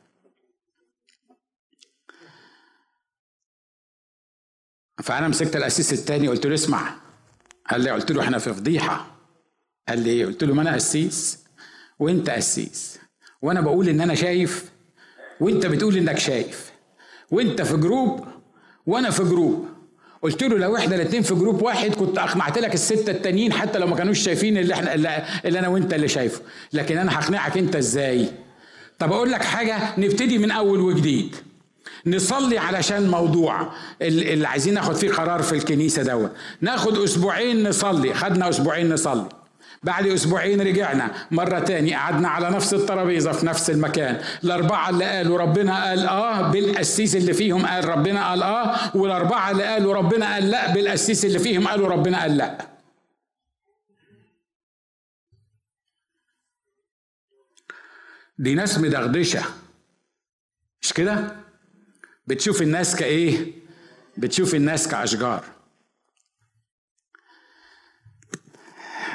فأنا 5.03 5.29
مسكت 5.29 5.57
الأسيس 5.57 5.93
التاني 5.93 6.29
قلت 6.29 6.47
له 6.47 6.55
اسمع. 6.55 6.95
قال 7.71 7.81
لي 7.81 7.91
قلت 7.91 8.13
له 8.13 8.23
إحنا 8.23 8.39
في 8.39 8.55
فضيحة. 8.55 9.17
قال 9.89 9.99
لي 9.99 10.11
إيه؟ 10.11 10.27
قلت 10.27 10.45
له 10.45 10.55
ما 10.55 10.63
أنا 10.63 10.75
قسيس 10.75 11.45
وأنت 11.99 12.31
قسيس 12.31 12.99
وأنا 13.43 13.61
بقول 13.61 13.89
إن 13.89 14.01
أنا 14.01 14.15
شايف 14.15 14.70
وانت 15.41 15.67
بتقول 15.67 15.97
انك 15.97 16.19
شايف. 16.19 16.71
وانت 17.31 17.63
في 17.63 17.77
group 17.77 18.25
وأنا 18.87 19.11
في 19.11 19.25
group. 19.25 19.69
قلت 20.23 20.43
له 20.43 20.59
لو 20.59 20.77
إحنا 20.77 20.95
الاثنين 20.97 21.23
في 21.23 21.35
group 21.35 21.63
واحد 21.63 21.95
كنت 21.95 22.19
أقنعت 22.19 22.59
لك 22.59 22.75
الستة 22.75 23.11
التانيين 23.11 23.53
حتى 23.53 23.79
لو 23.79 23.87
ما 23.87 23.97
كانوش 23.97 24.19
شايفين 24.19 24.59
اللي 24.59 24.75
إحنا 24.75 24.95
اللي 25.45 25.59
أنا 25.59 25.69
وانت 25.69 25.95
اللي 25.95 26.09
شايفه. 26.09 26.41
لكن 26.73 26.99
أنا 26.99 27.19
هقنعك 27.19 27.59
انت 27.59 27.77
إزاي؟ 27.77 28.29
طب 28.99 29.13
أقول 29.13 29.33
لك 29.33 29.43
حاجة 29.43 29.79
نبتدي 29.99 30.39
من 30.39 30.51
أول 30.51 30.81
وجديد. 30.81 31.37
نصلي 32.07 32.59
علشان 32.59 33.09
موضوع 33.11 33.73
اللي 34.03 34.49
عايزين 34.49 34.75
ناخد 34.75 34.95
فيه 34.95 35.11
قرار 35.11 35.43
في 35.43 35.53
الكنيسة 35.53 36.03
دوت. 36.03 36.33
ناخد 36.61 36.99
أسبوعين 36.99 37.69
نصلي. 37.69 38.15
خدنا 38.15 38.49
أسبوعين 38.49 38.93
نصلي. 38.93 39.29
بعد 39.83 40.07
أسبوعين 40.07 40.61
رجعنا. 40.61 41.27
مرة 41.31 41.59
تاني 41.59 41.95
قعدنا 41.95 42.29
على 42.29 42.51
نفس 42.51 42.75
الترابيزة 42.75 43.33
في 43.33 43.47
نفس 43.47 43.71
المكان. 43.71 44.23
الأربعة 44.45 44.91
اللي 44.91 45.05
قالوا 45.05 45.39
ربنا 45.39 45.85
قال 45.85 46.07
آه 46.07 46.51
بالقسيس 46.51 47.17
اللي 47.17 47.33
فيهم 47.33 47.67
قال 47.67 47.85
ربنا 47.89 48.29
قال 48.29 48.43
آه 48.43 48.97
والأربعة 48.97 49.51
اللي 49.51 49.65
قالوا 49.65 49.95
ربنا 49.95 50.33
قال 50.35 50.51
لا 50.51 50.73
بالقسيس 50.75 51.25
اللي 51.25 51.39
فيهم 51.39 51.69
قالوا 51.69 51.89
ربنا 51.89 52.21
قال 52.21 52.37
لا. 52.37 52.59
دي 58.39 58.55
ناس 58.55 58.79
مدغدشة. 58.79 59.43
مش 60.83 60.93
كده؟ 60.93 61.37
بتشوف 62.27 62.63
الناس 62.63 62.97
كإيه؟ 62.97 63.53
بتشوف 64.19 64.55
الناس 64.55 64.89
كأشجار. 64.89 65.45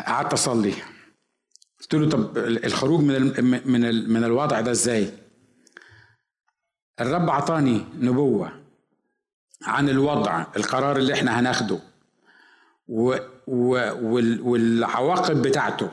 قعدت 0.06 0.34
أصلي. 0.34 0.74
قلت 1.82 1.96
له 1.96 2.10
طب 2.10 2.38
الخروج 2.38 3.02
من 3.02 3.22
من 3.68 4.10
من 4.14 4.24
الوضع 4.24 4.62
ده 4.62 4.72
إزاي؟ 4.72 5.10
الرب 7.00 7.30
عطاني 7.30 7.86
نبوة 8.00 8.52
عن 9.64 9.90
الوضع 9.90 10.46
القرار 10.58 10.98
اللي 10.98 11.14
إحنا 11.14 11.40
هناخده 11.40 11.80
و 12.88 13.16
و 13.48 13.70
والعواقب 14.52 15.42
بتاعته 15.42 15.92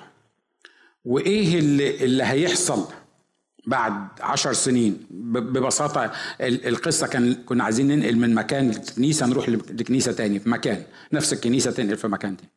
وإيه 1.04 1.58
اللي, 1.58 2.04
اللي 2.04 2.24
هيحصل 2.24 2.84
بعد 3.66 4.06
عشر 4.20 4.52
سنين. 4.52 5.06
ببساطة 5.10 6.12
القصة 6.40 7.06
كان 7.06 7.34
كنا 7.34 7.64
عايزين 7.64 7.88
ننقل 7.88 8.16
من 8.16 8.34
مكان 8.34 8.72
كنيسة 8.96 9.26
نروح 9.26 9.48
لكنيسة 9.48 10.12
تاني 10.12 10.38
في 10.38 10.48
مكان 10.48 10.84
نفس 11.12 11.32
الكنيسة 11.32 11.70
تنقل 11.70 11.96
في 11.96 12.08
مكان 12.08 12.36
تاني. 12.36 12.50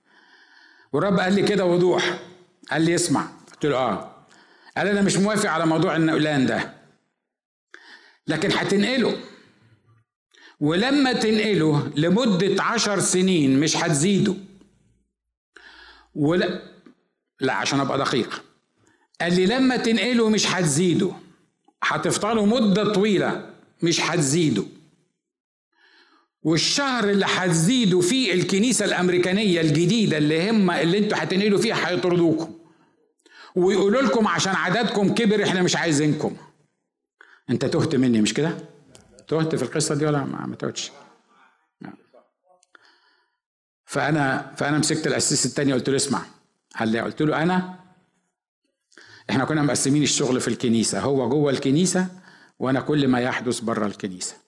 والرب 0.93 1.19
قال 1.19 1.33
لي 1.33 1.43
كده 1.43 1.65
وضوح. 1.65 2.19
قال 2.71 2.81
لي 2.81 2.95
اسمع. 2.95 3.27
قلت 3.53 3.65
له 3.65 3.77
آه. 3.77 4.15
قال 4.77 4.88
أنا 4.88 5.01
مش 5.01 5.17
موافق 5.17 5.49
على 5.49 5.65
موضوع 5.65 5.95
النقلان 5.95 6.45
ده. 6.45 6.73
لكن 8.27 8.51
هتنقله. 8.51 9.17
ولما 10.59 11.13
تنقله 11.13 11.91
لمدة 11.95 12.63
عشر 12.63 12.99
سنين 12.99 13.59
مش 13.59 13.77
هتزيده. 13.77 14.36
ولا 16.15 16.61
لا 17.39 17.53
عشان 17.53 17.79
أبقى 17.79 17.97
دقيق. 17.97 18.43
قال 19.21 19.36
لي 19.36 19.45
لما 19.45 19.77
تنقله 19.77 20.29
مش 20.29 20.47
هتزيده. 20.47 21.11
هتفضلوا 21.83 22.45
مدة 22.45 22.93
طويلة 22.93 23.49
مش 23.83 24.01
هتزيده. 24.01 24.63
والشهر 26.46 27.10
اللي 27.10 27.26
هتزيدوا 27.30 28.02
فيه 28.02 28.34
الكنيسة 28.34 28.86
الأمريكانية 28.86 29.62
الجديدة 29.62 30.18
اللي 30.18 30.50
هم 30.50 30.72
اللي 30.72 30.98
أنتوا 30.98 31.18
هتنقلوا 31.24 31.60
فيها 31.60 31.89
هيطردوكم. 31.89 32.54
ويقولوا 33.56 34.02
لكم 34.02 34.28
عشان 34.28 34.56
عددكم 34.56 35.14
كبر 35.14 35.43
إحنا 35.43 35.62
مش 35.62 35.76
عايزينكم. 35.76 36.36
انت 37.50 37.66
تهت 37.66 37.96
مني 37.96 38.22
مش 38.22 38.34
كده؟ 38.34 38.58
تهت 39.28 39.56
في 39.56 39.64
القصة 39.64 39.96
دي 39.96 40.06
ولا 40.06 40.24
ما 40.24 40.56
تهتش؟ 40.56 40.91
فأنا 43.86 44.54
فأنا 44.58 44.78
مسكت 44.78 45.08
الأسيس 45.08 45.46
التاني 45.46 45.74
قلت 45.74 45.89
له 45.89 45.96
اسمع. 45.96 46.22
قال 46.80 46.89
لي 46.89 47.00
قلت 47.02 47.22
له 47.22 47.43
أنا 47.43 47.80
إحنا 49.30 49.46
كنا 49.46 49.62
مقسمين 49.62 50.04
الشغل 50.04 50.41
في 50.41 50.48
الكنيسة. 50.48 51.00
هو 51.00 51.30
جوه 51.30 51.52
الكنيسة 51.52 52.08
وأنا 52.60 52.82
كل 52.82 53.08
ما 53.08 53.20
يحدث 53.20 53.60
بره 53.60 53.86
الكنيسة. 53.86 54.45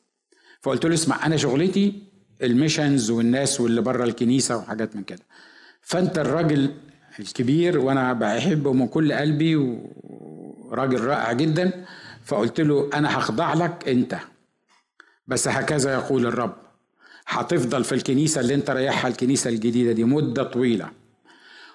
فقلت 0.62 0.86
له 0.86 0.94
اسمع 0.94 1.26
أنا 1.26 1.38
شغلتي 1.38 2.04
الميشنز 2.44 3.12
والناس 3.12 3.62
واللي 3.62 3.82
بره 3.82 4.04
الكنيسة 4.04 4.58
وحاجات 4.58 4.96
من 4.96 5.04
كده. 5.04 5.24
فأنت 5.82 6.20
الراجل 6.20 6.72
الكبير 7.20 7.80
وأنا 7.80 8.14
بحبه 8.14 8.74
من 8.74 8.88
كل 8.88 9.14
قلبي 9.14 9.56
وراجل 9.56 11.02
رائع 11.04 11.34
جدا 11.34 11.86
فقلت 12.26 12.62
له 12.62 12.90
أنا 12.94 13.18
هخضع 13.18 13.54
لك 13.54 13.90
أنت. 13.90 14.18
بس 15.28 15.48
هكذا 15.48 15.94
يقول 15.94 16.26
الرب. 16.26 16.56
هتفضل 17.28 17.84
في 17.84 17.92
الكنيسة 17.96 18.42
اللي 18.42 18.54
أنت 18.54 18.70
رايحها 18.70 19.08
الكنيسة 19.12 19.50
الجديدة 19.50 19.92
دي 19.92 20.04
مدة 20.04 20.44
طويلة. 20.44 20.90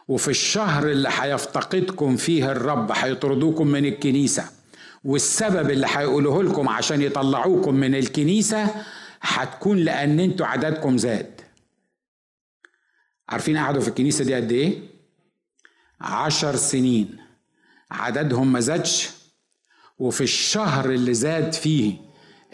وفي 0.09 0.29
الشهر 0.29 0.91
اللي 0.91 1.09
هيفتقدكم 1.13 2.17
فيه 2.17 2.53
الرب 2.53 2.93
هيطردوكم 2.95 3.67
من 3.67 3.85
الكنيسة. 3.85 4.45
والسبب 5.05 5.71
اللي 5.71 5.87
هيقوله 5.91 6.43
لكم 6.43 6.69
عشان 6.69 7.03
يطلعوكم 7.03 7.75
من 7.75 7.95
الكنيسة 7.95 8.85
هتكون 9.21 9.79
لأن 9.79 10.21
أنتوا 10.21 10.47
عددكم 10.47 10.99
زاد. 10.99 11.41
عارفين 13.29 13.57
قعدوا 13.59 13.81
في 13.83 13.89
الكنيسة 13.89 14.25
دي 14.25 14.35
قد 14.35 14.53
إيه؟ 14.53 14.79
عشر 16.01 16.57
سنين. 16.57 17.17
عددهم 17.91 18.53
ما 18.53 18.61
زادش. 18.61 19.11
وفي 19.99 20.21
الشهر 20.21 20.91
اللي 20.91 21.15
زاد 21.15 21.53
فيه 21.53 21.97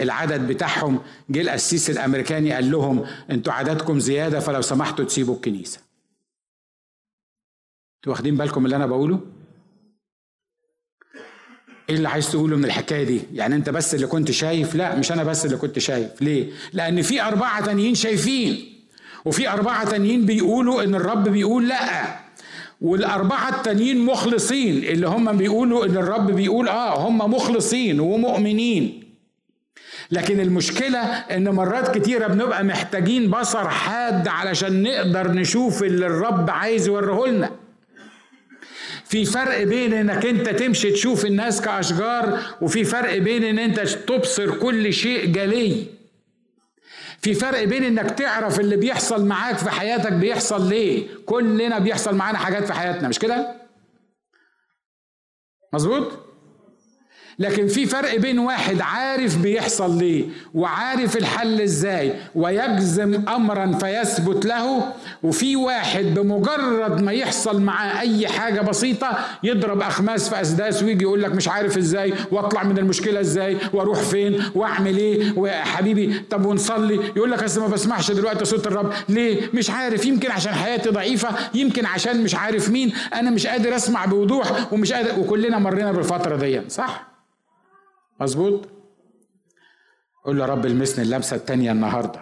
العدد 0.01 0.49
بتاعهم 0.49 1.03
جه 1.31 1.41
القسيس 1.41 1.91
الأمريكاني 1.91 2.53
قال 2.53 2.71
لهم 2.71 3.07
أنتوا 3.31 3.53
عددكم 3.53 3.99
زيادة 4.01 4.41
فلو 4.41 4.63
سمحتوا 4.63 5.05
تسيبوا 5.05 5.35
الكنيسة. 5.35 5.81
أنتوا 7.97 8.13
واخدين 8.13 8.37
بالكم 8.37 8.65
اللي 8.65 8.77
أنا 8.77 8.87
بقوله؟ 8.87 9.21
إيه 11.91 11.97
اللي 11.97 12.09
عايز 12.09 12.31
تقوله 12.31 12.57
من 12.57 12.65
الحكاية 12.65 13.05
دي؟ 13.05 13.21
يعني 13.35 13.55
أنت 13.55 13.71
بس 13.71 13.95
اللي 13.95 14.07
كنت 14.07 14.31
شايف؟ 14.31 14.75
لا 14.75 14.95
مش 14.97 15.13
أنا 15.13 15.25
بس 15.25 15.45
اللي 15.45 15.57
كنت 15.57 15.79
شايف. 15.79 16.23
ليه؟ 16.23 16.47
لأن 16.73 17.03
في 17.03 17.23
أربعة 17.23 17.65
تانيين 17.67 17.95
شايفين 17.95 18.65
وفي 19.25 19.49
أربعة 19.49 19.91
تانيين 19.91 20.27
بيقولوا 20.27 20.83
إن 20.83 20.95
الرب 20.95 21.29
بيقول 21.29 21.69
لا 21.69 21.81
والأربعة 22.81 23.49
التانيين 23.57 23.99
مخلصين. 24.05 24.85
اللي 24.85 25.09
هم 25.09 25.37
بيقولوا 25.37 25.87
إن 25.87 25.97
الرب 25.97 26.31
بيقول 26.31 26.69
آه 26.69 27.09
هم 27.09 27.19
مخلصين 27.19 28.01
ومؤمنين. 28.01 29.03
لكن 30.11 30.41
المشكلة 30.41 30.99
إن 31.01 31.49
مرات 31.49 31.99
كتيرة 31.99 32.27
بنبقى 32.27 32.65
محتاجين 32.65 33.31
بصر 33.31 33.69
حاد 33.69 34.29
علشان 34.29 34.83
نقدر 34.83 35.33
نشوف 35.33 35.83
اللي 35.83 36.07
الرب 36.07 36.51
عايز 36.51 36.87
يوريه 36.87 37.31
لنا. 37.33 37.51
في 39.09 39.25
فرق 39.25 39.63
بين 39.63 39.93
إنك 39.95 40.27
أنت 40.27 40.49
تمشي 40.49 40.91
تشوف 40.91 41.25
الناس 41.27 41.61
كأشجار 41.61 42.41
وفي 42.61 42.85
فرق 42.85 43.19
بين 43.19 43.45
إن 43.45 43.59
أنت 43.59 43.81
تبصر 43.81 44.59
كل 44.59 44.93
شيء 44.93 45.27
جلي. 45.27 45.87
في 47.23 47.35
فرق 47.35 47.65
بين 47.65 47.85
إنك 47.85 48.11
تعرف 48.11 48.61
اللي 48.61 48.77
بيحصل 48.77 49.25
معاك 49.27 49.59
في 49.59 49.71
حياتك 49.71 50.13
بيحصل 50.13 50.69
ليه. 50.69 51.07
كلنا 51.27 51.79
بيحصل 51.79 52.15
معانا 52.15 52.39
حاجات 52.39 52.65
في 52.65 52.73
حياتنا 52.73 53.09
مش 53.09 53.19
كده؟ 53.19 53.55
مظبوط؟ 55.73 56.28
لكن 57.39 57.67
في 57.69 57.87
فرق 57.87 58.17
بين 58.17 58.39
واحد 58.39 58.81
عارف 58.81 59.39
بيحصل 59.39 59.99
ليه 59.99 60.25
وعارف 60.55 61.17
الحل 61.17 61.61
إزاي 61.61 62.13
ويجزم 62.35 63.29
امرا 63.29 63.79
فيثبت 63.79 64.47
له 64.47 64.93
وفي 65.23 65.57
واحد 65.57 66.05
بمجرد 66.05 67.01
ما 67.03 67.13
يحصل 67.13 67.61
معاه 67.63 68.01
أي 68.01 68.29
حاجة 68.29 68.61
بسيطة 68.61 69.19
يضرب 69.43 69.83
أخماس 69.83 70.29
في 70.29 70.41
أسداس 70.41 70.83
ويجي 70.83 71.05
يقول 71.05 71.23
لك 71.23 71.35
مش 71.35 71.49
عارف 71.49 71.79
إزاي 71.79 72.15
وأطلع 72.33 72.63
من 72.63 72.79
المشكلة 72.79 73.21
إزاي 73.21 73.57
وأروح 73.73 73.99
فين 73.99 74.43
وأعمل 74.55 74.97
إيه 74.97 75.33
وحبيبي 75.37 76.23
طب 76.31 76.47
ونصلي؟ 76.47 77.01
يقول 77.17 77.31
لك 77.31 77.59
ما 77.59 77.67
بسمعش 77.67 78.11
دلوقتي 78.11 78.45
صوت 78.45 78.67
الرب. 78.67 78.93
ليه؟ 79.09 79.41
مش 79.55 79.71
عارف. 79.71 80.07
يمكن 80.07 80.31
عشان 80.31 80.53
حياتي 80.55 80.89
ضعيفة 80.91 81.29
يمكن 81.55 81.87
عشان 81.87 82.23
مش 82.23 82.35
عارف 82.35 82.69
مين. 82.71 82.93
أنا 83.15 83.31
مش 83.31 83.47
قادر 83.47 83.77
أسمع 83.77 84.05
بوضوح 84.05 84.73
ومش 84.73 84.93
قادر 84.93 85.21
وكلنا 85.21 85.59
مرينا 85.59 85.93
بالفترة 85.93 86.37
دي 86.37 86.61
صح؟ 86.69 87.08
مظبوط؟ 88.21 88.69
قول 90.25 90.39
له 90.39 90.45
يا 90.45 90.51
رب 90.51 90.67
المسني 90.67 91.05
اللمسة 91.05 91.37
التانية 91.37 91.73
النهارده. 91.73 92.21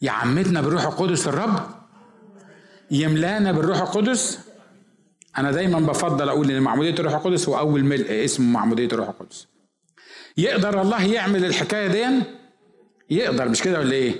يعمدنا 0.00 0.60
بالروح 0.60 0.84
القدس 0.86 1.28
الرب 1.28 1.60
يملانا 2.90 3.52
بالروح 3.52 3.80
القدس. 3.80 4.38
أنا 5.38 5.50
دايما 5.50 5.80
بفضل 5.80 6.28
أقول 6.28 6.50
ان 6.50 6.62
معموديه 6.62 6.90
الروح 6.94 7.14
القدس 7.14 7.48
هو 7.48 7.58
اول 7.58 7.84
ملء 7.84 8.24
اسمه 8.24 8.46
معمودية 8.52 8.86
الروح 8.86 9.08
القدس. 9.08 9.46
يقدر 10.36 10.82
الله 10.82 11.04
يعمل 11.04 11.44
الحكاية 11.44 11.86
دي؟ 11.86 12.22
يقدر 13.10 13.48
مش 13.48 13.62
كده 13.62 13.78
ولا 13.78 13.92
إيه؟ 13.92 14.14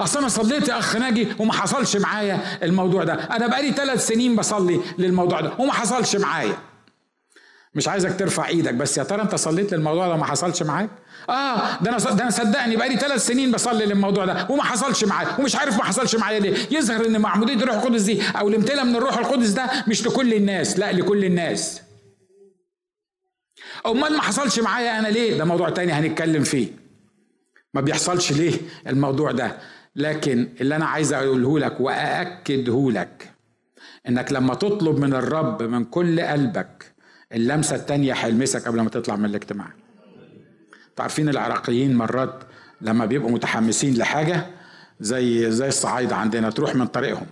أصل 0.00 0.18
أنا 0.18 0.28
صليت 0.28 0.68
يا 0.68 0.78
أخ 0.78 0.96
ناجي 0.96 1.28
وما 1.38 1.52
حصلش 1.52 1.96
معايا 1.96 2.64
الموضوع 2.64 3.04
ده. 3.04 3.14
أنا 3.14 3.46
بقالي 3.46 3.72
ثلاث 3.72 4.06
سنين 4.06 4.36
بصلي 4.36 4.80
للموضوع 4.98 5.40
ده 5.40 5.52
وما 5.58 5.72
حصلش 5.72 6.16
معايا. 6.16 6.58
مش 7.74 7.88
عايزك 7.88 8.18
ترفع 8.18 8.48
إيدك 8.48 8.74
بس 8.74 8.98
يا 8.98 9.02
ترى 9.02 9.22
انت 9.22 9.34
صليت 9.34 9.72
للموضوع 9.74 10.08
ده 10.08 10.16
ما 10.16 10.24
حصلش 10.24 10.62
معاك؟ 10.62 10.90
آه 11.28 11.80
ده 11.82 11.90
أنا 11.90 11.98
ده 11.98 12.22
أنا 12.22 12.30
صدقني 12.30 12.76
بقالي 12.76 12.96
ثلاث 12.96 13.26
سنين 13.26 13.52
بصلي 13.52 13.86
للموضوع 13.86 14.24
ده 14.24 14.46
وما 14.50 14.62
حصلش 14.62 15.04
معايا 15.04 15.28
ومش 15.40 15.56
عارف 15.56 15.76
ما 15.78 15.84
حصلش 15.84 16.16
معايا 16.16 16.40
ليه. 16.40 16.56
يظهر 16.70 17.06
إن 17.06 17.20
معموديه 17.20 17.54
الروح 17.54 17.74
القدس 17.76 18.02
دي 18.02 18.22
أو 18.22 18.48
الامتلاء 18.48 18.84
من 18.84 18.96
الروح 18.96 19.18
القدس 19.18 19.48
ده 19.48 19.70
مش 19.88 20.06
لكل 20.06 20.34
الناس 20.34 20.78
لا 20.78 20.92
لكل 20.92 21.24
الناس. 21.24 21.82
أمال 23.86 24.16
ما 24.16 24.22
حصلش 24.22 24.58
معايا 24.60 24.98
أنا 24.98 25.08
ليه؟ 25.08 25.38
ده 25.38 25.44
موضوع 25.44 25.70
تاني 25.70 25.92
هنتكلم 25.92 26.42
فيه. 26.42 26.68
ما 27.74 27.80
بيحصلش 27.80 28.32
ليه 28.32 28.54
الموضوع 28.86 29.32
ده؟ 29.32 29.58
لكن 29.96 30.48
اللي 30.60 30.76
أنا 30.76 30.86
عايز 30.86 31.12
أقوله 31.12 31.58
لك 31.58 31.80
وأأكده 31.80 32.90
لك 32.90 33.30
إنك 34.08 34.32
لما 34.32 34.54
تطلب 34.54 34.98
من 34.98 35.14
الرب 35.14 35.62
من 35.62 35.84
كل 35.84 36.20
قلبك 36.20 36.89
اللمسة 37.32 37.76
التانية 37.76 38.12
هيلمسك 38.12 38.68
قبل 38.68 38.80
ما 38.80 38.90
تطلع 38.90 39.16
من 39.16 39.24
الاجتماع. 39.24 39.66
عارفين 40.98 41.28
العراقيين 41.28 41.96
مرات 41.96 42.42
لما 42.80 43.06
بيبقوا 43.06 43.30
متحمسين 43.30 43.94
لحاجة 43.94 44.46
زي 45.00 45.50
زي 45.50 45.68
الصعايدة 45.68 46.16
عندنا 46.16 46.50
تروح 46.50 46.74
من 46.74 46.86
طريقهم. 46.86 47.26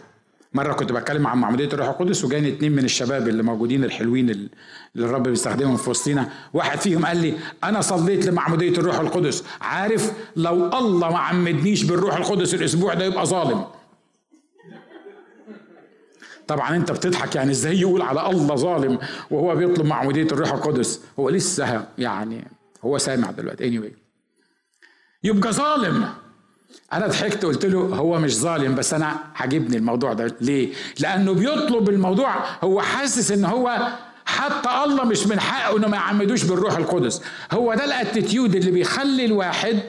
مرة 0.54 0.72
كنت 0.72 0.92
بتكلم 0.92 1.26
عن 1.26 1.38
معموديه 1.38 1.68
الروح 1.72 1.88
القدس 1.88 2.24
وجاني 2.24 2.48
اتنين 2.48 2.72
من 2.72 2.84
الشباب 2.84 3.28
اللي 3.28 3.42
موجودين 3.42 3.84
الحلوين 3.84 4.30
اللي 4.30 4.48
الرب 4.96 5.22
بيستخدمهم 5.22 5.76
في 5.76 5.90
وسطينا. 5.90 6.28
واحد 6.52 6.78
فيهم 6.78 7.06
قال 7.06 7.16
لي 7.16 7.34
أنا 7.64 7.80
صليت 7.80 8.26
لمعموديه 8.26 8.78
الروح 8.78 8.98
القدس. 8.98 9.44
عارف 9.60 10.12
لو 10.36 10.78
الله 10.78 11.10
ما 11.10 11.18
عمدنيش 11.18 11.84
بالروح 11.84 12.16
القدس 12.16 12.54
الأسبوع 12.54 12.94
ده 12.94 13.04
يبقى 13.04 13.26
ظالم. 13.26 13.64
طبعا 16.48 16.76
أنت 16.76 16.92
بتضحك 16.92 17.34
يعني 17.34 17.50
إزاي 17.50 17.80
يقول 17.80 18.02
على 18.02 18.30
الله 18.30 18.56
ظالم 18.56 18.98
وهو 19.30 19.56
بيطلب 19.56 19.86
معموديه 19.86 20.22
الروح 20.22 20.52
القدس؟ 20.52 21.00
هو 21.18 21.28
لسه 21.28 21.86
يعني 21.98 22.44
هو 22.84 22.98
سامع 22.98 23.30
دلوقتي. 23.30 23.70
Anyway. 23.70 23.92
يبقى 25.24 25.52
ظالم. 25.52 26.08
أنا 26.92 27.06
ضحكت 27.06 27.44
قلت 27.44 27.66
له 27.66 27.80
هو 27.80 28.18
مش 28.18 28.36
ظالم 28.38 28.74
بس 28.74 28.94
أنا 28.94 29.16
عاجبني 29.36 29.76
الموضوع 29.76 30.12
ده. 30.12 30.36
ليه؟ 30.40 30.72
لأنه 31.00 31.32
بيطلب 31.34 31.88
الموضوع. 31.88 32.34
هو 32.64 32.80
حاسس 32.80 33.32
إن 33.32 33.44
هو 33.44 33.88
حتى 34.24 34.68
الله 34.84 35.04
مش 35.04 35.26
من 35.26 35.40
حقه 35.40 35.76
إنه 35.76 35.88
ما 35.88 35.96
يعمدوش 35.96 36.44
بالروح 36.44 36.76
القدس. 36.76 37.22
هو 37.52 37.74
ده 37.74 37.84
الأتيتيود 37.84 38.54
اللي 38.54 38.70
بيخلي 38.70 39.24
الواحد 39.24 39.80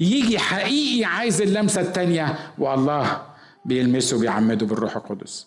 يجي 0.00 0.38
حقيقي 0.38 1.04
عايز 1.04 1.42
اللمسة 1.42 1.80
التانية. 1.80 2.38
والله 2.58 3.35
بيلمسه 3.66 4.20
بيعمده 4.20 4.66
بالروح 4.66 4.96
القدس. 4.96 5.46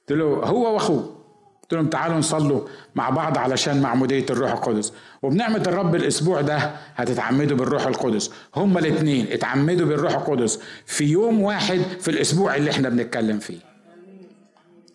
قلت 0.00 0.18
له 0.18 0.24
هو 0.24 0.74
وأخوه. 0.74 1.14
قلت 1.62 1.74
لهم 1.74 1.86
تعالوا 1.86 2.16
نصلوا 2.18 2.60
مع 2.94 3.10
بعض 3.10 3.38
علشان 3.38 3.82
معمودية 3.82 4.26
الروح 4.30 4.52
القدس. 4.52 4.92
وبنعمة 5.22 5.62
الرب 5.66 5.94
الأسبوع 5.94 6.40
ده 6.40 6.56
هتتعمدوا 6.94 7.56
بالروح 7.56 7.86
القدس. 7.86 8.30
هما 8.56 8.80
الاثنين 8.80 9.26
اتعمدوا 9.32 9.86
بالروح 9.86 10.14
القدس 10.14 10.60
في 10.86 11.04
يوم 11.04 11.40
واحد 11.42 11.80
في 12.00 12.10
الأسبوع 12.10 12.56
اللي 12.56 12.70
إحنا 12.70 12.88
بنتكلم 12.88 13.38
فيه. 13.38 13.58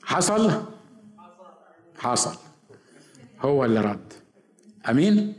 حصل؟ 0.03 0.51
حصل. 1.97 2.35
هو 3.41 3.65
اللي 3.65 3.79
رد. 3.81 4.13
أمين؟ 4.89 5.33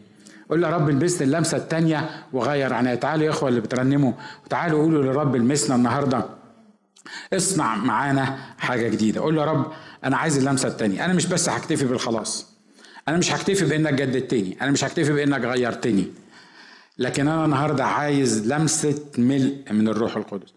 قول 0.50 0.62
له 0.62 0.70
رب 0.70 0.88
البسنا 0.88 1.26
اللمسة 1.26 1.56
التانية 1.56 2.10
وغير 2.32 2.72
عنها. 2.72 2.94
تعالوا 2.94 3.24
يا 3.24 3.30
إخوة 3.30 3.48
اللي 3.48 3.60
بترنموا. 3.60 4.12
وتعالوا 4.46 4.82
قولوا 4.82 5.02
لرب 5.02 5.36
المسنا 5.36 5.76
النهارده 5.76 6.24
اصنع 7.32 7.76
معانا 7.76 8.38
حاجة 8.58 8.88
جديدة. 8.88 9.20
قول 9.20 9.36
له 9.36 9.42
يا 9.42 9.46
رب 9.46 9.72
أنا 10.04 10.16
عايز 10.16 10.38
اللمسة 10.38 10.68
التانية. 10.68 11.04
أنا 11.04 11.12
مش 11.12 11.26
بس 11.26 11.48
هكتفي 11.48 11.84
بالخلاص. 11.84 12.46
أنا 13.08 13.16
مش 13.16 13.32
هكتفي 13.32 13.64
بإنك 13.64 13.94
جددتني. 13.94 14.56
أنا 14.62 14.70
مش 14.70 14.84
هكتفي 14.84 15.12
بإنك 15.12 15.44
غيرتني. 15.44 16.06
لكن 16.98 17.28
أنا 17.28 17.44
النهاردة 17.44 17.84
عايز 17.84 18.52
لمسة 18.52 19.04
ملء 19.18 19.64
من 19.70 19.88
الروح 19.88 20.16
القدس. 20.16 20.54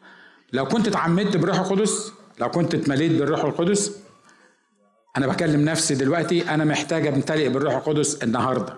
لو 0.54 0.66
كنت 0.66 0.88
اتعمدت 0.88 1.38
بالروح 1.38 1.60
القدس 1.60 2.12
لو 2.40 2.50
كنت 2.50 2.76
اتمليت 2.76 3.12
بالروح 3.12 3.44
القدس 3.44 3.92
أنا 5.18 5.28
بكلم 5.28 5.66
نفسي 5.66 5.96
دلوقتي 5.96 6.50
أنا 6.50 6.66
محتاج 6.66 7.08
أمتلئ 7.08 7.50
بالروح 7.50 7.74
القدس 7.76 8.24
النهاردة. 8.24 8.74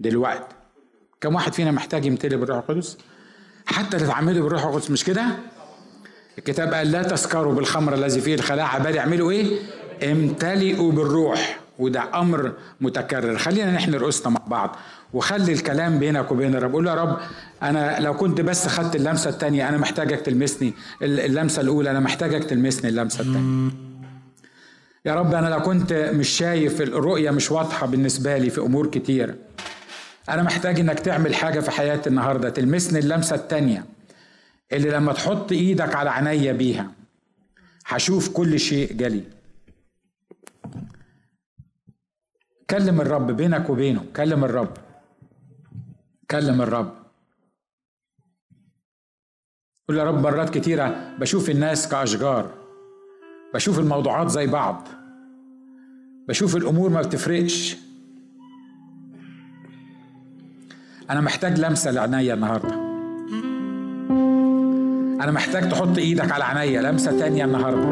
دلوقتي. 0.00 0.54
كم 1.20 1.34
واحد 1.34 1.52
فينا 1.52 1.70
محتاج 1.70 2.04
يمتلئ 2.04 2.36
بالروح 2.36 2.58
القدس؟ 2.58 2.98
حتى 3.66 3.98
تتعمدوا 3.98 4.42
بالروح 4.42 4.64
القدس 4.64 4.90
مش 4.90 5.04
كده؟ 5.04 5.26
الكتاب 6.38 6.74
قال 6.74 6.92
لا 6.92 7.02
تسكروا 7.02 7.54
بالخمر 7.54 7.94
الذي 7.94 8.20
فيه 8.20 8.34
الخلاعة 8.34 8.78
بل 8.82 8.98
اعملوا 8.98 9.30
إيه؟ 9.30 9.46
امتلئوا 10.12 10.92
بالروح. 10.92 11.60
وده 11.78 12.20
أمر 12.20 12.52
متكرر. 12.80 13.38
خلينا 13.38 13.72
نحن 13.72 13.94
رؤوسنا 13.94 14.28
مع 14.28 14.40
بعض 14.46 14.76
وخلي 15.12 15.52
الكلام 15.52 15.98
بينك 15.98 16.32
وبين 16.32 16.54
الرب. 16.54 16.72
قول 16.72 16.86
يا 16.86 16.94
رب 16.94 17.18
أنا 17.62 18.00
لو 18.00 18.14
كنت 18.16 18.40
بس 18.40 18.66
خدت 18.68 18.96
اللمسة 18.96 19.30
الثانية 19.30 19.68
أنا 19.68 19.76
محتاجك 19.76 20.20
تلمسني. 20.20 20.74
اللمسة 21.02 21.62
الأولى 21.62 21.90
أنا 21.90 22.00
محتاجك 22.00 22.44
تلمسني 22.44 22.90
اللمسة 22.90 23.20
الثانية 23.20 23.70
يا 25.06 25.14
رب 25.14 25.34
أنا 25.34 25.48
لو 25.48 25.60
كنت 25.62 25.92
مش 25.92 26.28
شايف 26.28 26.82
الرؤية 26.82 27.30
مش 27.30 27.50
واضحة 27.50 27.86
بالنسبة 27.86 28.36
لي 28.38 28.50
في 28.50 28.60
أمور 28.60 28.86
كتير 28.86 29.34
أنا 30.28 30.42
محتاج 30.42 30.80
إنك 30.80 31.00
تعمل 31.00 31.34
حاجة 31.34 31.60
في 31.60 31.70
حياتي 31.70 32.10
النهارده. 32.10 32.50
تلمسني 32.50 32.98
اللمسة 32.98 33.36
الثانية 33.36 33.84
اللي 34.72 34.90
لما 34.90 35.12
تحط 35.12 35.52
إيدك 35.52 35.94
على 35.94 36.10
عينيا 36.10 36.52
بيها 36.52 36.92
هشوف 37.86 38.28
كل 38.28 38.60
شيء 38.60 38.92
جلي. 38.92 39.24
كلم 42.70 43.00
الرب 43.00 43.30
بينك 43.30 43.70
وبينه 43.70 44.04
كلم 44.16 44.44
الرب. 44.44 44.76
كلم 46.30 46.62
الرب. 46.62 46.94
قول 49.88 49.98
يا 49.98 50.04
رب 50.04 50.22
مرات 50.22 50.58
كتيرة 50.58 51.16
بشوف 51.18 51.50
الناس 51.50 51.88
كأشجار 51.88 52.54
بشوف 53.54 53.78
الموضوعات 53.78 54.28
زي 54.28 54.46
بعض 54.46 54.88
بشوف 56.28 56.56
الأمور 56.56 56.90
ما 56.90 57.00
بتفرقش. 57.00 57.76
أنا 61.10 61.20
محتاج 61.20 61.58
لمسة 61.60 61.90
لعينيا 61.90 62.34
النهارده. 62.34 62.85
أنا 65.20 65.32
محتاج 65.32 65.68
تحط 65.68 65.98
إيدك 65.98 66.32
على 66.32 66.44
عينيا 66.44 66.82
لمسة 66.82 67.18
تانية 67.18 67.44
النهاردة. 67.44 67.88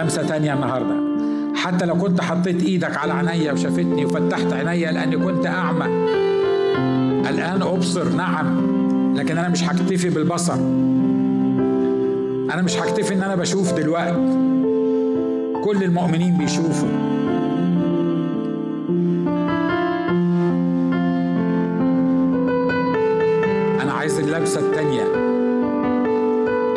لمسة 0.00 0.26
تانية 0.26 0.54
النهاردة. 0.54 0.94
حتى 1.54 1.86
لو 1.86 1.94
كنت 1.98 2.20
حطيت 2.20 2.62
إيدك 2.62 2.96
على 2.96 3.12
عينيا 3.12 3.52
وشافتني 3.52 4.04
وفتحت 4.04 4.52
عينيا 4.52 4.92
لأني 4.92 5.16
كنت 5.16 5.46
أعمى. 5.46 5.86
الآن 7.28 7.62
أبصر 7.62 8.08
نعم. 8.08 8.72
لكن 9.16 9.38
أنا 9.38 9.48
مش 9.48 9.64
هكتفي 9.64 10.10
بالبصر. 10.10 10.54
أنا 12.54 12.62
مش 12.62 12.76
هكتفي 12.76 13.14
إن 13.14 13.22
أنا 13.22 13.34
بشوف 13.34 13.72
دلوقتي. 13.72 14.16
كل 15.64 15.82
المؤمنين 15.82 16.38
بيشوفوا. 16.38 16.88
أنا 23.82 23.92
عايز 23.92 24.18
اللمسة 24.18 24.60
التانية. 24.60 25.31